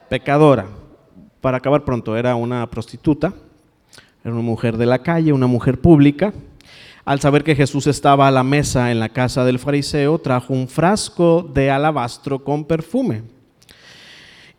Pecadora. 0.08 0.66
Para 1.40 1.58
acabar 1.58 1.84
pronto, 1.84 2.16
era 2.16 2.34
una 2.34 2.68
prostituta, 2.68 3.32
era 4.24 4.34
una 4.34 4.42
mujer 4.42 4.76
de 4.76 4.86
la 4.86 5.00
calle, 5.00 5.32
una 5.32 5.46
mujer 5.46 5.80
pública. 5.80 6.32
Al 7.04 7.20
saber 7.20 7.42
que 7.44 7.54
Jesús 7.54 7.86
estaba 7.86 8.28
a 8.28 8.30
la 8.30 8.42
mesa 8.42 8.90
en 8.90 9.00
la 9.00 9.08
casa 9.08 9.44
del 9.44 9.58
fariseo, 9.58 10.18
trajo 10.18 10.52
un 10.52 10.68
frasco 10.68 11.48
de 11.54 11.70
alabastro 11.70 12.44
con 12.44 12.64
perfume. 12.64 13.22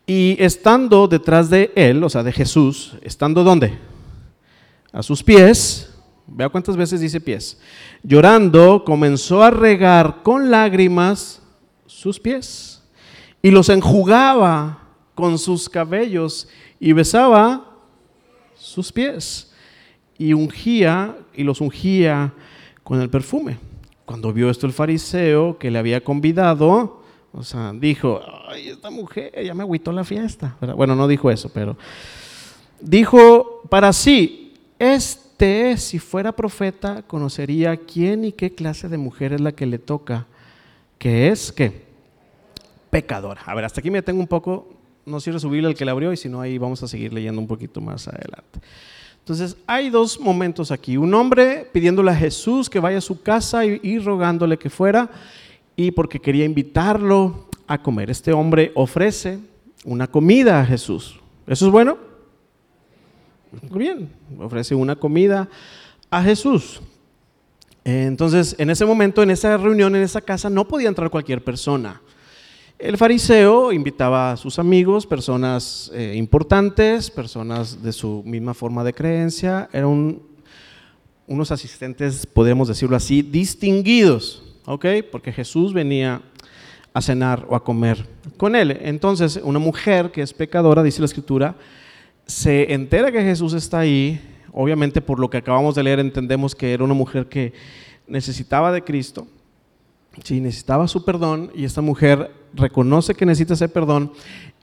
Y 0.06 0.36
estando 0.40 1.06
detrás 1.06 1.50
de 1.50 1.70
él, 1.76 2.02
o 2.02 2.08
sea, 2.08 2.22
de 2.22 2.32
Jesús, 2.32 2.96
estando 3.02 3.44
dónde? 3.44 3.78
A 4.92 5.02
sus 5.04 5.22
pies, 5.22 5.94
vea 6.26 6.48
cuántas 6.48 6.76
veces 6.76 7.00
dice 7.00 7.20
pies, 7.20 7.60
llorando, 8.02 8.82
comenzó 8.84 9.42
a 9.42 9.50
regar 9.50 10.22
con 10.24 10.50
lágrimas 10.50 11.40
sus 11.86 12.18
pies 12.18 12.82
y 13.42 13.50
los 13.50 13.68
enjugaba 13.68 14.80
con 15.20 15.38
sus 15.38 15.68
cabellos 15.68 16.48
y 16.78 16.92
besaba 16.92 17.66
sus 18.56 18.90
pies 18.92 19.52
y 20.18 20.32
ungía 20.32 21.16
y 21.34 21.44
los 21.44 21.60
ungía 21.60 22.32
con 22.82 23.00
el 23.00 23.08
perfume. 23.08 23.58
Cuando 24.04 24.32
vio 24.32 24.50
esto 24.50 24.66
el 24.66 24.72
fariseo 24.72 25.56
que 25.58 25.70
le 25.70 25.78
había 25.78 26.02
convidado, 26.02 27.02
o 27.32 27.42
sea, 27.44 27.72
dijo, 27.72 28.20
ay, 28.48 28.68
esta 28.68 28.90
mujer 28.90 29.32
ya 29.44 29.54
me 29.54 29.62
agüitó 29.62 29.92
la 29.92 30.04
fiesta. 30.04 30.56
Bueno, 30.76 30.96
no 30.96 31.06
dijo 31.06 31.30
eso, 31.30 31.48
pero 31.52 31.76
dijo 32.80 33.62
para 33.70 33.92
sí, 33.92 34.54
este 34.78 35.76
si 35.76 35.98
fuera 35.98 36.32
profeta 36.32 37.02
conocería 37.02 37.76
quién 37.76 38.24
y 38.24 38.32
qué 38.32 38.54
clase 38.54 38.88
de 38.88 38.98
mujer 38.98 39.32
es 39.32 39.40
la 39.40 39.52
que 39.52 39.66
le 39.66 39.78
toca, 39.78 40.26
que 40.98 41.28
es 41.28 41.52
que 41.52 41.84
pecadora. 42.90 43.42
A 43.46 43.54
ver, 43.54 43.64
hasta 43.64 43.80
aquí 43.80 43.90
me 43.90 44.02
tengo 44.02 44.20
un 44.20 44.26
poco 44.26 44.79
no 45.10 45.20
sirve 45.20 45.38
subirle 45.38 45.68
al 45.68 45.74
que 45.74 45.84
le 45.84 45.90
abrió 45.90 46.12
y 46.12 46.16
si 46.16 46.28
no 46.28 46.40
ahí 46.40 46.58
vamos 46.58 46.82
a 46.82 46.88
seguir 46.88 47.12
leyendo 47.12 47.40
un 47.40 47.46
poquito 47.46 47.80
más 47.80 48.08
adelante. 48.08 48.60
Entonces 49.18 49.56
hay 49.66 49.90
dos 49.90 50.18
momentos 50.18 50.70
aquí. 50.72 50.96
Un 50.96 51.12
hombre 51.14 51.68
pidiéndole 51.72 52.10
a 52.10 52.16
Jesús 52.16 52.70
que 52.70 52.80
vaya 52.80 52.98
a 52.98 53.02
su 53.02 53.22
casa 53.22 53.64
y, 53.64 53.98
rogándole 53.98 54.58
que 54.58 54.70
fuera 54.70 55.10
y 55.76 55.90
porque 55.90 56.18
quería 56.20 56.44
invitarlo 56.44 57.48
a 57.66 57.82
comer. 57.82 58.10
Este 58.10 58.32
hombre 58.32 58.72
ofrece 58.74 59.38
una 59.84 60.06
comida 60.06 60.60
a 60.60 60.66
Jesús. 60.66 61.20
¿Eso 61.46 61.66
es 61.66 61.72
bueno? 61.72 61.98
Bien, 63.70 64.10
ofrece 64.38 64.74
una 64.74 64.96
comida 64.96 65.48
a 66.10 66.22
Jesús. 66.22 66.80
Entonces, 67.84 68.54
en 68.58 68.70
ese 68.70 68.84
momento, 68.84 69.22
en 69.22 69.30
esa 69.30 69.56
reunión, 69.56 69.96
en 69.96 70.02
esa 70.02 70.20
casa, 70.20 70.50
no 70.50 70.66
podía 70.66 70.88
entrar 70.88 71.10
cualquier 71.10 71.42
persona. 71.42 72.00
El 72.80 72.96
fariseo 72.96 73.72
invitaba 73.72 74.32
a 74.32 74.36
sus 74.38 74.58
amigos, 74.58 75.04
personas 75.04 75.90
eh, 75.92 76.14
importantes, 76.16 77.10
personas 77.10 77.82
de 77.82 77.92
su 77.92 78.22
misma 78.24 78.54
forma 78.54 78.82
de 78.82 78.94
creencia, 78.94 79.68
eran 79.70 80.18
unos 81.26 81.52
asistentes, 81.52 82.24
podemos 82.24 82.68
decirlo 82.68 82.96
así, 82.96 83.20
distinguidos, 83.20 84.56
¿ok? 84.64 84.86
Porque 85.12 85.30
Jesús 85.30 85.74
venía 85.74 86.22
a 86.94 87.02
cenar 87.02 87.44
o 87.50 87.54
a 87.54 87.62
comer 87.62 88.08
con 88.38 88.56
él. 88.56 88.78
Entonces, 88.80 89.38
una 89.44 89.58
mujer 89.58 90.10
que 90.10 90.22
es 90.22 90.32
pecadora, 90.32 90.82
dice 90.82 91.00
la 91.00 91.06
escritura, 91.06 91.56
se 92.24 92.72
entera 92.72 93.12
que 93.12 93.22
Jesús 93.22 93.52
está 93.52 93.80
ahí, 93.80 94.18
obviamente 94.52 95.02
por 95.02 95.20
lo 95.20 95.28
que 95.28 95.36
acabamos 95.36 95.74
de 95.74 95.82
leer 95.82 96.00
entendemos 96.00 96.54
que 96.54 96.72
era 96.72 96.82
una 96.82 96.94
mujer 96.94 97.28
que 97.28 97.52
necesitaba 98.06 98.72
de 98.72 98.82
Cristo, 98.82 99.26
sí, 100.24 100.40
necesitaba 100.40 100.88
su 100.88 101.04
perdón 101.04 101.50
y 101.54 101.64
esta 101.64 101.80
mujer 101.80 102.32
reconoce 102.54 103.14
que 103.14 103.26
necesita 103.26 103.54
ese 103.54 103.68
perdón, 103.68 104.12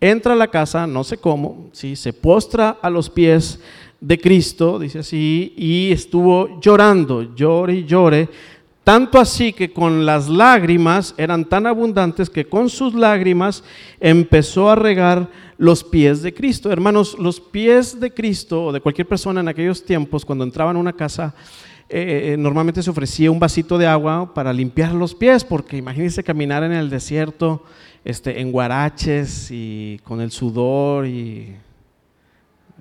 entra 0.01 0.33
a 0.33 0.37
la 0.37 0.47
casa, 0.47 0.87
no 0.87 1.03
sé 1.03 1.17
cómo, 1.17 1.69
¿sí? 1.71 1.95
se 1.95 2.13
postra 2.13 2.77
a 2.81 2.89
los 2.89 3.09
pies 3.09 3.59
de 3.99 4.19
Cristo, 4.19 4.77
dice 4.77 4.99
así, 4.99 5.53
y 5.57 5.91
estuvo 5.91 6.59
llorando, 6.59 7.33
llore 7.35 7.75
y 7.75 7.85
llore, 7.85 8.29
tanto 8.83 9.19
así 9.19 9.51
que 9.51 9.73
con 9.73 10.05
las 10.05 10.29
lágrimas 10.29 11.13
eran 11.17 11.43
tan 11.43 11.65
abundantes 11.67 12.29
que 12.29 12.45
con 12.45 12.69
sus 12.69 12.93
lágrimas 12.93 13.63
empezó 13.99 14.69
a 14.69 14.75
regar 14.75 15.29
los 15.57 15.83
pies 15.83 16.21
de 16.21 16.33
Cristo. 16.33 16.71
Hermanos, 16.71 17.17
los 17.19 17.41
pies 17.41 17.99
de 17.99 18.13
Cristo 18.13 18.65
o 18.65 18.71
de 18.71 18.79
cualquier 18.79 19.05
persona 19.05 19.41
en 19.41 19.49
aquellos 19.49 19.83
tiempos, 19.83 20.23
cuando 20.23 20.45
entraban 20.45 20.77
a 20.77 20.79
una 20.79 20.93
casa, 20.93 21.35
eh, 21.89 22.33
eh, 22.33 22.37
normalmente 22.37 22.83
se 22.83 22.89
ofrecía 22.89 23.31
un 23.31 23.39
vasito 23.39 23.77
de 23.77 23.87
agua 23.87 24.33
para 24.33 24.51
limpiar 24.51 24.93
los 24.93 25.15
pies, 25.15 25.45
porque 25.45 25.77
imagínense 25.77 26.21
caminar 26.21 26.63
en 26.63 26.73
el 26.73 26.89
desierto 26.89 27.63
este, 28.03 28.41
en 28.41 28.51
guaraches 28.51 29.47
y 29.51 29.99
con 30.03 30.19
el 30.19 30.31
sudor 30.31 31.05
y 31.05 31.55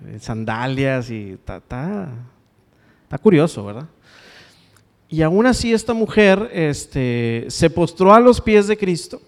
eh, 0.06 0.18
sandalias 0.18 1.08
y 1.10 1.32
está 1.32 2.10
curioso, 3.22 3.64
¿verdad? 3.64 3.86
Y 5.08 5.22
aún 5.22 5.46
así 5.46 5.72
esta 5.72 5.94
mujer 5.94 6.50
este, 6.52 7.46
se 7.48 7.70
postró 7.70 8.12
a 8.12 8.18
los 8.18 8.40
pies 8.40 8.66
de 8.66 8.76
Cristo 8.76 9.20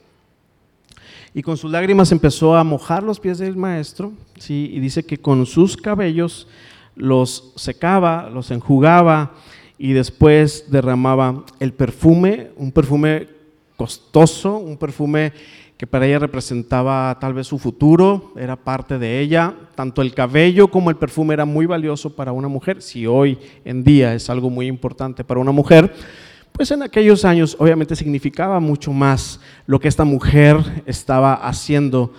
y 1.32 1.42
con 1.42 1.56
sus 1.56 1.70
lágrimas 1.70 2.10
empezó 2.10 2.56
a 2.56 2.64
mojar 2.64 3.04
los 3.04 3.20
pies 3.20 3.38
del 3.38 3.56
maestro, 3.56 4.12
¿sí? 4.40 4.70
y 4.72 4.80
dice 4.80 5.04
que 5.04 5.18
con 5.18 5.46
sus 5.46 5.76
cabellos 5.76 6.48
los 6.96 7.52
secaba, 7.54 8.28
los 8.28 8.50
enjugaba 8.50 9.34
y 9.78 9.92
después 9.92 10.66
derramaba 10.70 11.44
el 11.60 11.72
perfume, 11.72 12.50
un 12.56 12.72
perfume 12.72 13.28
costoso, 13.76 14.56
un 14.58 14.76
perfume 14.76 15.32
que 15.78 15.86
para 15.86 16.06
ella 16.06 16.18
representaba 16.18 17.16
tal 17.20 17.34
vez 17.34 17.46
su 17.46 17.56
futuro, 17.56 18.32
era 18.36 18.56
parte 18.56 18.98
de 18.98 19.20
ella. 19.20 19.54
Tanto 19.76 20.02
el 20.02 20.12
cabello 20.12 20.68
como 20.68 20.90
el 20.90 20.96
perfume 20.96 21.34
era 21.34 21.44
muy 21.44 21.66
valioso 21.66 22.16
para 22.16 22.32
una 22.32 22.48
mujer. 22.48 22.82
Si 22.82 23.06
hoy 23.06 23.38
en 23.64 23.84
día 23.84 24.12
es 24.12 24.28
algo 24.28 24.50
muy 24.50 24.66
importante 24.66 25.22
para 25.22 25.38
una 25.38 25.52
mujer, 25.52 25.94
pues 26.50 26.72
en 26.72 26.82
aquellos 26.82 27.24
años 27.24 27.56
obviamente 27.60 27.94
significaba 27.94 28.58
mucho 28.58 28.92
más 28.92 29.38
lo 29.66 29.78
que 29.78 29.86
esta 29.86 30.02
mujer 30.02 30.56
estaba 30.86 31.34
haciendo 31.34 32.12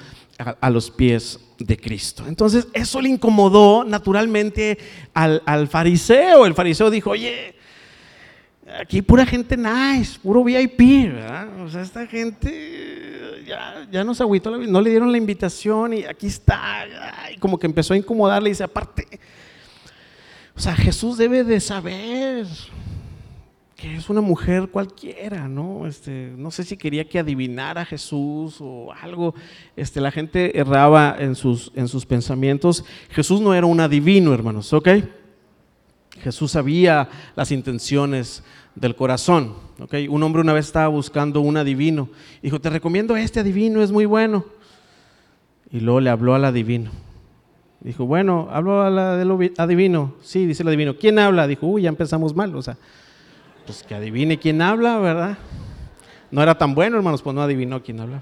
a, 0.62 0.70
los 0.70 0.90
pies 0.90 1.42
de 1.60 1.78
Cristo. 1.78 2.26
Entonces 2.28 2.68
eso 2.74 3.02
le 3.02 3.10
incomodó 3.10 3.84
naturalmente 3.84 4.78
al, 5.14 5.42
al 5.46 5.68
fariseo. 5.68 6.46
El 6.46 6.54
fariseo 6.54 6.90
dijo, 6.90 7.12
oye, 7.12 7.56
aquí 8.80 9.02
pura 9.02 9.26
gente 9.26 9.58
nice, 9.58 10.20
puro 10.20 10.44
VIP, 10.44 11.12
¿verdad? 11.14 11.62
O 11.62 11.70
sea, 11.70 11.82
esta 11.82 12.08
gente 12.08 13.44
ya, 13.46 13.88
ya 13.92 14.04
nos 14.04 14.22
agüitó, 14.22 14.58
no 14.58 14.82
le 14.82 14.90
dieron 14.90 15.12
la 15.12 15.18
invitación 15.18 15.94
y 15.94 16.04
aquí 16.04 16.28
está, 16.28 16.86
y 17.34 17.38
como 17.38 17.58
que 17.58 17.68
empezó 17.68 17.94
a 17.94 17.98
incomodarle 17.98 18.50
y 18.50 18.52
dice, 18.52 18.64
aparte, 18.64 19.08
o 20.56 20.60
sea, 20.60 20.76
Jesús 20.76 21.18
debe 21.18 21.44
de 21.44 21.60
saber 21.60 22.46
que 23.80 23.96
es 23.96 24.10
una 24.10 24.20
mujer 24.20 24.68
cualquiera, 24.68 25.48
¿no? 25.48 25.88
Este, 25.88 26.34
no 26.36 26.52
sé 26.52 26.66
si 26.66 26.76
quería 26.76 27.08
que 27.08 27.18
adivinara 27.18 27.82
a 27.82 27.86
Jesús 27.86 28.58
o 28.60 28.92
algo. 28.92 29.34
Este, 29.78 30.02
la 30.02 30.12
gente 30.12 30.60
erraba 30.60 31.16
en 31.18 31.34
sus, 31.34 31.72
en 31.76 31.88
sus 31.88 32.06
pensamientos. 32.06 32.84
Jesús 33.10 33.40
no 33.40 33.54
era 33.54 33.66
un 33.66 33.80
adivino, 33.80 34.34
hermanos, 34.34 34.74
¿ok? 34.74 34.90
Jesús 36.22 36.52
sabía 36.52 37.08
las 37.38 37.52
intenciones 37.52 38.44
del 38.76 38.96
corazón. 38.96 39.54
¿okay? 39.80 40.10
Un 40.10 40.24
hombre 40.24 40.42
una 40.42 40.52
vez 40.52 40.66
estaba 40.66 40.90
buscando 40.90 41.40
un 41.40 41.56
adivino. 41.56 42.10
Dijo, 42.44 42.60
te 42.60 42.70
recomiendo 42.70 43.16
este 43.16 43.40
adivino, 43.40 43.82
es 43.82 43.94
muy 43.94 44.06
bueno. 44.06 44.44
Y 45.72 45.80
luego 45.80 46.02
le 46.02 46.10
habló 46.10 46.36
al 46.36 46.44
adivino. 46.44 46.92
Dijo, 47.80 48.06
bueno, 48.06 48.50
hablo 48.52 48.82
a 48.82 49.16
del 49.16 49.54
adivino. 49.58 50.16
Sí, 50.22 50.46
dice 50.46 50.64
el 50.64 50.68
adivino. 50.68 50.98
¿Quién 50.98 51.18
habla? 51.18 51.48
Dijo, 51.48 51.66
uy, 51.66 51.84
ya 51.84 51.90
empezamos 51.90 52.36
mal. 52.36 52.54
O 52.58 52.62
sea, 52.62 52.76
pues 53.66 53.84
que 53.84 53.96
adivine 53.96 54.40
quién 54.40 54.62
habla, 54.62 54.98
¿verdad? 55.00 55.38
No 56.32 56.42
era 56.42 56.58
tan 56.58 56.76
bueno, 56.76 56.98
hermanos, 56.98 57.22
pues 57.22 57.36
no 57.36 57.42
adivinó 57.42 57.82
quién 57.82 58.00
habla. 58.00 58.22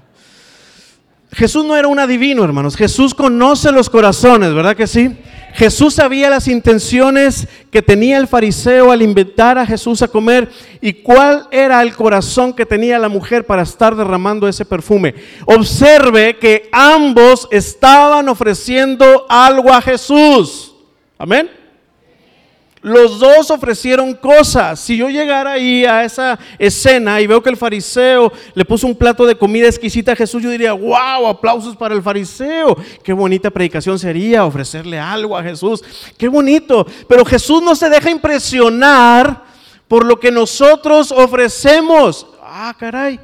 Jesús 1.32 1.64
no 1.64 1.76
era 1.76 1.88
un 1.88 1.98
adivino, 1.98 2.42
hermanos. 2.42 2.76
Jesús 2.76 3.14
conoce 3.14 3.70
los 3.70 3.90
corazones, 3.90 4.54
¿verdad 4.54 4.74
que 4.74 4.86
sí? 4.86 5.14
Jesús 5.52 5.94
sabía 5.94 6.30
las 6.30 6.48
intenciones 6.48 7.48
que 7.70 7.82
tenía 7.82 8.16
el 8.16 8.28
fariseo 8.28 8.90
al 8.90 9.02
invitar 9.02 9.58
a 9.58 9.66
Jesús 9.66 10.00
a 10.02 10.08
comer 10.08 10.48
y 10.80 10.94
cuál 10.94 11.46
era 11.50 11.82
el 11.82 11.94
corazón 11.94 12.52
que 12.54 12.64
tenía 12.64 12.98
la 12.98 13.08
mujer 13.08 13.44
para 13.44 13.62
estar 13.62 13.94
derramando 13.94 14.48
ese 14.48 14.64
perfume. 14.64 15.14
Observe 15.44 16.38
que 16.38 16.68
ambos 16.72 17.46
estaban 17.50 18.28
ofreciendo 18.28 19.26
algo 19.28 19.72
a 19.72 19.82
Jesús. 19.82 20.74
Amén. 21.18 21.57
Los 22.80 23.18
dos 23.18 23.50
ofrecieron 23.50 24.14
cosas. 24.14 24.80
Si 24.80 24.96
yo 24.96 25.08
llegara 25.08 25.52
ahí 25.52 25.84
a 25.84 26.04
esa 26.04 26.38
escena 26.58 27.20
y 27.20 27.26
veo 27.26 27.42
que 27.42 27.50
el 27.50 27.56
fariseo 27.56 28.32
le 28.54 28.64
puso 28.64 28.86
un 28.86 28.94
plato 28.94 29.26
de 29.26 29.36
comida 29.36 29.66
exquisita 29.66 30.12
a 30.12 30.16
Jesús, 30.16 30.42
yo 30.42 30.50
diría, 30.50 30.72
wow, 30.72 31.26
aplausos 31.26 31.76
para 31.76 31.94
el 31.94 32.02
fariseo. 32.02 32.76
Qué 33.02 33.12
bonita 33.12 33.50
predicación 33.50 33.98
sería 33.98 34.44
ofrecerle 34.44 34.98
algo 34.98 35.36
a 35.36 35.42
Jesús. 35.42 35.82
Qué 36.16 36.28
bonito. 36.28 36.86
Pero 37.08 37.24
Jesús 37.24 37.62
no 37.62 37.74
se 37.74 37.88
deja 37.90 38.10
impresionar 38.10 39.44
por 39.88 40.04
lo 40.04 40.20
que 40.20 40.30
nosotros 40.30 41.10
ofrecemos. 41.10 42.26
Ah, 42.42 42.74
caray. 42.78 43.18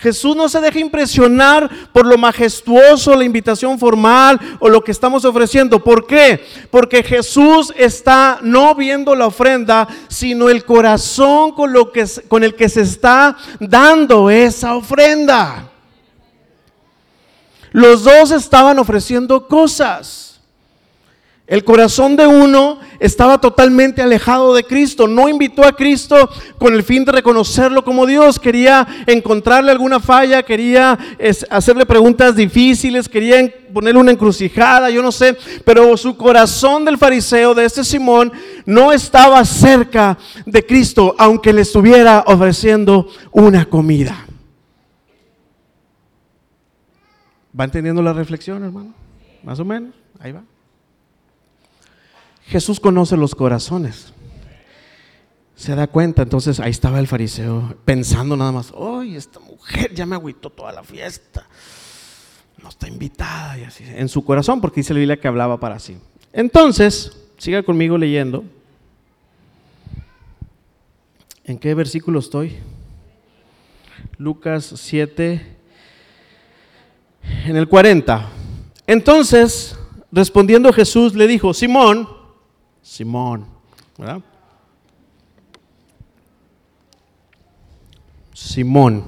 Jesús 0.00 0.34
no 0.34 0.48
se 0.48 0.62
deja 0.62 0.78
impresionar 0.78 1.68
por 1.92 2.06
lo 2.06 2.16
majestuoso, 2.16 3.14
la 3.14 3.24
invitación 3.24 3.78
formal 3.78 4.40
o 4.58 4.70
lo 4.70 4.82
que 4.82 4.92
estamos 4.92 5.26
ofreciendo. 5.26 5.84
¿Por 5.84 6.06
qué? 6.06 6.42
Porque 6.70 7.02
Jesús 7.02 7.70
está 7.76 8.38
no 8.40 8.74
viendo 8.74 9.14
la 9.14 9.26
ofrenda, 9.26 9.86
sino 10.08 10.48
el 10.48 10.64
corazón 10.64 11.52
con, 11.52 11.74
lo 11.74 11.92
que, 11.92 12.06
con 12.28 12.42
el 12.42 12.54
que 12.54 12.70
se 12.70 12.80
está 12.80 13.36
dando 13.58 14.30
esa 14.30 14.74
ofrenda. 14.74 15.70
Los 17.70 18.02
dos 18.02 18.30
estaban 18.30 18.78
ofreciendo 18.78 19.46
cosas. 19.46 20.29
El 21.50 21.64
corazón 21.64 22.14
de 22.14 22.28
uno 22.28 22.78
estaba 23.00 23.40
totalmente 23.40 24.00
alejado 24.00 24.54
de 24.54 24.62
Cristo. 24.62 25.08
No 25.08 25.28
invitó 25.28 25.64
a 25.64 25.72
Cristo 25.72 26.30
con 26.58 26.74
el 26.74 26.84
fin 26.84 27.04
de 27.04 27.10
reconocerlo 27.10 27.82
como 27.82 28.06
Dios. 28.06 28.38
Quería 28.38 28.86
encontrarle 29.04 29.72
alguna 29.72 29.98
falla, 29.98 30.44
quería 30.44 30.96
hacerle 31.50 31.86
preguntas 31.86 32.36
difíciles, 32.36 33.08
quería 33.08 33.52
ponerle 33.74 33.98
una 33.98 34.12
encrucijada, 34.12 34.90
yo 34.90 35.02
no 35.02 35.10
sé. 35.10 35.36
Pero 35.64 35.96
su 35.96 36.16
corazón 36.16 36.84
del 36.84 36.98
fariseo, 36.98 37.52
de 37.52 37.64
este 37.64 37.82
Simón, 37.82 38.30
no 38.64 38.92
estaba 38.92 39.44
cerca 39.44 40.16
de 40.46 40.64
Cristo, 40.64 41.16
aunque 41.18 41.52
le 41.52 41.62
estuviera 41.62 42.22
ofreciendo 42.28 43.08
una 43.32 43.64
comida. 43.64 44.24
¿Va 47.58 47.64
entendiendo 47.64 48.02
la 48.02 48.12
reflexión, 48.12 48.62
hermano? 48.62 48.94
Más 49.42 49.58
o 49.58 49.64
menos. 49.64 49.92
Ahí 50.20 50.30
va. 50.30 50.44
Jesús 52.50 52.80
conoce 52.80 53.16
los 53.16 53.36
corazones. 53.36 54.12
Se 55.54 55.76
da 55.76 55.86
cuenta, 55.86 56.22
entonces 56.22 56.58
ahí 56.58 56.72
estaba 56.72 56.98
el 56.98 57.06
fariseo 57.06 57.76
pensando 57.84 58.36
nada 58.36 58.50
más, 58.50 58.72
¡ay, 58.76 59.14
esta 59.14 59.38
mujer 59.38 59.94
ya 59.94 60.04
me 60.04 60.16
agüitó 60.16 60.50
toda 60.50 60.72
la 60.72 60.82
fiesta! 60.82 61.46
No 62.60 62.68
está 62.68 62.88
invitada 62.88 63.56
y 63.56 63.62
así, 63.62 63.84
en 63.86 64.08
su 64.08 64.24
corazón, 64.24 64.60
porque 64.60 64.80
dice 64.80 64.92
la 64.92 64.98
Biblia 64.98 65.20
que 65.20 65.28
hablaba 65.28 65.60
para 65.60 65.78
sí. 65.78 65.96
Entonces, 66.32 67.16
siga 67.38 67.62
conmigo 67.62 67.96
leyendo. 67.96 68.42
¿En 71.44 71.56
qué 71.56 71.72
versículo 71.74 72.18
estoy? 72.18 72.56
Lucas 74.18 74.72
7, 74.74 75.56
en 77.44 77.56
el 77.56 77.68
40. 77.68 78.28
Entonces, 78.88 79.78
respondiendo 80.10 80.72
Jesús, 80.72 81.14
le 81.14 81.28
dijo, 81.28 81.54
Simón, 81.54 82.19
Simón, 82.90 83.46
¿verdad? 83.96 84.20
Simón, 88.34 89.04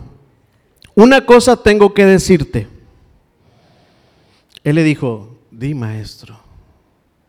una 0.95 1.27
cosa 1.27 1.61
tengo 1.61 1.93
que 1.93 2.07
decirte. 2.07 2.69
Él 4.63 4.77
le 4.77 4.85
dijo, 4.85 5.37
di 5.51 5.75
maestro, 5.75 6.39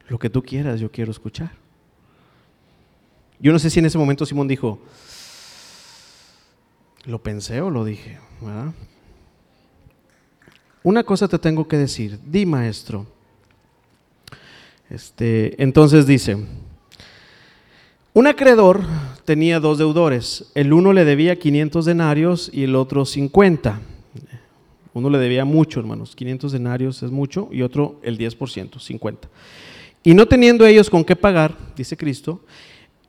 lo 0.07 0.19
que 0.19 0.29
tú 0.29 0.43
quieras, 0.43 0.79
yo 0.79 0.91
quiero 0.91 1.09
escuchar. 1.09 1.53
Yo 3.39 3.51
no 3.51 3.57
sé 3.57 3.71
si 3.71 3.79
en 3.79 3.87
ese 3.87 3.97
momento 3.97 4.23
Simón 4.23 4.47
dijo, 4.47 4.79
lo 7.05 7.23
pensé 7.23 7.61
o 7.61 7.71
lo 7.71 7.83
dije, 7.83 8.19
¿verdad? 8.41 8.73
Una 10.83 11.03
cosa 11.03 11.27
te 11.27 11.39
tengo 11.39 11.67
que 11.67 11.77
decir, 11.77 12.19
di 12.23 12.45
maestro, 12.45 13.07
este, 14.93 15.61
entonces 15.61 16.05
dice, 16.05 16.37
un 18.13 18.27
acreedor 18.27 18.83
tenía 19.25 19.59
dos 19.59 19.79
deudores. 19.79 20.51
El 20.53 20.71
uno 20.71 20.93
le 20.93 21.03
debía 21.03 21.39
500 21.39 21.83
denarios 21.85 22.51
y 22.53 22.65
el 22.65 22.75
otro 22.75 23.03
50. 23.03 23.81
Uno 24.93 25.09
le 25.09 25.17
debía 25.17 25.45
mucho, 25.45 25.79
hermanos. 25.79 26.15
500 26.15 26.51
denarios 26.51 27.01
es 27.01 27.09
mucho 27.09 27.49
y 27.51 27.63
otro 27.63 27.99
el 28.03 28.19
10%, 28.19 28.79
50. 28.79 29.29
Y 30.03 30.13
no 30.13 30.27
teniendo 30.27 30.63
ellos 30.63 30.91
con 30.91 31.03
qué 31.03 31.15
pagar, 31.15 31.57
dice 31.75 31.97
Cristo, 31.97 32.41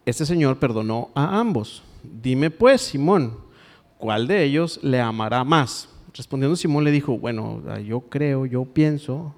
este 0.06 0.24
señor 0.24 0.58
perdonó 0.58 1.10
a 1.14 1.38
ambos. 1.38 1.82
Dime 2.02 2.50
pues, 2.50 2.80
Simón, 2.80 3.36
¿cuál 3.98 4.26
de 4.26 4.42
ellos 4.42 4.80
le 4.82 5.02
amará 5.02 5.44
más? 5.44 5.90
Respondiendo 6.14 6.56
Simón 6.56 6.84
le 6.84 6.90
dijo, 6.90 7.18
bueno, 7.18 7.62
yo 7.86 8.00
creo, 8.00 8.46
yo 8.46 8.64
pienso 8.64 9.34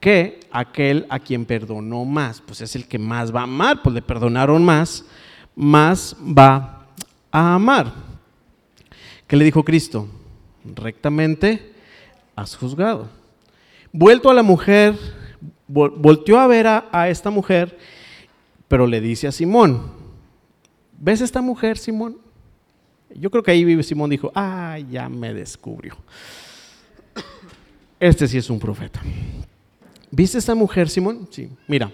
que 0.00 0.40
aquel 0.50 1.06
a 1.08 1.18
quien 1.18 1.44
perdonó 1.44 2.04
más, 2.04 2.40
pues 2.40 2.60
es 2.60 2.76
el 2.76 2.86
que 2.86 2.98
más 2.98 3.34
va 3.34 3.40
a 3.40 3.44
amar, 3.44 3.82
pues 3.82 3.94
le 3.94 4.02
perdonaron 4.02 4.64
más, 4.64 5.04
más 5.54 6.16
va 6.20 6.86
a 7.30 7.54
amar. 7.54 7.92
¿Qué 9.26 9.36
le 9.36 9.44
dijo 9.44 9.64
Cristo? 9.64 10.08
Rectamente 10.64 11.72
has 12.36 12.56
juzgado. 12.56 13.08
Vuelto 13.92 14.30
a 14.30 14.34
la 14.34 14.42
mujer, 14.42 14.96
volteó 15.66 16.38
a 16.38 16.46
ver 16.46 16.66
a, 16.66 17.08
esta 17.08 17.30
mujer, 17.30 17.76
pero 18.68 18.86
le 18.86 19.00
dice 19.00 19.26
a 19.26 19.32
Simón, 19.32 19.90
¿ves 20.98 21.20
esta 21.20 21.40
mujer, 21.40 21.78
Simón? 21.78 22.18
Yo 23.14 23.30
creo 23.30 23.42
que 23.42 23.50
ahí 23.50 23.82
Simón 23.82 24.10
dijo, 24.10 24.30
ah, 24.34 24.78
ya 24.90 25.08
me 25.08 25.34
descubrió. 25.34 25.96
Este 27.98 28.28
sí 28.28 28.38
es 28.38 28.48
un 28.48 28.60
profeta. 28.60 29.02
¿Viste 30.10 30.38
esta 30.38 30.54
mujer, 30.54 30.88
Simón? 30.88 31.28
Sí. 31.30 31.50
Mira, 31.66 31.92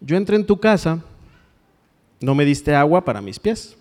yo 0.00 0.16
entré 0.16 0.36
en 0.36 0.46
tu 0.46 0.58
casa, 0.58 1.02
no 2.20 2.34
me 2.34 2.44
diste 2.44 2.74
agua 2.74 3.04
para 3.04 3.20
mis 3.20 3.38
pies, 3.38 3.76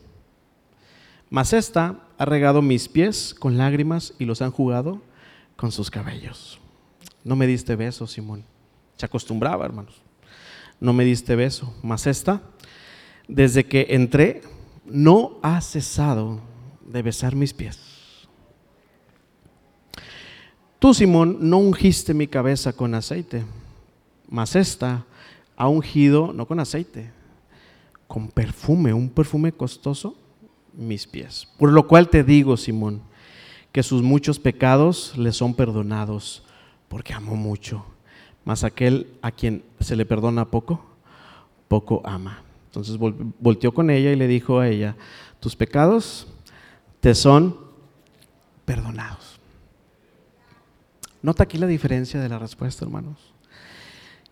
mas 1.29 1.53
esta 1.53 1.99
ha 2.17 2.25
regado 2.25 2.61
mis 2.61 2.87
pies 2.87 3.35
con 3.37 3.57
lágrimas 3.57 4.13
y 4.19 4.25
los 4.25 4.41
han 4.41 4.51
jugado 4.51 5.01
con 5.55 5.71
sus 5.71 5.89
cabellos. 5.89 6.59
No 7.23 7.35
me 7.35 7.47
diste 7.47 7.75
beso, 7.75 8.05
Simón. 8.05 8.43
Se 8.97 9.05
acostumbraba, 9.05 9.65
hermanos. 9.65 10.01
No 10.79 10.93
me 10.93 11.05
diste 11.05 11.35
beso. 11.35 11.73
Mas 11.81 12.05
esta, 12.05 12.41
desde 13.27 13.65
que 13.65 13.87
entré, 13.89 14.41
no 14.85 15.39
ha 15.41 15.61
cesado 15.61 16.41
de 16.85 17.01
besar 17.01 17.35
mis 17.35 17.53
pies. 17.53 17.79
Tú, 20.79 20.93
Simón, 20.93 21.37
no 21.39 21.59
ungiste 21.59 22.13
mi 22.13 22.27
cabeza 22.27 22.73
con 22.73 22.93
aceite, 22.93 23.43
mas 24.33 24.55
esta 24.55 25.05
ha 25.55 25.67
ungido, 25.67 26.33
no 26.33 26.47
con 26.47 26.59
aceite, 26.59 27.11
con 28.07 28.29
perfume, 28.29 28.91
un 28.91 29.07
perfume 29.07 29.51
costoso, 29.51 30.15
mis 30.73 31.05
pies. 31.05 31.47
Por 31.59 31.71
lo 31.71 31.87
cual 31.87 32.09
te 32.09 32.23
digo, 32.23 32.57
Simón, 32.57 33.03
que 33.71 33.83
sus 33.83 34.01
muchos 34.01 34.39
pecados 34.39 35.15
le 35.19 35.31
son 35.33 35.53
perdonados, 35.53 36.43
porque 36.87 37.13
amó 37.13 37.35
mucho. 37.35 37.85
Mas 38.43 38.63
aquel 38.63 39.05
a 39.21 39.29
quien 39.29 39.63
se 39.79 39.95
le 39.95 40.03
perdona 40.03 40.49
poco, 40.49 40.83
poco 41.67 42.01
ama. 42.03 42.41
Entonces 42.65 42.97
volteó 42.97 43.71
con 43.71 43.91
ella 43.91 44.11
y 44.11 44.15
le 44.15 44.25
dijo 44.25 44.57
a 44.57 44.67
ella, 44.67 44.95
tus 45.39 45.55
pecados 45.55 46.27
te 47.01 47.13
son 47.13 47.55
perdonados. 48.65 49.39
Nota 51.21 51.43
aquí 51.43 51.59
la 51.59 51.67
diferencia 51.67 52.19
de 52.19 52.29
la 52.29 52.39
respuesta, 52.39 52.83
hermanos. 52.83 53.32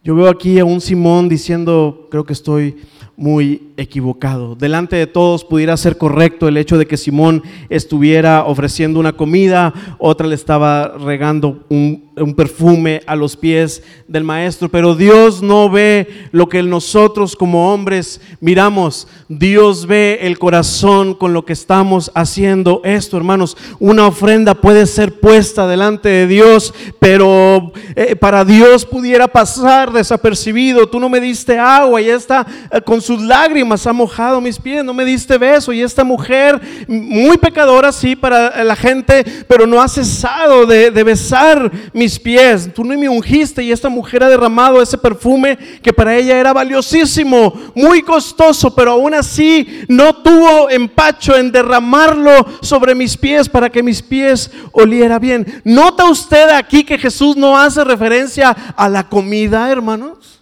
Yo 0.04 0.16
veo 0.16 0.30
aquí 0.30 0.58
a 0.58 0.66
un 0.66 0.82
Simón 0.82 1.30
diciendo, 1.30 2.08
creo 2.10 2.24
que 2.24 2.34
estoy 2.34 2.76
muy 3.16 3.74
equivocado. 3.78 4.56
Delante 4.56 4.96
de 4.96 5.06
todos 5.06 5.46
pudiera 5.46 5.78
ser 5.78 6.00
correcto 6.00 6.48
el 6.48 6.58
hecho 6.58 6.80
de 6.80 6.88
que 6.88 6.98
Simón 6.98 7.44
estuviera 7.70 8.46
ofreciendo 8.46 9.00
una 9.00 9.14
comida, 9.14 9.72
otra 10.00 10.26
le 10.26 10.34
estaba 10.34 10.98
regando 10.98 11.66
un, 11.70 12.10
perfume 12.36 13.02
a 13.08 13.16
los 13.16 13.38
pies 13.38 13.84
del 14.08 14.24
maestro, 14.24 14.70
pero 14.70 14.96
Dios 14.96 15.42
no 15.42 15.70
ve 15.70 16.28
lo 16.32 16.50
que 16.50 16.62
nosotros 16.62 17.36
como 17.36 17.74
hombres 17.74 18.22
miramos, 18.40 19.08
Dios 19.30 19.86
ve 19.86 20.20
el 20.22 20.38
corazón 20.38 21.14
con 21.14 21.34
lo 21.34 21.46
que 21.46 21.54
estamos 21.54 22.12
haciendo 22.14 22.82
esto, 22.84 23.18
hermanos. 23.18 23.58
Una 23.80 24.08
ofrenda 24.08 24.56
puede 24.56 24.86
ser 24.86 25.20
puesta 25.20 25.68
delante 25.68 26.10
de 26.10 26.28
Dios, 26.28 26.74
pero 27.00 27.72
eh, 27.96 28.16
para 28.16 28.44
Dios 28.44 28.86
pudiera 28.86 29.28
pasar 29.28 29.92
desapercibido. 29.92 30.88
Tú 30.88 31.00
no 31.00 31.10
me 31.10 31.22
diste 31.22 31.58
agua 31.58 32.02
y 32.02 32.10
está 32.10 32.46
eh, 32.72 32.82
con 32.82 33.02
sus 33.02 33.22
lágrimas 33.22 33.88
ha 33.88 33.94
mojado 33.94 34.42
mis 34.42 34.60
pies, 34.60 34.84
no 34.84 34.94
me 34.94 35.06
diste 35.06 35.38
beso. 35.38 35.72
Y 35.72 35.82
esta 35.82 36.04
mujer, 36.04 36.60
muy 36.88 37.38
pecadora, 37.38 37.92
sí, 37.92 38.16
para 38.16 38.64
la 38.64 38.76
gente, 38.76 39.24
pero 39.48 39.66
no 39.66 39.82
ha 39.82 39.88
cesado 39.88 40.66
de, 40.66 40.92
de 40.92 41.04
besar 41.04 41.72
mis 42.02 42.18
pies. 42.18 42.74
Tú 42.74 42.84
no 42.84 42.98
me 42.98 43.08
ungiste 43.08 43.62
y 43.64 43.72
esta 43.72 43.88
mujer 43.88 44.24
ha 44.24 44.30
derramado 44.30 44.82
ese 44.82 44.98
perfume 44.98 45.56
que 45.84 45.94
para 45.94 46.16
ella 46.16 46.40
era 46.40 46.52
valiosísimo, 46.52 47.54
muy 47.76 48.02
costoso, 48.02 48.74
pero 48.74 48.94
aún 48.94 49.14
así 49.14 49.84
no 49.88 50.16
tuvo 50.16 50.72
empacho 50.72 51.38
en 51.38 51.52
derramarlo 51.52 52.48
sobre 52.62 52.96
mis 52.96 53.16
pies 53.16 53.48
para 53.48 53.70
que 53.70 53.84
mis 53.84 54.02
pies 54.02 54.50
oliera 54.72 55.20
bien. 55.20 55.62
¿Nota 55.64 56.06
usted 56.06 56.50
aquí 56.50 56.84
que 56.84 56.98
Jesús 56.98 57.38
no 57.38 57.56
hace 57.56 57.84
referencia 57.84 58.50
a 58.50 58.90
la 58.90 59.08
comida, 59.08 59.72
hermanos? 59.72 60.42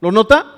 ¿Lo 0.00 0.10
nota? 0.10 0.57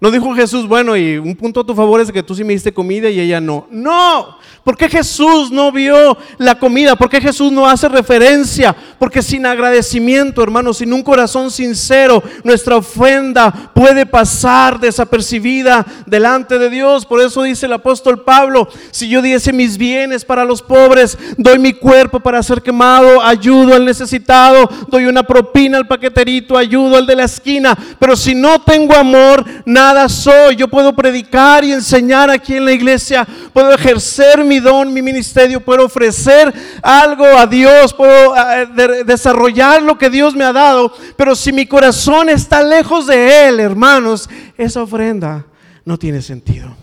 No 0.00 0.10
dijo 0.10 0.34
Jesús, 0.34 0.66
bueno, 0.66 0.96
y 0.96 1.16
un 1.16 1.36
punto 1.36 1.60
a 1.60 1.64
tu 1.64 1.74
favor 1.74 2.00
es 2.00 2.10
que 2.10 2.22
tú 2.22 2.34
sí 2.34 2.42
me 2.42 2.52
diste 2.52 2.74
comida 2.74 3.08
y 3.08 3.20
ella 3.20 3.40
no. 3.40 3.66
No, 3.70 4.36
¿por 4.64 4.76
qué 4.76 4.88
Jesús 4.88 5.52
no 5.52 5.70
vio 5.70 6.18
la 6.36 6.58
comida? 6.58 6.96
¿Por 6.96 7.08
qué 7.08 7.20
Jesús 7.20 7.52
no 7.52 7.66
hace 7.66 7.88
referencia? 7.88 8.74
Porque 8.98 9.22
sin 9.22 9.46
agradecimiento, 9.46 10.42
hermano, 10.42 10.74
sin 10.74 10.92
un 10.92 11.02
corazón 11.02 11.50
sincero, 11.50 12.22
nuestra 12.42 12.76
ofrenda 12.76 13.70
puede 13.72 14.04
pasar 14.04 14.80
desapercibida 14.80 15.86
delante 16.06 16.58
de 16.58 16.70
Dios. 16.70 17.06
Por 17.06 17.20
eso 17.20 17.44
dice 17.44 17.66
el 17.66 17.72
apóstol 17.72 18.24
Pablo, 18.24 18.68
si 18.90 19.08
yo 19.08 19.22
diese 19.22 19.52
mis 19.52 19.78
bienes 19.78 20.24
para 20.24 20.44
los 20.44 20.60
pobres, 20.60 21.16
doy 21.38 21.58
mi 21.58 21.72
cuerpo 21.72 22.18
para 22.20 22.42
ser 22.42 22.60
quemado, 22.60 23.22
ayudo 23.22 23.74
al 23.74 23.84
necesitado, 23.84 24.68
doy 24.88 25.06
una 25.06 25.22
propina 25.22 25.78
al 25.78 25.86
paqueterito, 25.86 26.58
ayudo 26.58 26.96
al 26.96 27.06
de 27.06 27.16
la 27.16 27.24
esquina, 27.24 27.78
pero 27.98 28.16
si 28.16 28.34
no 28.34 28.60
tengo 28.60 28.94
amor, 28.94 29.44
nada 29.64 29.83
soy. 30.08 30.56
Yo 30.56 30.68
puedo 30.68 30.94
predicar 30.94 31.64
y 31.64 31.72
enseñar 31.72 32.30
aquí 32.30 32.56
en 32.56 32.64
la 32.64 32.72
iglesia, 32.72 33.26
puedo 33.52 33.72
ejercer 33.72 34.44
mi 34.44 34.60
don, 34.60 34.92
mi 34.92 35.02
ministerio, 35.02 35.60
puedo 35.60 35.84
ofrecer 35.84 36.52
algo 36.82 37.24
a 37.24 37.46
Dios, 37.46 37.92
puedo 37.92 38.34
eh, 38.36 39.04
desarrollar 39.04 39.82
lo 39.82 39.98
que 39.98 40.10
Dios 40.10 40.34
me 40.34 40.44
ha 40.44 40.52
dado, 40.52 40.92
pero 41.16 41.34
si 41.34 41.52
mi 41.52 41.66
corazón 41.66 42.28
está 42.28 42.62
lejos 42.62 43.06
de 43.06 43.48
Él, 43.48 43.60
hermanos, 43.60 44.28
esa 44.56 44.82
ofrenda 44.82 45.46
no 45.84 45.98
tiene 45.98 46.22
sentido. 46.22 46.74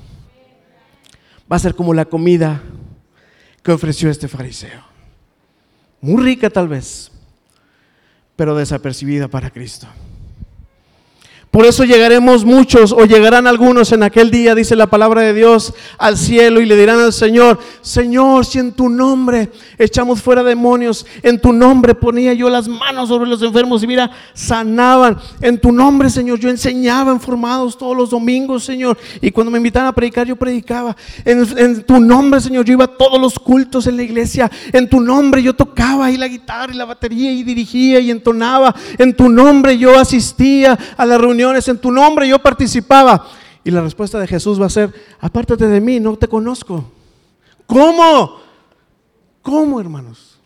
Va 1.52 1.56
a 1.56 1.60
ser 1.60 1.76
como 1.76 1.94
la 1.94 2.06
comida 2.06 2.62
que 3.64 3.72
ofreció 3.72 4.10
este 4.10 4.28
fariseo. 4.28 4.84
Muy 6.00 6.24
rica 6.24 6.50
tal 6.50 6.68
vez, 6.68 7.12
pero 8.36 8.56
desapercibida 8.56 9.28
para 9.28 9.50
Cristo. 9.50 9.88
Por 11.52 11.66
eso 11.66 11.84
llegaremos 11.84 12.46
muchos 12.46 12.94
o 12.94 13.04
llegarán 13.04 13.46
algunos 13.46 13.92
en 13.92 14.04
aquel 14.04 14.32
día, 14.32 14.56
dice 14.56 14.74
la 14.78 14.88
palabra 14.88 15.22
de 15.22 15.34
Dios, 15.34 15.74
al 15.98 16.18
cielo 16.18 16.62
y 16.62 16.66
le 16.66 16.78
dirán 16.78 17.00
al 17.00 17.12
Señor, 17.12 17.60
Señor, 17.82 18.46
si 18.46 18.60
en 18.60 18.72
tu 18.72 18.88
nombre 18.88 19.52
echamos 19.78 20.22
fuera 20.22 20.44
demonios, 20.44 21.06
en 21.22 21.42
tu 21.42 21.52
nombre 21.52 21.94
ponía 21.94 22.34
yo 22.34 22.50
las 22.50 22.70
manos 22.70 23.10
sobre 23.10 23.30
los 23.30 23.42
enfermos 23.42 23.84
y 23.84 23.88
mira, 23.88 24.10
sanaban. 24.34 25.18
En 25.42 25.60
tu 25.60 25.74
nombre, 25.74 26.10
Señor, 26.10 26.40
yo 26.40 26.50
enseñaba 26.50 27.12
en 27.12 27.20
formados 27.20 27.78
todos 27.78 27.98
los 27.98 28.12
domingos, 28.12 28.64
Señor. 28.64 28.98
Y 29.20 29.32
cuando 29.32 29.52
me 29.52 29.58
invitaban 29.58 29.90
a 29.90 29.94
predicar, 29.94 30.26
yo 30.26 30.38
predicaba. 30.38 30.96
En, 31.26 31.84
tu 31.84 32.00
nombre, 32.00 32.40
Señor, 32.40 32.64
yo 32.64 32.74
iba 32.74 32.86
a 32.86 32.96
todos 32.96 33.20
los 33.20 33.38
cultos 33.38 33.88
en 33.88 33.98
la 33.98 34.04
iglesia. 34.04 34.50
En 34.72 34.90
tu 34.90 35.02
nombre 35.02 35.44
yo 35.44 35.54
tocaba 35.54 36.06
ahí 36.06 36.16
la 36.16 36.30
guitarra 36.30 36.74
y 36.74 36.78
la 36.78 36.86
batería 36.86 37.30
y 37.30 37.44
dirigía 37.44 38.00
y 38.00 38.10
entonaba. 38.10 38.74
En 38.98 39.14
tu 39.14 39.28
nombre 39.28 39.78
yo 39.78 40.00
asistía 40.00 40.80
a 40.96 41.06
la 41.06 41.18
reunión 41.18 41.41
en 41.42 41.78
tu 41.78 41.92
nombre, 41.92 42.28
yo 42.28 42.40
participaba. 42.40 43.28
Y 43.64 43.72
la 43.72 43.82
respuesta 43.82 44.20
de 44.20 44.28
Jesús 44.28 44.60
va 44.60 44.66
a 44.66 44.70
ser, 44.70 44.94
apártate 45.20 45.68
de 45.68 45.82
mí, 45.82 46.00
no 46.00 46.16
te 46.18 46.28
conozco. 46.28 46.92
¿Cómo? 47.66 48.40
¿Cómo, 49.42 49.80
hermanos? 49.80 50.40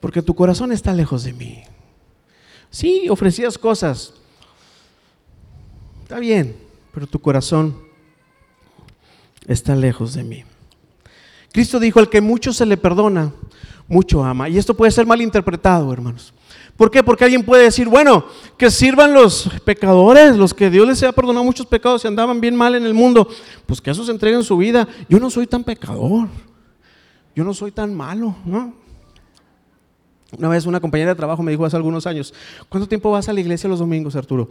Porque 0.00 0.22
tu 0.22 0.34
corazón 0.34 0.72
está 0.72 0.92
lejos 0.92 1.24
de 1.24 1.32
mí. 1.32 1.62
Sí, 2.70 3.08
ofrecías 3.08 3.56
cosas. 3.58 4.12
Está 6.02 6.18
bien, 6.18 6.56
pero 6.92 7.06
tu 7.06 7.18
corazón 7.20 7.76
está 9.46 9.74
lejos 9.74 10.14
de 10.14 10.24
mí. 10.24 10.44
Cristo 11.52 11.80
dijo, 11.80 11.98
al 11.98 12.10
que 12.10 12.20
mucho 12.20 12.52
se 12.52 12.66
le 12.66 12.76
perdona, 12.76 13.32
mucho 13.88 14.24
ama. 14.24 14.48
Y 14.48 14.58
esto 14.58 14.76
puede 14.76 14.92
ser 14.92 15.06
mal 15.06 15.22
interpretado, 15.22 15.92
hermanos. 15.92 16.34
¿Por 16.76 16.90
qué? 16.90 17.02
Porque 17.02 17.24
alguien 17.24 17.42
puede 17.42 17.64
decir, 17.64 17.88
bueno, 17.88 18.26
que 18.58 18.70
sirvan 18.70 19.14
los 19.14 19.48
pecadores, 19.64 20.36
los 20.36 20.52
que 20.52 20.68
Dios 20.68 20.86
les 20.86 21.02
haya 21.02 21.12
perdonado 21.12 21.44
muchos 21.44 21.66
pecados 21.66 22.04
y 22.04 22.08
andaban 22.08 22.40
bien 22.40 22.54
mal 22.54 22.74
en 22.74 22.84
el 22.84 22.92
mundo, 22.92 23.28
pues 23.64 23.80
que 23.80 23.90
esos 23.90 24.08
entreguen 24.10 24.42
su 24.42 24.56
vida. 24.58 24.86
Yo 25.08 25.18
no 25.18 25.30
soy 25.30 25.46
tan 25.46 25.64
pecador, 25.64 26.28
yo 27.34 27.44
no 27.44 27.54
soy 27.54 27.72
tan 27.72 27.94
malo, 27.94 28.36
¿no? 28.44 28.74
Una 30.36 30.48
vez 30.48 30.66
una 30.66 30.80
compañera 30.80 31.12
de 31.12 31.16
trabajo 31.16 31.42
me 31.42 31.50
dijo 31.50 31.64
hace 31.64 31.76
algunos 31.76 32.06
años, 32.06 32.34
¿cuánto 32.68 32.86
tiempo 32.86 33.10
vas 33.10 33.28
a 33.28 33.32
la 33.32 33.40
iglesia 33.40 33.70
los 33.70 33.78
domingos, 33.78 34.14
Arturo? 34.16 34.50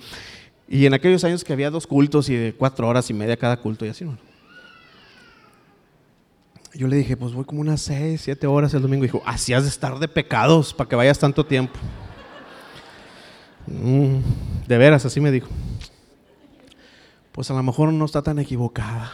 Y 0.67 0.87
en 0.87 0.95
aquellos 0.95 1.23
años 1.23 1.43
que 1.43 1.53
había 1.53 1.69
dos 1.69 1.85
cultos 1.85 2.27
y 2.29 2.35
de 2.35 2.53
cuatro 2.53 2.87
horas 2.87 3.07
y 3.11 3.13
media 3.13 3.37
cada 3.37 3.57
culto 3.57 3.85
y 3.85 3.89
así, 3.89 4.03
¿no? 4.03 4.17
Yo 6.73 6.87
le 6.87 6.97
dije, 6.97 7.15
pues 7.15 7.33
voy 7.33 7.45
como 7.45 7.61
unas 7.61 7.81
seis, 7.81 8.21
siete 8.21 8.47
horas 8.47 8.73
el 8.73 8.81
domingo. 8.81 9.05
Y 9.05 9.07
dijo, 9.07 9.21
así 9.25 9.53
has 9.53 9.63
de 9.63 9.69
estar 9.69 9.97
de 9.97 10.07
pecados 10.09 10.73
para 10.73 10.89
que 10.89 10.95
vayas 10.95 11.17
tanto 11.17 11.45
tiempo. 11.45 11.79
Mm, 13.67 14.17
de 14.67 14.77
veras, 14.77 15.05
así 15.05 15.19
me 15.19 15.31
dijo. 15.31 15.49
Pues 17.31 17.51
a 17.51 17.53
lo 17.53 17.63
mejor 17.63 17.91
no 17.91 18.05
está 18.05 18.21
tan 18.21 18.39
equivocada. 18.39 19.11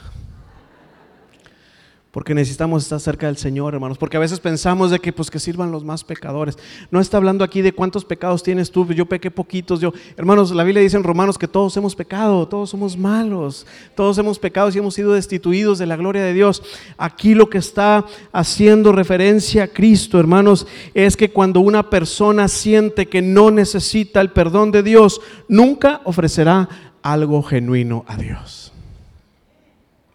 Porque 2.11 2.35
necesitamos 2.35 2.83
estar 2.83 2.99
cerca 2.99 3.27
del 3.27 3.37
Señor, 3.37 3.73
hermanos. 3.73 3.97
Porque 3.97 4.17
a 4.17 4.19
veces 4.19 4.41
pensamos 4.41 4.91
de 4.91 4.99
que 4.99 5.13
pues 5.13 5.31
que 5.31 5.39
sirvan 5.39 5.71
los 5.71 5.85
más 5.85 6.03
pecadores. 6.03 6.57
No 6.91 6.99
está 6.99 7.15
hablando 7.15 7.45
aquí 7.45 7.61
de 7.61 7.71
cuántos 7.71 8.03
pecados 8.03 8.43
tienes 8.43 8.69
tú. 8.69 8.85
Yo 8.87 9.05
pequé 9.05 9.31
poquitos. 9.31 9.79
Yo, 9.79 9.93
hermanos, 10.17 10.51
la 10.51 10.65
Biblia 10.65 10.83
dice 10.83 10.97
en 10.97 11.03
Romanos 11.03 11.37
que 11.37 11.47
todos 11.47 11.75
hemos 11.77 11.95
pecado, 11.95 12.45
todos 12.49 12.69
somos 12.69 12.97
malos, 12.97 13.65
todos 13.95 14.17
hemos 14.17 14.39
pecado 14.39 14.69
y 14.73 14.77
hemos 14.77 14.93
sido 14.93 15.13
destituidos 15.13 15.79
de 15.79 15.85
la 15.85 15.95
gloria 15.95 16.21
de 16.21 16.33
Dios. 16.33 16.61
Aquí 16.97 17.33
lo 17.33 17.49
que 17.49 17.59
está 17.59 18.05
haciendo 18.33 18.91
referencia 18.91 19.63
a 19.63 19.67
Cristo, 19.67 20.19
hermanos, 20.19 20.67
es 20.93 21.15
que 21.15 21.31
cuando 21.31 21.61
una 21.61 21.89
persona 21.89 22.49
siente 22.49 23.07
que 23.07 23.21
no 23.21 23.51
necesita 23.51 24.19
el 24.19 24.31
perdón 24.31 24.71
de 24.71 24.83
Dios, 24.83 25.21
nunca 25.47 26.01
ofrecerá 26.03 26.67
algo 27.01 27.41
genuino 27.41 28.03
a 28.05 28.17
Dios. 28.17 28.73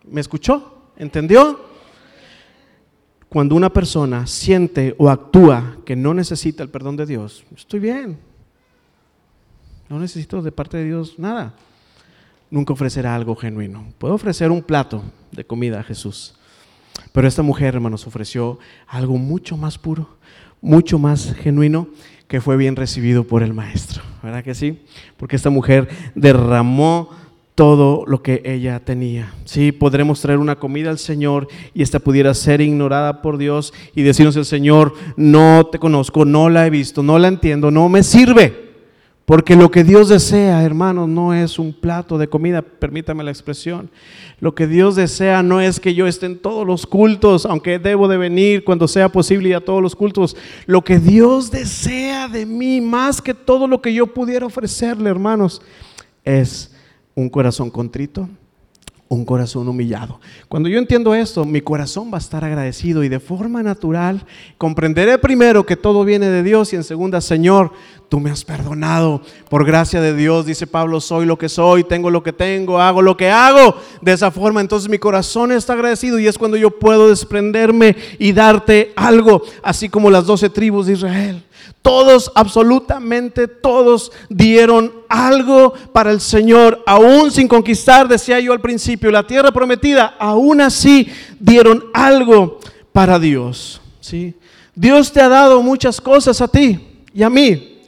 ¿Me 0.05 0.21
escuchó? 0.21 0.91
¿Entendió? 0.99 1.66
Cuando 3.29 3.55
una 3.55 3.71
persona 3.71 4.27
siente 4.27 4.95
o 4.99 5.09
actúa 5.09 5.79
que 5.85 5.97
no 5.97 6.15
necesita 6.15 6.63
el 6.63 6.69
perdón 6.69 6.97
de 6.97 7.07
Dios, 7.07 7.45
estoy 7.55 7.81
bien. 7.81 8.19
No 9.89 9.99
necesito 9.99 10.43
de 10.43 10.53
parte 10.53 10.77
de 10.77 10.85
Dios 10.85 11.19
nada. 11.19 11.55
Nunca 12.51 12.73
ofrecerá 12.73 13.15
algo 13.15 13.35
genuino. 13.35 13.87
Puedo 13.99 14.15
ofrecer 14.15 14.51
un 14.51 14.63
plato 14.63 15.03
de 15.33 15.45
comida 15.45 15.81
a 15.81 15.85
Jesús. 15.85 16.37
Pero 17.13 17.29
esta 17.29 17.43
mujer, 17.43 17.75
hermanos, 17.75 18.07
ofreció 18.07 18.59
algo 18.87 19.19
mucho 19.19 19.57
más 19.57 19.79
puro, 19.79 20.17
mucho 20.61 20.99
más 20.99 21.35
genuino, 21.35 21.89
que 22.29 22.41
fue 22.41 22.57
bien 22.57 22.77
recibido 22.77 23.25
por 23.25 23.43
el 23.43 23.55
maestro. 23.55 24.03
¿Verdad 24.23 24.43
que 24.43 24.55
sí? 24.55 24.83
Porque 25.17 25.37
esta 25.37 25.51
mujer 25.51 25.89
derramó 26.15 27.11
todo 27.57 28.05
lo 28.07 28.23
que 28.23 28.43
ella 28.45 28.79
tenía. 28.81 29.33
Sí, 29.47 29.73
podremos 29.73 30.21
traer 30.21 30.39
una 30.39 30.59
comida 30.59 30.91
al 30.91 30.99
Señor 30.99 31.49
y 31.73 31.83
esta 31.83 31.99
pudiera 31.99 32.35
ser 32.35 32.61
ignorada 32.61 33.23
por 33.23 33.39
Dios 33.39 33.73
y 33.95 34.03
decirnos 34.03 34.37
el 34.37 34.45
Señor, 34.45 34.93
no 35.17 35.67
te 35.73 35.79
conozco, 35.79 36.27
no 36.27 36.51
la 36.51 36.67
he 36.67 36.71
visto, 36.71 37.03
no 37.03 37.19
la 37.19 37.29
entiendo, 37.29 37.71
no 37.71 37.89
me 37.89 38.03
sirve. 38.03 38.67
Porque 39.25 39.57
lo 39.57 39.71
que 39.71 39.85
Dios 39.85 40.11
desea, 40.11 40.63
hermanos, 40.63 41.09
no 41.09 41.33
es 41.33 41.59
un 41.59 41.73
plato 41.73 42.19
de 42.19 42.29
comida, 42.29 42.61
permítame 42.61 43.25
la 43.25 43.31
expresión. 43.31 43.91
Lo 44.39 44.55
que 44.55 44.67
Dios 44.67 44.95
desea 44.95 45.43
no 45.43 45.61
es 45.61 45.81
que 45.81 45.95
yo 45.95 46.07
esté 46.07 46.27
en 46.27 46.39
todos 46.39 46.67
los 46.67 46.87
cultos, 46.87 47.47
aunque 47.47 47.79
debo 47.79 48.07
de 48.07 48.19
venir 48.19 48.65
cuando 48.65 48.87
sea 48.87 49.09
posible 49.09 49.55
a 49.55 49.65
todos 49.65 49.83
los 49.83 49.97
cultos. 49.97 50.37
Lo 50.67 50.85
que 50.85 50.99
Dios 50.99 51.51
desea 51.51 52.29
de 52.29 52.45
mí, 52.45 52.83
más 52.83 53.23
que 53.23 53.33
todo 53.33 53.67
lo 53.67 53.81
que 53.81 53.95
yo 53.95 54.07
pudiera 54.07 54.45
ofrecerle, 54.45 55.09
hermanos, 55.09 55.63
es 56.23 56.76
un 57.17 57.31
corazón 57.31 57.71
contrito, 57.71 58.29
un 59.09 59.25
corazón 59.25 59.69
humillado. 59.69 60.21
Cuando 60.49 60.69
yo 60.69 60.79
entiendo 60.79 61.15
esto, 61.15 61.47
mi 61.47 61.63
corazón 61.63 62.11
va 62.13 62.17
a 62.17 62.21
estar 62.21 62.45
agradecido 62.45 63.05
y 63.05 63.09
de 63.09 63.21
forma 63.21 63.63
natural 63.63 64.27
comprenderé 64.59 65.17
primero 65.17 65.65
que 65.65 65.77
todo 65.77 66.05
viene 66.05 66.29
de 66.29 66.43
Dios 66.43 66.73
y 66.73 66.77
en 66.77 66.85
segunda, 66.85 67.23
Señor, 67.23 67.73
tú 68.11 68.21
me 68.21 68.31
has 68.31 68.45
perdonado. 68.45 69.23
Por 69.49 69.65
gracia 69.65 70.03
de 70.03 70.15
Dios, 70.15 70.45
dice 70.45 70.67
Pablo, 70.67 71.01
soy 71.01 71.25
lo 71.25 71.39
que 71.39 71.49
soy, 71.49 71.85
tengo 71.85 72.11
lo 72.11 72.23
que 72.23 72.35
tengo, 72.35 72.81
hago 72.81 73.01
lo 73.01 73.17
que 73.17 73.31
hago. 73.31 73.77
De 74.03 74.13
esa 74.13 74.31
forma, 74.31 74.61
entonces 74.61 74.91
mi 74.91 74.99
corazón 74.99 75.53
está 75.53 75.73
agradecido 75.73 76.19
y 76.19 76.27
es 76.27 76.37
cuando 76.37 76.59
yo 76.59 76.71
puedo 76.79 77.09
desprenderme 77.09 77.97
y 78.19 78.33
darte 78.33 78.93
algo, 78.95 79.43
así 79.63 79.89
como 79.89 80.11
las 80.11 80.27
doce 80.27 80.51
tribus 80.51 80.87
de 80.87 80.93
Israel. 80.93 81.43
Todos, 81.83 82.33
absolutamente 82.35 83.47
todos 83.47 84.11
dieron 84.29 84.93
algo 85.09 85.73
para 85.93 86.11
el 86.11 86.21
Señor, 86.21 86.83
aún 86.87 87.31
sin 87.31 87.47
conquistar, 87.47 88.09
decía 88.09 88.41
yo 88.41 88.53
al 88.53 88.61
principio, 88.61 89.11
la 89.11 89.27
tierra 89.27 89.53
prometida, 89.53 90.17
aún 90.19 90.61
así 90.61 91.09
dieron 91.39 91.85
algo 91.95 92.59
para 92.93 93.19
Dios. 93.19 93.81
¿sí? 94.01 94.35
Dios 94.75 95.13
te 95.13 95.21
ha 95.21 95.29
dado 95.29 95.63
muchas 95.63 96.01
cosas 96.01 96.41
a 96.41 96.49
ti 96.49 97.05
y 97.15 97.23
a 97.23 97.31
mí. 97.31 97.83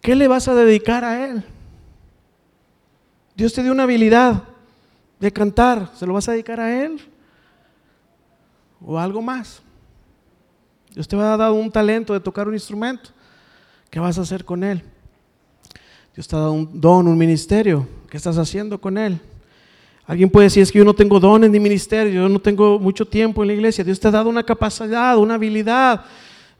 ¿Qué 0.00 0.14
le 0.14 0.28
vas 0.28 0.48
a 0.48 0.54
dedicar 0.54 1.02
a 1.02 1.26
Él? 1.26 1.42
Dios 3.34 3.52
te 3.52 3.62
dio 3.62 3.72
una 3.72 3.84
habilidad 3.84 4.44
de 5.18 5.32
cantar, 5.32 5.90
¿se 5.98 6.06
lo 6.06 6.12
vas 6.12 6.28
a 6.28 6.32
dedicar 6.32 6.60
a 6.60 6.84
Él? 6.84 7.00
¿O 8.84 8.98
algo 8.98 9.22
más? 9.22 9.62
Dios 10.94 11.08
te 11.08 11.16
ha 11.16 11.36
dado 11.36 11.54
un 11.54 11.72
talento 11.72 12.12
de 12.12 12.20
tocar 12.20 12.46
un 12.46 12.54
instrumento. 12.54 13.10
¿Qué 13.90 13.98
vas 13.98 14.16
a 14.16 14.22
hacer 14.22 14.44
con 14.44 14.62
él? 14.62 14.80
Dios 16.14 16.28
te 16.28 16.36
ha 16.36 16.38
dado 16.38 16.52
un 16.52 16.80
don, 16.80 17.08
un 17.08 17.18
ministerio. 17.18 17.88
¿Qué 18.08 18.16
estás 18.16 18.38
haciendo 18.38 18.80
con 18.80 18.96
él? 18.96 19.18
Alguien 20.06 20.30
puede 20.30 20.46
decir, 20.46 20.62
es 20.62 20.70
que 20.70 20.78
yo 20.78 20.84
no 20.84 20.94
tengo 20.94 21.18
dones 21.18 21.50
ni 21.50 21.58
ministerio, 21.58 22.22
yo 22.22 22.28
no 22.28 22.38
tengo 22.38 22.78
mucho 22.78 23.04
tiempo 23.04 23.42
en 23.42 23.48
la 23.48 23.54
iglesia. 23.54 23.82
Dios 23.82 23.98
te 23.98 24.06
ha 24.06 24.12
dado 24.12 24.28
una 24.28 24.44
capacidad, 24.44 25.16
una 25.18 25.34
habilidad. 25.34 26.04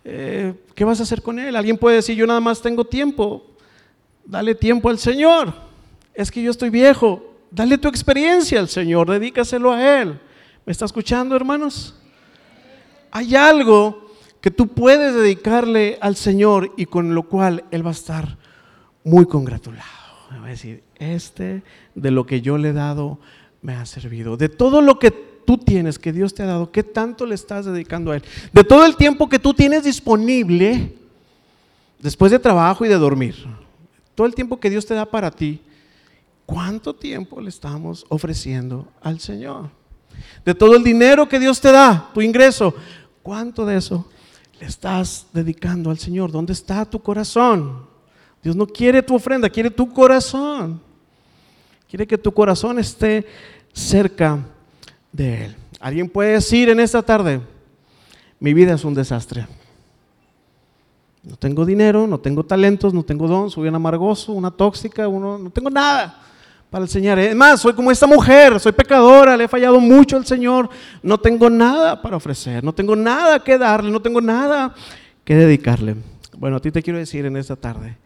Eh, 0.05 0.53
¿Qué 0.75 0.85
vas 0.85 0.99
a 0.99 1.05
hacer 1.05 1.23
con 1.23 1.39
él? 1.39 1.55
Alguien 1.55 1.79
puede 1.79 1.97
decir, 1.97 2.17
yo 2.17 2.27
nada 2.27 2.41
más 2.41 2.61
tengo 2.61 2.85
tiempo. 2.85 3.45
Dale 4.25 4.57
tiempo 4.57 4.89
al 4.89 4.99
Señor. 4.99 5.55
Es 6.13 6.31
que 6.31 6.43
yo 6.43 6.51
estoy 6.51 6.71
viejo. 6.71 7.37
Dale 7.53 7.79
tu 7.79 7.87
experiencia 7.87 8.59
al 8.59 8.69
Señor, 8.69 9.09
dedícaselo 9.09 9.73
a 9.73 10.01
Él. 10.01 10.19
¿Me 10.67 10.73
está 10.73 10.87
escuchando, 10.87 11.37
hermanos? 11.37 11.95
Hay 13.13 13.37
algo 13.37 14.04
que 14.45 14.51
tú 14.51 14.69
puedes 14.69 15.15
dedicarle 15.15 15.97
al 16.03 16.17
Señor 16.17 16.75
y 16.77 16.85
con 16.85 17.15
lo 17.15 17.23
cual 17.23 17.65
Él 17.71 17.83
va 17.83 17.93
a 17.93 17.95
estar 17.95 18.37
muy 19.03 19.25
congratulado. 19.25 19.89
Va 20.33 20.49
a 20.49 20.51
decir, 20.51 20.83
este 20.97 21.63
de 21.95 22.11
lo 22.11 22.27
que 22.27 22.43
yo 22.43 22.59
le 22.59 22.69
he 22.69 22.73
dado 22.75 23.19
me 23.63 23.73
ha 23.73 23.87
servido. 23.87 24.37
De 24.37 24.51
todo 24.51 24.83
lo 24.83 24.99
que 24.99 25.11
tú 25.11 25.57
tienes, 25.57 25.99
que 25.99 26.13
Dios 26.13 26.35
te 26.35 26.43
ha 26.43 26.47
dado, 26.47 26.71
¿qué 26.71 26.83
tanto 26.83 27.25
le 27.25 27.35
estás 27.35 27.65
dedicando 27.65 28.13
a 28.13 28.17
Él? 28.17 28.23
De 28.53 28.63
todo 28.65 28.85
el 28.85 28.97
tiempo 28.97 29.31
que 29.31 29.39
tú 29.39 29.55
tienes 29.55 29.85
disponible 29.85 30.95
después 31.99 32.31
de 32.31 32.39
trabajo 32.39 32.85
y 32.85 32.91
de 32.91 32.99
dormir, 32.99 33.47
todo 34.15 34.27
el 34.27 34.35
tiempo 34.35 34.61
que 34.61 34.69
Dios 34.69 34.85
te 34.85 34.93
da 34.93 35.07
para 35.07 35.31
ti, 35.31 35.63
¿cuánto 36.45 36.95
tiempo 36.95 37.41
le 37.41 37.49
estamos 37.49 38.05
ofreciendo 38.11 38.89
al 39.01 39.21
Señor? 39.21 39.71
De 40.45 40.55
todo 40.55 40.77
el 40.77 40.85
dinero 40.85 41.31
que 41.31 41.41
Dios 41.41 41.63
te 41.63 41.73
da, 41.73 42.11
tu 42.13 42.21
ingreso, 42.21 42.75
¿cuánto 43.23 43.65
de 43.65 43.79
eso 43.79 44.07
le 44.61 44.67
estás 44.67 45.27
dedicando 45.33 45.91
al 45.91 45.99
Señor? 45.99 46.31
¿Dónde 46.31 46.53
está 46.53 46.85
tu 46.85 47.01
corazón? 47.01 47.87
Dios 48.43 48.55
no 48.57 48.67
quiere 48.67 49.03
tu 49.03 49.15
ofrenda, 49.15 49.49
quiere 49.49 49.71
tu 49.71 49.93
corazón. 49.93 50.81
Quiere 51.89 52.07
que 52.07 52.19
tu 52.19 52.33
corazón 52.33 52.79
esté 52.79 53.27
cerca 53.73 54.39
de 55.13 55.47
Él. 55.47 55.57
Alguien 55.81 56.09
puede 56.09 56.33
decir 56.33 56.69
en 56.69 56.81
esta 56.81 57.03
tarde, 57.03 57.41
mi 58.41 58.53
vida 58.55 58.75
es 58.75 58.85
un 58.85 58.95
desastre. 58.95 59.47
No 61.23 61.37
tengo 61.37 61.65
dinero, 61.65 62.07
no 62.07 62.19
tengo 62.19 62.45
talentos, 62.45 62.93
no 62.93 63.03
tengo 63.03 63.27
don, 63.27 63.51
soy 63.51 63.69
un 63.69 63.75
amargoso, 63.75 64.33
una 64.33 64.51
tóxica, 64.51 65.09
uno, 65.09 65.39
no 65.39 65.51
tengo 65.51 65.71
nada 65.71 66.21
para 66.75 66.87
enseñar. 66.87 67.17
Es 67.21 67.37
más, 67.37 67.61
soy 67.61 67.73
como 67.73 67.93
esta 67.93 68.05
mujer, 68.05 68.59
soy 68.59 68.73
pecadora, 68.73 69.37
le 69.37 69.45
he 69.45 69.49
fallado 69.49 69.79
mucho 69.79 70.17
al 70.17 70.27
Señor, 70.27 70.69
no 71.05 71.19
tengo 71.19 71.49
nada 71.49 72.03
para 72.03 72.17
ofrecer, 72.17 72.65
no 72.65 72.73
tengo 72.75 72.97
nada 72.97 73.39
que 73.39 73.57
darle, 73.57 73.93
no 73.93 74.03
tengo 74.03 74.21
nada 74.21 74.75
que 75.25 75.37
dedicarle. 75.37 75.95
Bueno, 76.37 76.57
a 76.57 76.61
ti 76.61 76.73
te 76.73 76.83
quiero 76.83 76.99
decir 76.99 77.27
en 77.27 77.37
esta 77.37 77.55
tarde 77.55 77.97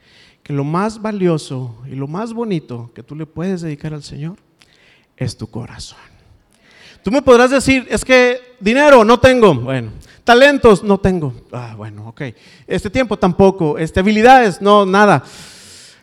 que 0.42 0.52
lo 0.52 0.64
más 0.64 1.00
valioso 1.00 1.78
y 1.90 1.94
lo 1.94 2.08
más 2.08 2.34
bonito 2.34 2.90
que 2.94 3.02
tú 3.02 3.16
le 3.16 3.24
puedes 3.24 3.62
dedicar 3.62 3.94
al 3.94 4.02
Señor 4.02 4.36
es 5.16 5.34
tu 5.34 5.46
corazón. 5.46 5.96
Tú 7.02 7.10
me 7.10 7.22
podrás 7.22 7.50
decir, 7.50 7.86
es 7.88 8.04
que 8.04 8.38
dinero 8.60 9.02
no 9.02 9.18
tengo, 9.18 9.54
bueno, 9.54 9.92
talentos 10.24 10.84
no 10.84 10.98
tengo, 10.98 11.32
ah, 11.52 11.72
bueno, 11.74 12.08
ok, 12.08 12.20
este 12.66 12.90
tiempo 12.90 13.18
tampoco, 13.18 13.78
este, 13.78 14.00
habilidades, 14.00 14.60
no, 14.60 14.84
nada. 14.84 15.24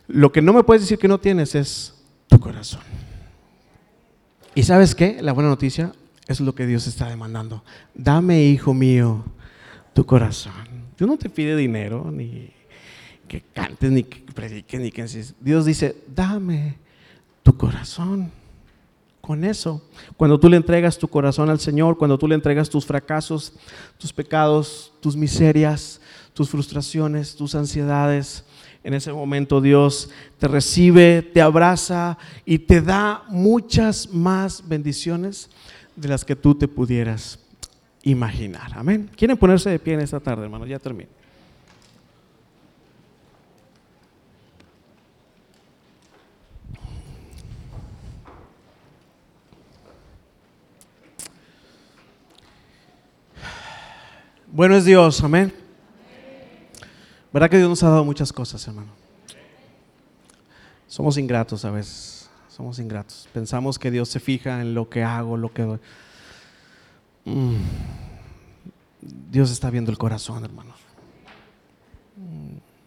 Lo 0.07 0.31
que 0.31 0.41
no 0.41 0.51
me 0.51 0.63
puedes 0.63 0.81
decir 0.81 0.97
que 0.97 1.07
no 1.07 1.19
tienes 1.19 1.53
es 1.53 1.94
tu 2.35 2.41
corazón. 2.41 2.81
¿Y 4.53 4.63
sabes 4.63 4.93
qué? 4.93 5.21
La 5.21 5.31
buena 5.31 5.49
noticia 5.49 5.93
es 6.27 6.41
lo 6.41 6.53
que 6.53 6.65
Dios 6.65 6.85
está 6.85 7.07
demandando. 7.07 7.63
Dame, 7.93 8.43
hijo 8.43 8.73
mío, 8.73 9.23
tu 9.93 10.05
corazón. 10.05 10.53
Dios 10.97 11.09
no 11.09 11.17
te 11.17 11.29
pide 11.29 11.55
dinero, 11.55 12.11
ni 12.11 12.51
que 13.27 13.41
cantes, 13.41 13.89
ni 13.89 14.03
que 14.03 14.19
prediques, 14.33 14.81
ni 14.81 14.91
que... 14.91 15.05
Dios 15.39 15.65
dice, 15.65 15.95
dame 16.13 16.77
tu 17.41 17.55
corazón. 17.55 18.31
Con 19.21 19.43
eso, 19.43 19.81
cuando 20.17 20.39
tú 20.39 20.49
le 20.49 20.57
entregas 20.57 20.99
tu 20.99 21.07
corazón 21.07 21.49
al 21.49 21.59
Señor, 21.59 21.97
cuando 21.97 22.17
tú 22.17 22.27
le 22.27 22.35
entregas 22.35 22.69
tus 22.69 22.85
fracasos, 22.85 23.53
tus 23.97 24.13
pecados, 24.13 24.93
tus 24.99 25.15
miserias, 25.15 25.99
tus 26.33 26.49
frustraciones, 26.49 27.35
tus 27.35 27.55
ansiedades, 27.55 28.43
en 28.85 28.93
ese 28.93 29.11
momento 29.11 29.61
Dios 29.61 30.11
te 30.37 30.47
recibe, 30.47 31.23
te 31.23 31.41
abraza 31.41 32.19
y 32.45 32.59
te 32.59 32.81
da 32.81 33.23
muchas 33.29 34.13
más 34.13 34.67
bendiciones 34.67 35.49
de 35.95 36.07
las 36.07 36.23
que 36.23 36.35
tú 36.35 36.53
te 36.53 36.67
pudieras 36.67 37.39
imaginar. 38.03 38.71
Amén. 38.75 39.09
¿Quieren 39.17 39.37
ponerse 39.37 39.71
de 39.71 39.79
pie 39.79 39.95
en 39.95 40.01
esta 40.01 40.19
tarde, 40.19 40.43
hermano? 40.43 40.67
Ya 40.67 40.77
termino. 40.77 41.09
Bueno 54.51 54.75
es 54.75 54.85
Dios, 54.85 55.23
amén. 55.23 55.64
¿Verdad 57.35 57.49
que 57.49 57.57
Dios 57.57 57.67
nos 57.67 57.83
ha 57.83 57.89
dado 57.89 58.05
muchas 58.05 58.31
cosas, 58.31 58.65
hermano? 58.65 58.87
Somos 60.87 61.17
ingratos 61.17 61.65
a 61.65 61.71
veces, 61.71 62.29
somos 62.47 62.79
ingratos. 62.79 63.27
Pensamos 63.33 63.77
que 63.77 63.91
Dios 63.91 64.07
se 64.07 64.21
fija 64.21 64.61
en 64.61 64.73
lo 64.73 64.87
que 64.87 65.03
hago, 65.03 65.35
lo 65.35 65.51
que 65.51 65.63
doy. 65.63 65.79
Mm. 67.25 67.57
Dios 69.31 69.51
está 69.51 69.69
viendo 69.69 69.91
el 69.91 69.97
corazón, 69.97 70.45
hermano. 70.45 70.75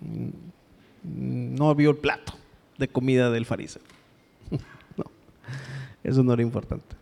Mm. 0.01 0.30
No 1.59 1.74
vio 1.74 1.90
el 1.90 1.99
plato 1.99 2.32
de 2.78 2.88
comida 2.88 3.30
del 3.30 3.44
fariseo. 3.44 3.82
No, 4.96 5.05
eso 6.03 6.22
no 6.22 6.32
era 6.32 6.40
importante. 6.40 6.96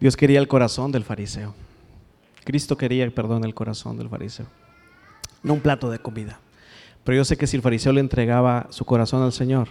Dios 0.00 0.16
quería 0.16 0.40
el 0.40 0.48
corazón 0.48 0.90
del 0.90 1.04
fariseo. 1.04 1.54
Cristo 2.42 2.76
quería, 2.76 3.08
perdón, 3.14 3.44
el 3.44 3.54
corazón 3.54 3.96
del 3.96 4.08
fariseo. 4.08 4.46
No 5.46 5.54
un 5.54 5.60
plato 5.60 5.90
de 5.90 6.00
comida. 6.00 6.40
Pero 7.04 7.18
yo 7.18 7.24
sé 7.24 7.36
que 7.36 7.46
si 7.46 7.56
el 7.56 7.62
fariseo 7.62 7.92
le 7.92 8.00
entregaba 8.00 8.66
su 8.70 8.84
corazón 8.84 9.22
al 9.22 9.32
Señor, 9.32 9.68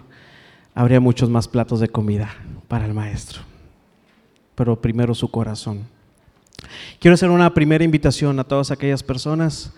habría 0.74 1.02
muchos 1.02 1.30
más 1.30 1.50
platos 1.50 1.82
de 1.82 1.90
comida 1.90 2.34
para 2.70 2.86
el 2.86 2.94
maestro. 2.94 3.42
Pero 4.56 4.82
primero 4.82 5.14
su 5.14 5.30
corazón. 5.30 5.82
Quiero 7.00 7.16
hacer 7.16 7.30
una 7.30 7.54
primera 7.54 7.84
invitación 7.84 8.40
a 8.40 8.46
todas 8.46 8.72
aquellas 8.72 9.04
personas 9.04 9.74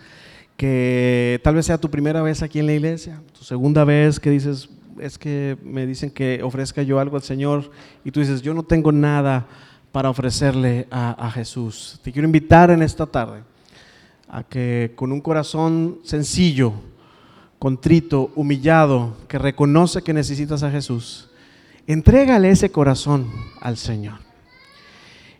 que 0.56 1.40
tal 1.42 1.56
vez 1.56 1.66
sea 1.66 1.78
tu 1.78 1.90
primera 1.90 2.22
vez 2.22 2.42
aquí 2.42 2.60
en 2.60 2.66
la 2.66 2.74
iglesia, 2.74 3.20
tu 3.36 3.44
segunda 3.44 3.82
vez 3.84 4.20
que 4.20 4.30
dices, 4.30 4.68
es 5.00 5.18
que 5.18 5.58
me 5.64 5.84
dicen 5.84 6.10
que 6.10 6.44
ofrezca 6.44 6.82
yo 6.82 7.00
algo 7.00 7.16
al 7.16 7.24
Señor 7.24 7.72
y 8.04 8.12
tú 8.12 8.20
dices, 8.20 8.40
yo 8.40 8.54
no 8.54 8.62
tengo 8.62 8.92
nada 8.92 9.48
para 9.90 10.10
ofrecerle 10.10 10.86
a, 10.92 11.28
Jesús. 11.32 11.98
Te 12.04 12.12
quiero 12.12 12.26
invitar 12.26 12.70
en 12.70 12.82
esta 12.82 13.04
tarde 13.04 13.42
a 14.28 14.42
que 14.42 14.92
con 14.94 15.12
un 15.12 15.20
corazón 15.20 15.98
sencillo, 16.04 16.72
contrito, 17.58 18.30
humillado, 18.36 19.16
que 19.28 19.38
reconoce 19.38 20.02
que 20.02 20.12
necesitas 20.12 20.62
a 20.62 20.70
Jesús, 20.70 21.30
entrégale 21.86 22.50
ese 22.50 22.70
corazón 22.70 23.26
al 23.60 23.76
Señor. 23.76 24.20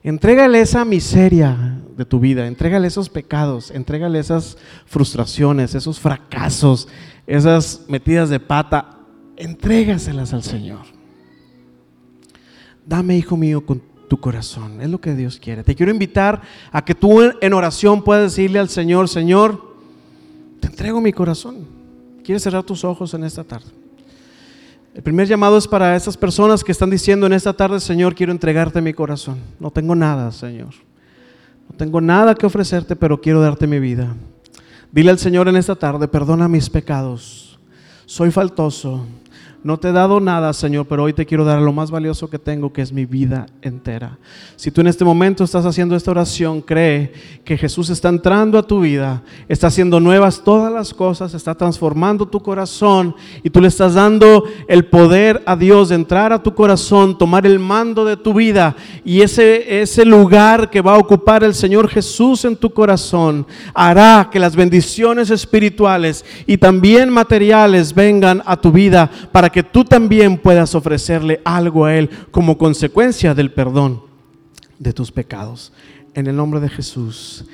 Entrégale 0.02 0.60
esa 0.60 0.84
miseria 0.84 1.80
de 1.96 2.04
tu 2.04 2.20
vida, 2.20 2.46
entrégale 2.46 2.86
esos 2.86 3.08
pecados, 3.08 3.70
entrégale 3.70 4.18
esas 4.18 4.56
frustraciones, 4.86 5.74
esos 5.74 6.00
fracasos, 6.00 6.88
esas 7.26 7.84
metidas 7.88 8.30
de 8.30 8.40
pata, 8.40 9.00
entrégaselas 9.36 10.32
al 10.32 10.42
Señor. 10.42 10.86
Dame, 12.86 13.18
hijo 13.18 13.36
mío, 13.36 13.66
con 13.66 13.82
tu 14.08 14.18
corazón. 14.18 14.80
Es 14.80 14.88
lo 14.90 15.00
que 15.00 15.14
Dios 15.14 15.38
quiere. 15.38 15.62
Te 15.62 15.74
quiero 15.74 15.92
invitar 15.92 16.42
a 16.72 16.84
que 16.84 16.94
tú 16.94 17.20
en 17.40 17.52
oración 17.52 18.02
puedas 18.02 18.34
decirle 18.34 18.58
al 18.58 18.68
Señor, 18.68 19.08
Señor, 19.08 19.76
te 20.60 20.68
entrego 20.68 21.00
mi 21.00 21.12
corazón. 21.12 21.58
¿Quieres 22.24 22.42
cerrar 22.42 22.64
tus 22.64 22.84
ojos 22.84 23.14
en 23.14 23.24
esta 23.24 23.44
tarde? 23.44 23.66
El 24.94 25.02
primer 25.02 25.28
llamado 25.28 25.56
es 25.56 25.68
para 25.68 25.94
esas 25.94 26.16
personas 26.16 26.64
que 26.64 26.72
están 26.72 26.90
diciendo 26.90 27.26
en 27.26 27.32
esta 27.32 27.52
tarde, 27.52 27.78
Señor, 27.78 28.14
quiero 28.14 28.32
entregarte 28.32 28.80
mi 28.80 28.92
corazón. 28.92 29.38
No 29.60 29.70
tengo 29.70 29.94
nada, 29.94 30.32
Señor. 30.32 30.74
No 31.70 31.76
tengo 31.76 32.00
nada 32.00 32.34
que 32.34 32.46
ofrecerte, 32.46 32.96
pero 32.96 33.20
quiero 33.20 33.40
darte 33.40 33.66
mi 33.66 33.78
vida. 33.78 34.14
Dile 34.90 35.10
al 35.10 35.18
Señor 35.18 35.48
en 35.48 35.56
esta 35.56 35.76
tarde, 35.76 36.08
perdona 36.08 36.48
mis 36.48 36.68
pecados. 36.68 37.58
Soy 38.06 38.30
faltoso. 38.30 39.04
No 39.64 39.76
te 39.76 39.88
he 39.88 39.92
dado 39.92 40.20
nada, 40.20 40.52
Señor, 40.52 40.86
pero 40.86 41.02
hoy 41.02 41.12
te 41.12 41.26
quiero 41.26 41.44
dar 41.44 41.60
lo 41.60 41.72
más 41.72 41.90
valioso 41.90 42.30
que 42.30 42.38
tengo, 42.38 42.72
que 42.72 42.80
es 42.80 42.92
mi 42.92 43.06
vida 43.06 43.46
entera. 43.60 44.16
Si 44.54 44.70
tú 44.70 44.80
en 44.80 44.86
este 44.86 45.04
momento 45.04 45.42
estás 45.42 45.66
haciendo 45.66 45.96
esta 45.96 46.12
oración, 46.12 46.60
cree 46.60 47.12
que 47.44 47.58
Jesús 47.58 47.90
está 47.90 48.08
entrando 48.08 48.56
a 48.56 48.62
tu 48.62 48.80
vida, 48.80 49.22
está 49.48 49.66
haciendo 49.66 49.98
nuevas 49.98 50.42
todas 50.44 50.72
las 50.72 50.94
cosas, 50.94 51.34
está 51.34 51.56
transformando 51.56 52.26
tu 52.26 52.40
corazón 52.40 53.16
y 53.42 53.50
tú 53.50 53.60
le 53.60 53.66
estás 53.66 53.94
dando 53.94 54.44
el 54.68 54.86
poder 54.86 55.42
a 55.44 55.56
Dios 55.56 55.88
de 55.88 55.96
entrar 55.96 56.32
a 56.32 56.42
tu 56.42 56.54
corazón, 56.54 57.18
tomar 57.18 57.44
el 57.44 57.58
mando 57.58 58.04
de 58.04 58.16
tu 58.16 58.34
vida 58.34 58.76
y 59.04 59.22
ese, 59.22 59.80
ese 59.82 60.04
lugar 60.04 60.70
que 60.70 60.80
va 60.80 60.94
a 60.94 60.98
ocupar 60.98 61.42
el 61.42 61.54
Señor 61.54 61.88
Jesús 61.88 62.44
en 62.44 62.56
tu 62.56 62.70
corazón 62.70 63.44
hará 63.74 64.28
que 64.30 64.38
las 64.38 64.54
bendiciones 64.54 65.30
espirituales 65.30 66.24
y 66.46 66.58
también 66.58 67.10
materiales 67.10 67.92
vengan 67.92 68.42
a 68.46 68.56
tu 68.56 68.70
vida 68.70 69.10
para 69.32 69.47
que 69.50 69.58
que 69.58 69.64
tú 69.64 69.84
también 69.84 70.38
puedas 70.38 70.74
ofrecerle 70.74 71.40
algo 71.44 71.84
a 71.84 71.96
Él 71.96 72.08
como 72.30 72.56
consecuencia 72.56 73.34
del 73.34 73.50
perdón 73.50 74.02
de 74.78 74.92
tus 74.92 75.10
pecados. 75.10 75.72
En 76.14 76.26
el 76.26 76.36
nombre 76.36 76.60
de 76.60 76.68
Jesús. 76.68 77.44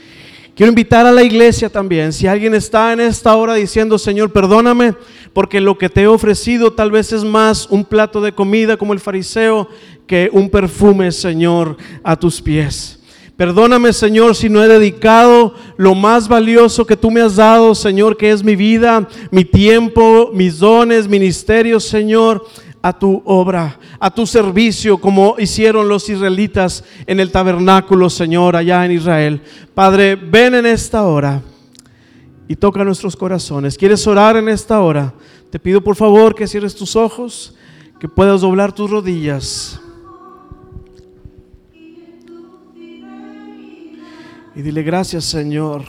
Quiero 0.55 0.71
invitar 0.71 1.05
a 1.05 1.13
la 1.13 1.23
iglesia 1.23 1.69
también, 1.69 2.13
si 2.13 2.27
alguien 2.27 2.55
está 2.55 2.93
en 2.93 3.01
esta 3.01 3.35
hora 3.35 3.55
diciendo, 3.55 3.99
Señor, 3.99 4.33
perdóname, 4.33 4.95
porque 5.33 5.61
lo 5.61 5.77
que 5.77 5.89
te 5.89 6.03
he 6.03 6.07
ofrecido 6.07 6.73
tal 6.73 6.93
vez 6.93 7.13
es 7.13 7.25
más 7.25 7.67
un 7.71 7.85
plato 7.85 8.21
de 8.21 8.33
comida 8.33 8.77
como 8.77 8.93
el 8.93 9.01
fariseo 9.01 9.69
que 10.07 10.31
un 10.33 10.49
perfume, 10.51 11.11
Señor, 11.11 11.77
a 12.05 12.17
tus 12.17 12.41
pies. 12.41 13.01
Perdóname, 13.37 13.93
Señor, 13.93 14.37
si 14.37 14.49
no 14.49 14.63
he 14.63 14.69
dedicado 14.69 15.55
lo 15.77 15.97
más 15.97 16.29
valioso 16.29 16.87
que 16.87 16.97
tú 16.97 17.11
me 17.11 17.21
has 17.21 17.35
dado, 17.35 17.75
Señor, 17.75 18.17
que 18.17 18.31
es 18.31 18.45
mi 18.45 18.55
vida, 18.55 19.09
mi 19.33 19.45
tiempo, 19.45 20.31
mis 20.33 20.61
dones, 20.61 21.09
ministerios, 21.09 21.83
Señor, 21.83 22.47
a 22.81 22.97
tu 22.97 23.23
obra, 23.25 23.81
a 23.99 24.15
tu 24.15 24.25
servicio, 24.25 24.99
como 24.99 25.35
hicieron 25.39 25.89
los 25.89 26.09
israelitas 26.09 26.85
en 27.07 27.19
el 27.19 27.33
tabernáculo, 27.33 28.09
Señor, 28.09 28.55
allá 28.55 28.85
en 28.85 28.93
Israel. 28.93 29.43
Padre, 29.75 30.15
ven 30.15 30.55
en 30.55 30.67
esta 30.67 31.03
hora 31.03 31.43
y 32.47 32.55
toca 32.55 32.85
nuestros 32.85 33.17
corazones. 33.17 33.77
¿Quieres 33.77 34.07
orar 34.07 34.37
en 34.37 34.49
esta 34.49 34.81
hora? 34.81 35.13
Te 35.51 35.59
pido 35.59 35.81
por 35.81 35.97
favor 35.97 36.37
que 36.37 36.47
cierres 36.47 36.77
tus 36.77 36.95
ojos, 36.95 37.57
que 37.99 38.07
puedas 38.07 38.43
doblar 38.43 38.73
tus 38.73 38.91
rodillas. 38.91 39.81
Y 44.57 44.63
dile 44.63 44.83
gracias 44.83 45.25
Señor. 45.25 45.85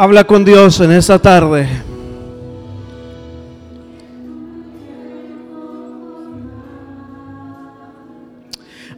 Habla 0.00 0.22
con 0.22 0.44
Dios 0.44 0.78
en 0.78 0.92
esta 0.92 1.18
tarde. 1.18 1.68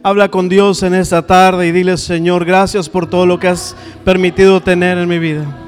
Habla 0.03 0.29
con 0.29 0.47
Dios 0.47 0.83
en 0.83 0.93
esta 0.93 1.25
tarde 1.25 1.65
y 1.65 1.71
dile, 1.71 1.97
Señor, 1.97 2.45
gracias 2.45 2.87
por 2.87 3.07
todo 3.07 3.25
lo 3.25 3.39
que 3.39 3.47
has 3.47 3.75
permitido 4.05 4.61
tener 4.61 4.99
en 4.99 5.09
mi 5.09 5.17
vida. 5.17 5.60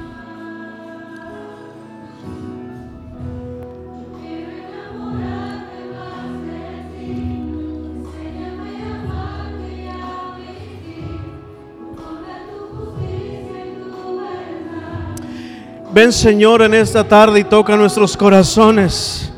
Ven 15.94 16.12
Señor 16.12 16.60
en 16.62 16.74
esta 16.74 17.06
tarde 17.06 17.38
y 17.38 17.44
toca 17.44 17.76
nuestros 17.76 18.16
corazones. 18.16 19.30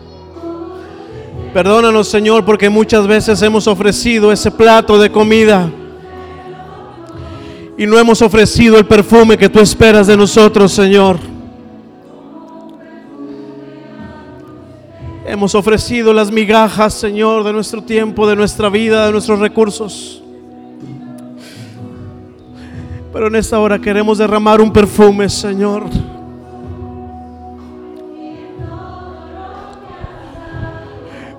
Perdónanos 1.53 2.09
Señor 2.09 2.47
porque 2.47 2.71
muchas 2.71 3.07
veces 3.07 3.43
hemos 3.43 3.67
ofrecido 3.67 4.33
ese 4.33 4.51
plato 4.51 4.99
de 4.99 5.13
comida 5.13 5.71
y 7.77 7.85
no 7.85 7.99
hemos 7.99 8.23
ofrecido 8.23 8.79
el 8.79 8.87
perfume 8.87 9.37
que 9.37 9.51
tú 9.51 9.61
esperas 9.61 10.07
de 10.07 10.17
nosotros 10.17 10.73
Señor. 10.73 11.19
Hemos 15.27 15.55
ofrecido 15.55 16.15
las 16.15 16.33
migajas 16.33 16.95
Señor 16.95 17.45
de 17.45 17.53
nuestro 17.53 17.83
tiempo, 17.83 18.27
de 18.27 18.35
nuestra 18.35 18.71
vida, 18.71 19.05
de 19.05 19.13
nuestros 19.13 19.41
recursos. 19.41 20.23
Pero 23.13 23.27
en 23.27 23.37
esta 23.37 23.59
hora 23.59 23.79
queremos 23.79 24.17
derramar 24.17 24.63
un 24.63 24.73
perfume 24.73 25.29
Señor. 25.29 26.16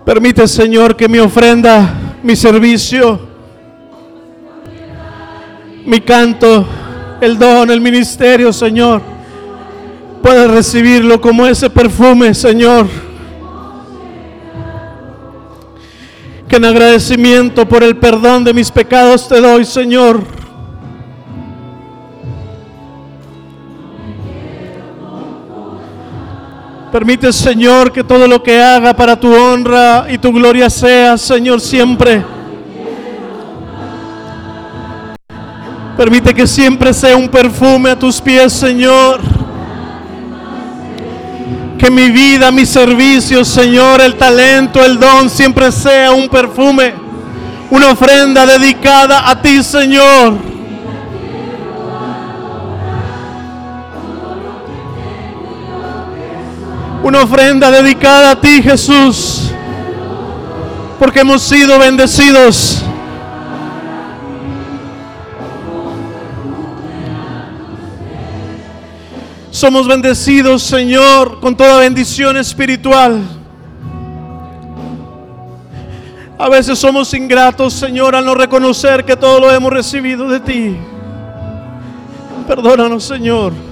Permite, 0.08 0.48
Señor, 0.48 0.96
que 0.96 1.10
mi 1.10 1.20
ofrenda, 1.20 2.16
mi 2.24 2.34
servicio, 2.34 3.20
mi 5.86 6.00
canto, 6.00 6.66
el 7.20 7.38
don, 7.38 7.70
el 7.70 7.82
ministerio, 7.82 8.54
Señor, 8.54 9.02
pueda 10.24 10.48
recibirlo 10.48 11.20
como 11.20 11.46
ese 11.46 11.70
perfume, 11.70 12.34
Señor. 12.34 12.88
Que 16.48 16.56
en 16.56 16.64
agradecimiento 16.64 17.68
por 17.68 17.84
el 17.84 17.98
perdón 17.98 18.46
de 18.46 18.54
mis 18.54 18.72
pecados 18.72 19.28
te 19.28 19.42
doy, 19.42 19.66
Señor. 19.66 20.24
Permite, 26.98 27.32
Señor, 27.32 27.92
que 27.92 28.04
todo 28.04 28.28
lo 28.28 28.42
que 28.42 28.60
haga 28.60 28.92
para 28.92 29.20
tu 29.20 29.32
honra 29.32 30.08
y 30.10 30.18
tu 30.18 30.34
gloria 30.34 30.68
sea, 30.68 31.16
Señor, 31.16 31.62
siempre. 31.62 32.26
Permite 35.96 36.34
que 36.34 36.48
siempre 36.48 36.92
sea 36.96 37.16
un 37.16 37.30
perfume 37.30 37.92
a 37.92 38.00
tus 38.00 38.20
pies, 38.20 38.52
Señor. 38.52 39.22
Que 41.78 41.92
mi 41.92 42.10
vida, 42.10 42.52
mi 42.52 42.66
servicio, 42.66 43.46
Señor, 43.46 44.02
el 44.02 44.16
talento, 44.16 44.84
el 44.84 45.00
don, 45.00 45.30
siempre 45.30 45.72
sea 45.72 46.12
un 46.12 46.28
perfume, 46.28 46.96
una 47.70 47.92
ofrenda 47.92 48.44
dedicada 48.44 49.30
a 49.30 49.40
ti, 49.40 49.62
Señor. 49.62 50.47
Una 57.08 57.24
ofrenda 57.24 57.72
dedicada 57.72 58.32
a 58.32 58.42
ti, 58.42 58.62
Jesús. 58.62 59.50
Porque 61.00 61.22
hemos 61.22 61.42
sido 61.42 61.80
bendecidos. 61.80 62.84
Somos 69.50 69.88
bendecidos, 69.88 70.64
Señor, 70.64 71.40
con 71.40 71.56
toda 71.56 71.80
bendición 71.80 72.36
espiritual. 72.36 73.22
A 76.38 76.50
veces 76.50 76.78
somos 76.78 77.14
ingratos, 77.14 77.72
Señor, 77.72 78.18
al 78.18 78.26
no 78.26 78.36
reconocer 78.36 79.06
que 79.06 79.16
todo 79.16 79.40
lo 79.40 79.50
hemos 79.50 79.72
recibido 79.72 80.28
de 80.28 80.42
ti. 80.42 80.76
Perdónanos, 82.50 83.06
Señor. 83.06 83.67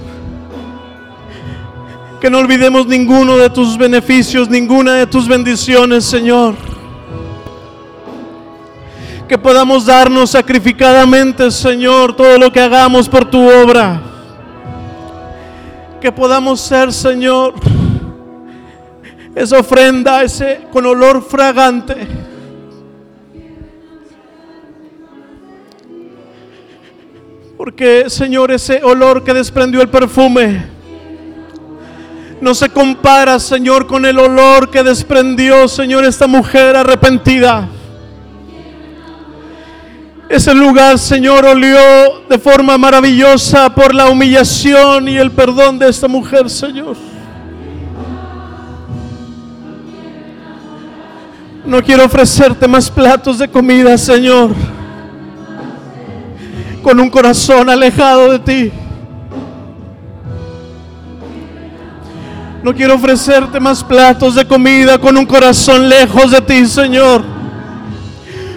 Que 2.20 2.30
no 2.30 2.38
olvidemos 2.38 2.86
ninguno 2.86 3.36
de 3.36 3.50
tus 3.50 3.76
beneficios, 3.76 4.48
ninguna 4.48 4.94
de 4.94 5.06
tus 5.06 5.28
bendiciones, 5.28 6.04
Señor. 6.04 6.54
Que 9.28 9.36
podamos 9.36 9.86
darnos 9.86 10.30
sacrificadamente, 10.30 11.50
Señor, 11.50 12.14
todo 12.14 12.38
lo 12.38 12.52
que 12.52 12.60
hagamos 12.60 13.08
por 13.08 13.24
tu 13.28 13.46
obra 13.48 14.02
que 16.00 16.12
podamos 16.12 16.60
ser, 16.60 16.92
Señor, 16.92 17.54
esa 19.34 19.58
ofrenda, 19.58 20.22
ese 20.22 20.60
con 20.70 20.86
olor 20.86 21.20
fragante. 21.20 21.96
Porque, 27.56 28.08
Señor, 28.08 28.52
ese 28.52 28.84
olor 28.84 29.24
que 29.24 29.34
desprendió 29.34 29.80
el 29.80 29.88
perfume 29.88 30.75
no 32.40 32.54
se 32.54 32.68
compara, 32.68 33.38
Señor, 33.38 33.86
con 33.86 34.04
el 34.04 34.18
olor 34.18 34.70
que 34.70 34.82
desprendió, 34.82 35.68
Señor, 35.68 36.04
esta 36.04 36.26
mujer 36.26 36.76
arrepentida. 36.76 37.68
Ese 40.28 40.54
lugar, 40.54 40.98
Señor, 40.98 41.44
olió 41.46 41.78
de 42.28 42.38
forma 42.38 42.76
maravillosa 42.76 43.72
por 43.74 43.94
la 43.94 44.08
humillación 44.08 45.08
y 45.08 45.16
el 45.16 45.30
perdón 45.30 45.78
de 45.78 45.88
esta 45.88 46.08
mujer, 46.08 46.50
Señor. 46.50 46.96
No 51.64 51.82
quiero 51.82 52.04
ofrecerte 52.04 52.68
más 52.68 52.90
platos 52.90 53.38
de 53.38 53.48
comida, 53.48 53.96
Señor, 53.96 54.50
con 56.82 57.00
un 57.00 57.08
corazón 57.08 57.70
alejado 57.70 58.32
de 58.32 58.38
ti. 58.38 58.72
No 62.62 62.74
quiero 62.74 62.94
ofrecerte 62.94 63.60
más 63.60 63.84
platos 63.84 64.34
de 64.34 64.46
comida 64.46 64.98
con 64.98 65.16
un 65.16 65.26
corazón 65.26 65.88
lejos 65.88 66.30
de 66.30 66.40
ti, 66.40 66.66
Señor 66.66 67.36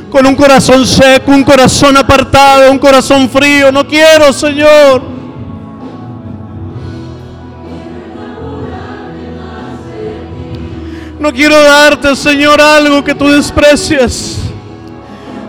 con 0.09 0.25
un 0.25 0.35
corazón 0.35 0.85
seco, 0.85 1.31
un 1.31 1.43
corazón 1.43 1.95
apartado, 1.95 2.71
un 2.71 2.79
corazón 2.79 3.29
frío. 3.29 3.71
No 3.71 3.87
quiero, 3.87 4.33
Señor. 4.33 5.01
No 11.19 11.33
quiero 11.33 11.61
darte, 11.61 12.15
Señor, 12.15 12.61
algo 12.61 13.03
que 13.03 13.13
tú 13.13 13.27
desprecias. 13.27 14.37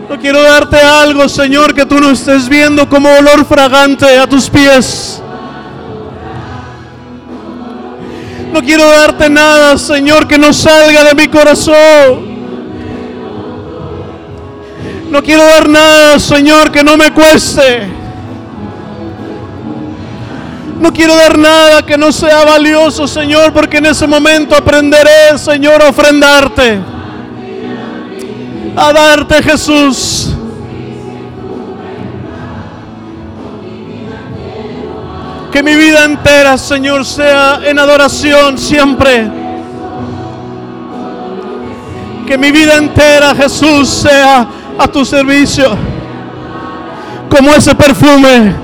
No 0.09 0.19
quiero 0.19 0.43
darte 0.43 0.77
algo, 0.77 1.29
Señor, 1.29 1.73
que 1.73 1.87
tú 1.87 2.01
no 2.01 2.11
estés 2.11 2.49
viendo 2.49 2.89
como 2.89 3.09
olor 3.09 3.45
fragante 3.45 4.19
a 4.19 4.27
tus 4.27 4.51
pies. 4.51 5.23
No 8.53 8.61
quiero 8.63 8.89
darte 8.89 9.31
nada, 9.31 9.79
Señor, 9.79 10.27
que 10.27 10.37
no 10.37 10.53
salga 10.53 11.05
de 11.05 11.15
mi 11.15 11.29
corazón. 11.29 12.31
No 15.11 15.23
quiero 15.23 15.45
dar 15.45 15.69
nada, 15.69 16.19
Señor, 16.19 16.71
que 16.71 16.83
no 16.83 16.97
me 16.97 17.13
cueste. 17.13 17.89
No 20.81 20.93
quiero 20.93 21.15
dar 21.15 21.37
nada 21.37 21.83
que 21.85 21.99
no 21.99 22.11
sea 22.11 22.45
valioso, 22.45 23.07
Señor, 23.07 23.53
porque 23.53 23.79
en 23.79 23.87
ese 23.87 24.07
momento 24.07 24.57
aprenderé, 24.57 25.37
Señor, 25.37 25.83
a 25.83 25.91
ofrendarte. 25.91 26.81
A 28.77 28.93
darte, 28.93 29.43
Jesús. 29.43 30.31
Que 35.53 35.63
mi 35.65 35.75
vida 35.75 36.05
entera, 36.05 36.57
Señor, 36.57 37.05
sea 37.05 37.61
en 37.65 37.79
adoración 37.79 38.57
siempre. 38.57 39.29
Que 42.27 42.39
mi 42.39 42.53
vida 42.53 42.77
entera, 42.77 43.35
Jesús, 43.35 43.89
sea 43.89 44.49
a 44.79 44.87
tu 44.87 45.05
servicio. 45.05 45.77
Como 47.29 47.51
ese 47.51 47.75
perfume. 47.75 48.55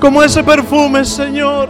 Como 0.00 0.22
ese 0.22 0.42
perfume, 0.42 1.04
Señor. 1.04 1.68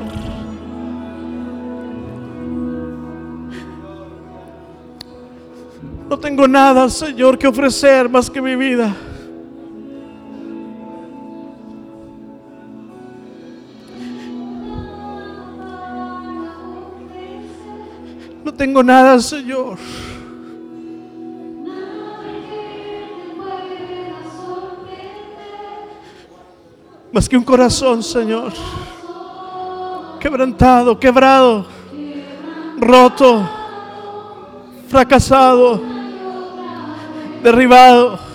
No 6.08 6.18
tengo 6.18 6.48
nada, 6.48 6.88
Señor, 6.88 7.38
que 7.38 7.46
ofrecer 7.46 8.08
más 8.08 8.30
que 8.30 8.40
mi 8.40 8.56
vida. 8.56 8.94
Tengo 18.60 18.82
nada, 18.82 19.18
Señor. 19.20 19.78
Más 27.10 27.26
que 27.26 27.38
un 27.38 27.42
corazón, 27.42 28.02
Señor. 28.02 28.52
Quebrantado, 30.20 31.00
quebrado, 31.00 31.64
roto, 32.78 33.48
fracasado, 34.90 35.80
derribado. 37.42 38.29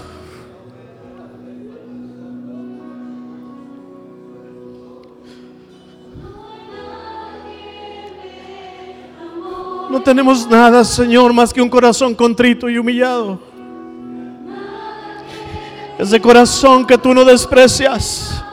No 9.95 10.01
tenemos 10.01 10.45
nada, 10.49 10.83
Señor, 10.83 11.31
más 11.31 11.53
que 11.53 11.61
un 11.61 11.69
corazón 11.69 12.13
contrito 12.13 12.69
y 12.69 12.77
humillado. 12.77 13.39
Ese 15.97 16.19
corazón 16.19 16.85
que 16.85 16.97
tú 16.97 17.13
no 17.13 17.23
desprecias. 17.23 18.43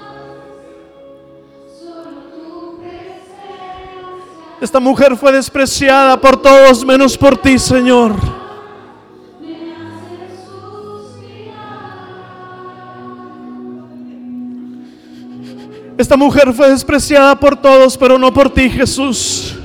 Esta 4.60 4.78
mujer 4.78 5.16
fue 5.16 5.32
despreciada 5.32 6.16
por 6.20 6.40
todos 6.40 6.84
menos 6.84 7.18
por 7.18 7.36
ti, 7.36 7.58
Señor. 7.58 8.14
Esta 15.98 16.16
mujer 16.16 16.52
fue 16.52 16.70
despreciada 16.70 17.34
por 17.34 17.56
todos, 17.56 17.98
pero 17.98 18.16
no 18.16 18.32
por 18.32 18.48
ti, 18.48 18.70
Jesús. 18.70 19.56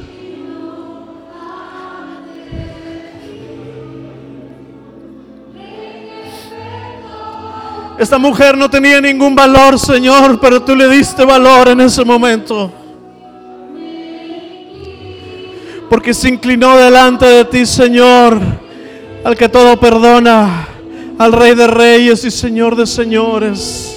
Esta 7.99 8.17
mujer 8.17 8.57
no 8.57 8.69
tenía 8.69 9.01
ningún 9.01 9.35
valor, 9.35 9.79
Señor, 9.79 10.39
pero 10.39 10.61
tú 10.61 10.75
le 10.75 10.87
diste 10.87 11.25
valor 11.25 11.69
en 11.69 11.81
ese 11.81 12.05
momento. 12.05 12.71
porque 15.89 16.13
se 16.13 16.29
inclinó 16.29 16.77
delante 16.77 17.25
de 17.25 17.45
ti, 17.45 17.65
Señor, 17.65 18.39
al 19.23 19.37
que 19.37 19.49
todo 19.49 19.79
perdona, 19.79 20.67
al 21.17 21.31
Rey 21.31 21.55
de 21.55 21.67
Reyes 21.67 22.23
y 22.25 22.31
Señor 22.31 22.75
de 22.75 22.85
Señores. 22.85 23.93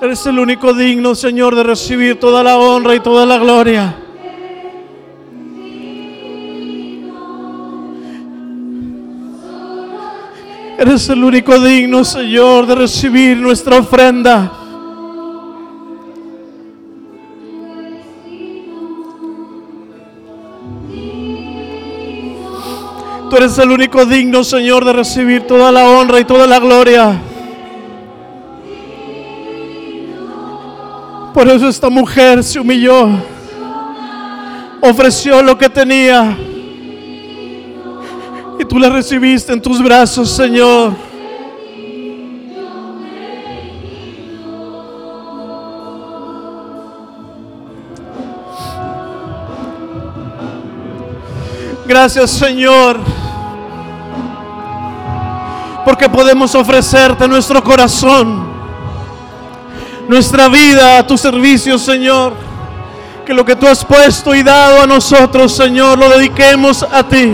Eres 0.00 0.26
el 0.26 0.38
único 0.40 0.74
digno, 0.74 1.14
Señor, 1.14 1.54
de 1.54 1.62
recibir 1.62 2.18
toda 2.18 2.42
la 2.42 2.56
honra 2.56 2.96
y 2.96 3.00
toda 3.00 3.24
la 3.24 3.38
gloria. 3.38 4.01
Eres 10.82 11.08
el 11.10 11.22
único 11.22 11.60
digno, 11.60 12.04
Señor, 12.04 12.66
de 12.66 12.74
recibir 12.74 13.36
nuestra 13.36 13.78
ofrenda. 13.78 14.50
Tú 23.30 23.36
eres 23.36 23.56
el 23.58 23.70
único 23.70 24.04
digno, 24.06 24.42
Señor, 24.42 24.84
de 24.84 24.92
recibir 24.92 25.46
toda 25.46 25.70
la 25.70 25.88
honra 25.88 26.18
y 26.18 26.24
toda 26.24 26.48
la 26.48 26.58
gloria. 26.58 27.16
Por 31.32 31.46
eso 31.46 31.68
esta 31.68 31.90
mujer 31.90 32.42
se 32.42 32.58
humilló, 32.58 33.08
ofreció 34.80 35.44
lo 35.44 35.56
que 35.56 35.68
tenía 35.68 36.36
y 38.62 38.64
tú 38.64 38.78
la 38.78 38.88
recibiste 38.88 39.52
en 39.52 39.60
tus 39.60 39.82
brazos, 39.82 40.30
Señor. 40.30 40.92
Gracias, 51.84 52.30
Señor, 52.30 53.00
porque 55.84 56.08
podemos 56.08 56.54
ofrecerte 56.54 57.26
nuestro 57.26 57.62
corazón, 57.64 58.46
nuestra 60.08 60.48
vida 60.48 60.98
a 60.98 61.06
tu 61.06 61.18
servicio, 61.18 61.78
Señor. 61.78 62.34
Que 63.26 63.34
lo 63.34 63.44
que 63.44 63.56
tú 63.56 63.66
has 63.66 63.84
puesto 63.84 64.34
y 64.34 64.42
dado 64.44 64.82
a 64.82 64.86
nosotros, 64.86 65.52
Señor, 65.52 65.98
lo 65.98 66.08
dediquemos 66.08 66.84
a 66.84 67.02
ti. 67.08 67.32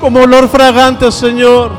Como 0.00 0.20
olor 0.20 0.48
fragante, 0.48 1.12
Señor. 1.12 1.72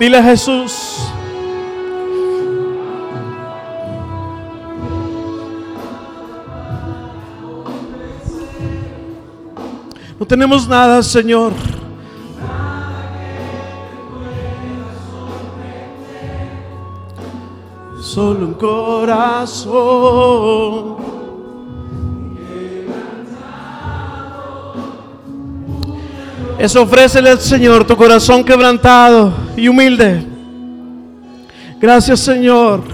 Dile 0.00 0.18
a 0.18 0.22
Jesús. 0.24 0.98
No 10.18 10.26
tenemos 10.26 10.66
nada, 10.66 11.00
Señor. 11.04 11.52
Solo 18.00 18.46
un 18.46 18.54
corazón. 18.54 19.72
Eso 26.62 26.80
ofrécele 26.80 27.28
al 27.28 27.40
Señor 27.40 27.84
tu 27.84 27.96
corazón 27.96 28.44
quebrantado 28.44 29.32
y 29.56 29.66
humilde. 29.66 30.22
Gracias, 31.80 32.20
Señor. 32.20 32.84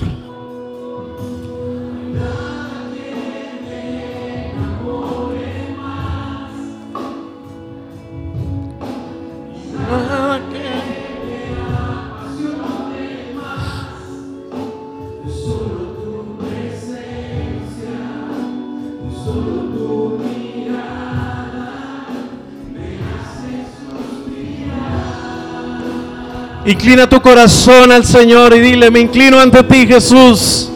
Inclina 26.69 27.09
tu 27.09 27.21
corazón 27.23 27.91
al 27.91 28.05
Señor 28.05 28.55
y 28.55 28.61
dile, 28.61 28.91
me 28.91 29.01
inclino 29.01 29.41
ante 29.41 29.63
ti, 29.63 29.87
Jesús. 29.87 30.69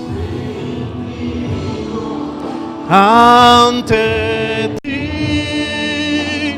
Ante 2.89 4.75
ti, 4.83 6.55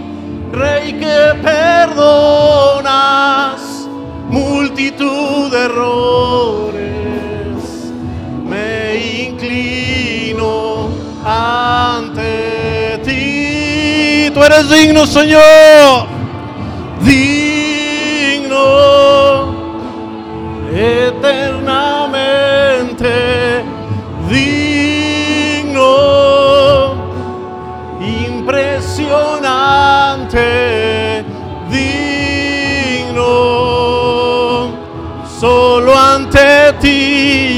Rey 0.52 0.92
que 0.92 1.34
perdonas 1.42 2.28
multitud 4.30 5.50
de 5.50 5.64
errores, 5.64 6.78
me 8.46 9.26
inclino 9.30 10.90
ante 11.24 13.00
ti. 13.04 14.30
Tú 14.32 14.44
eres 14.44 14.70
digno, 14.70 15.04
Señor 15.08 16.14
digno 17.00 17.43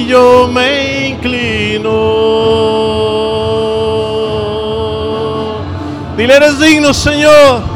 yo 0.06 0.48
me 0.48 1.08
inclino. 1.08 1.90
Dile 6.16 6.34
eres 6.34 6.58
digno 6.58 6.94
Señor 6.94 7.75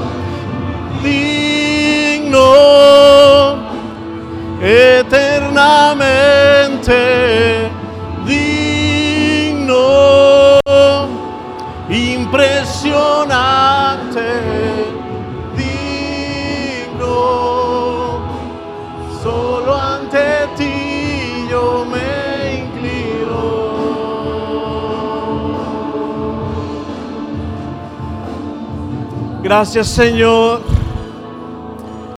gracias 29.51 29.89
Señor 29.89 30.70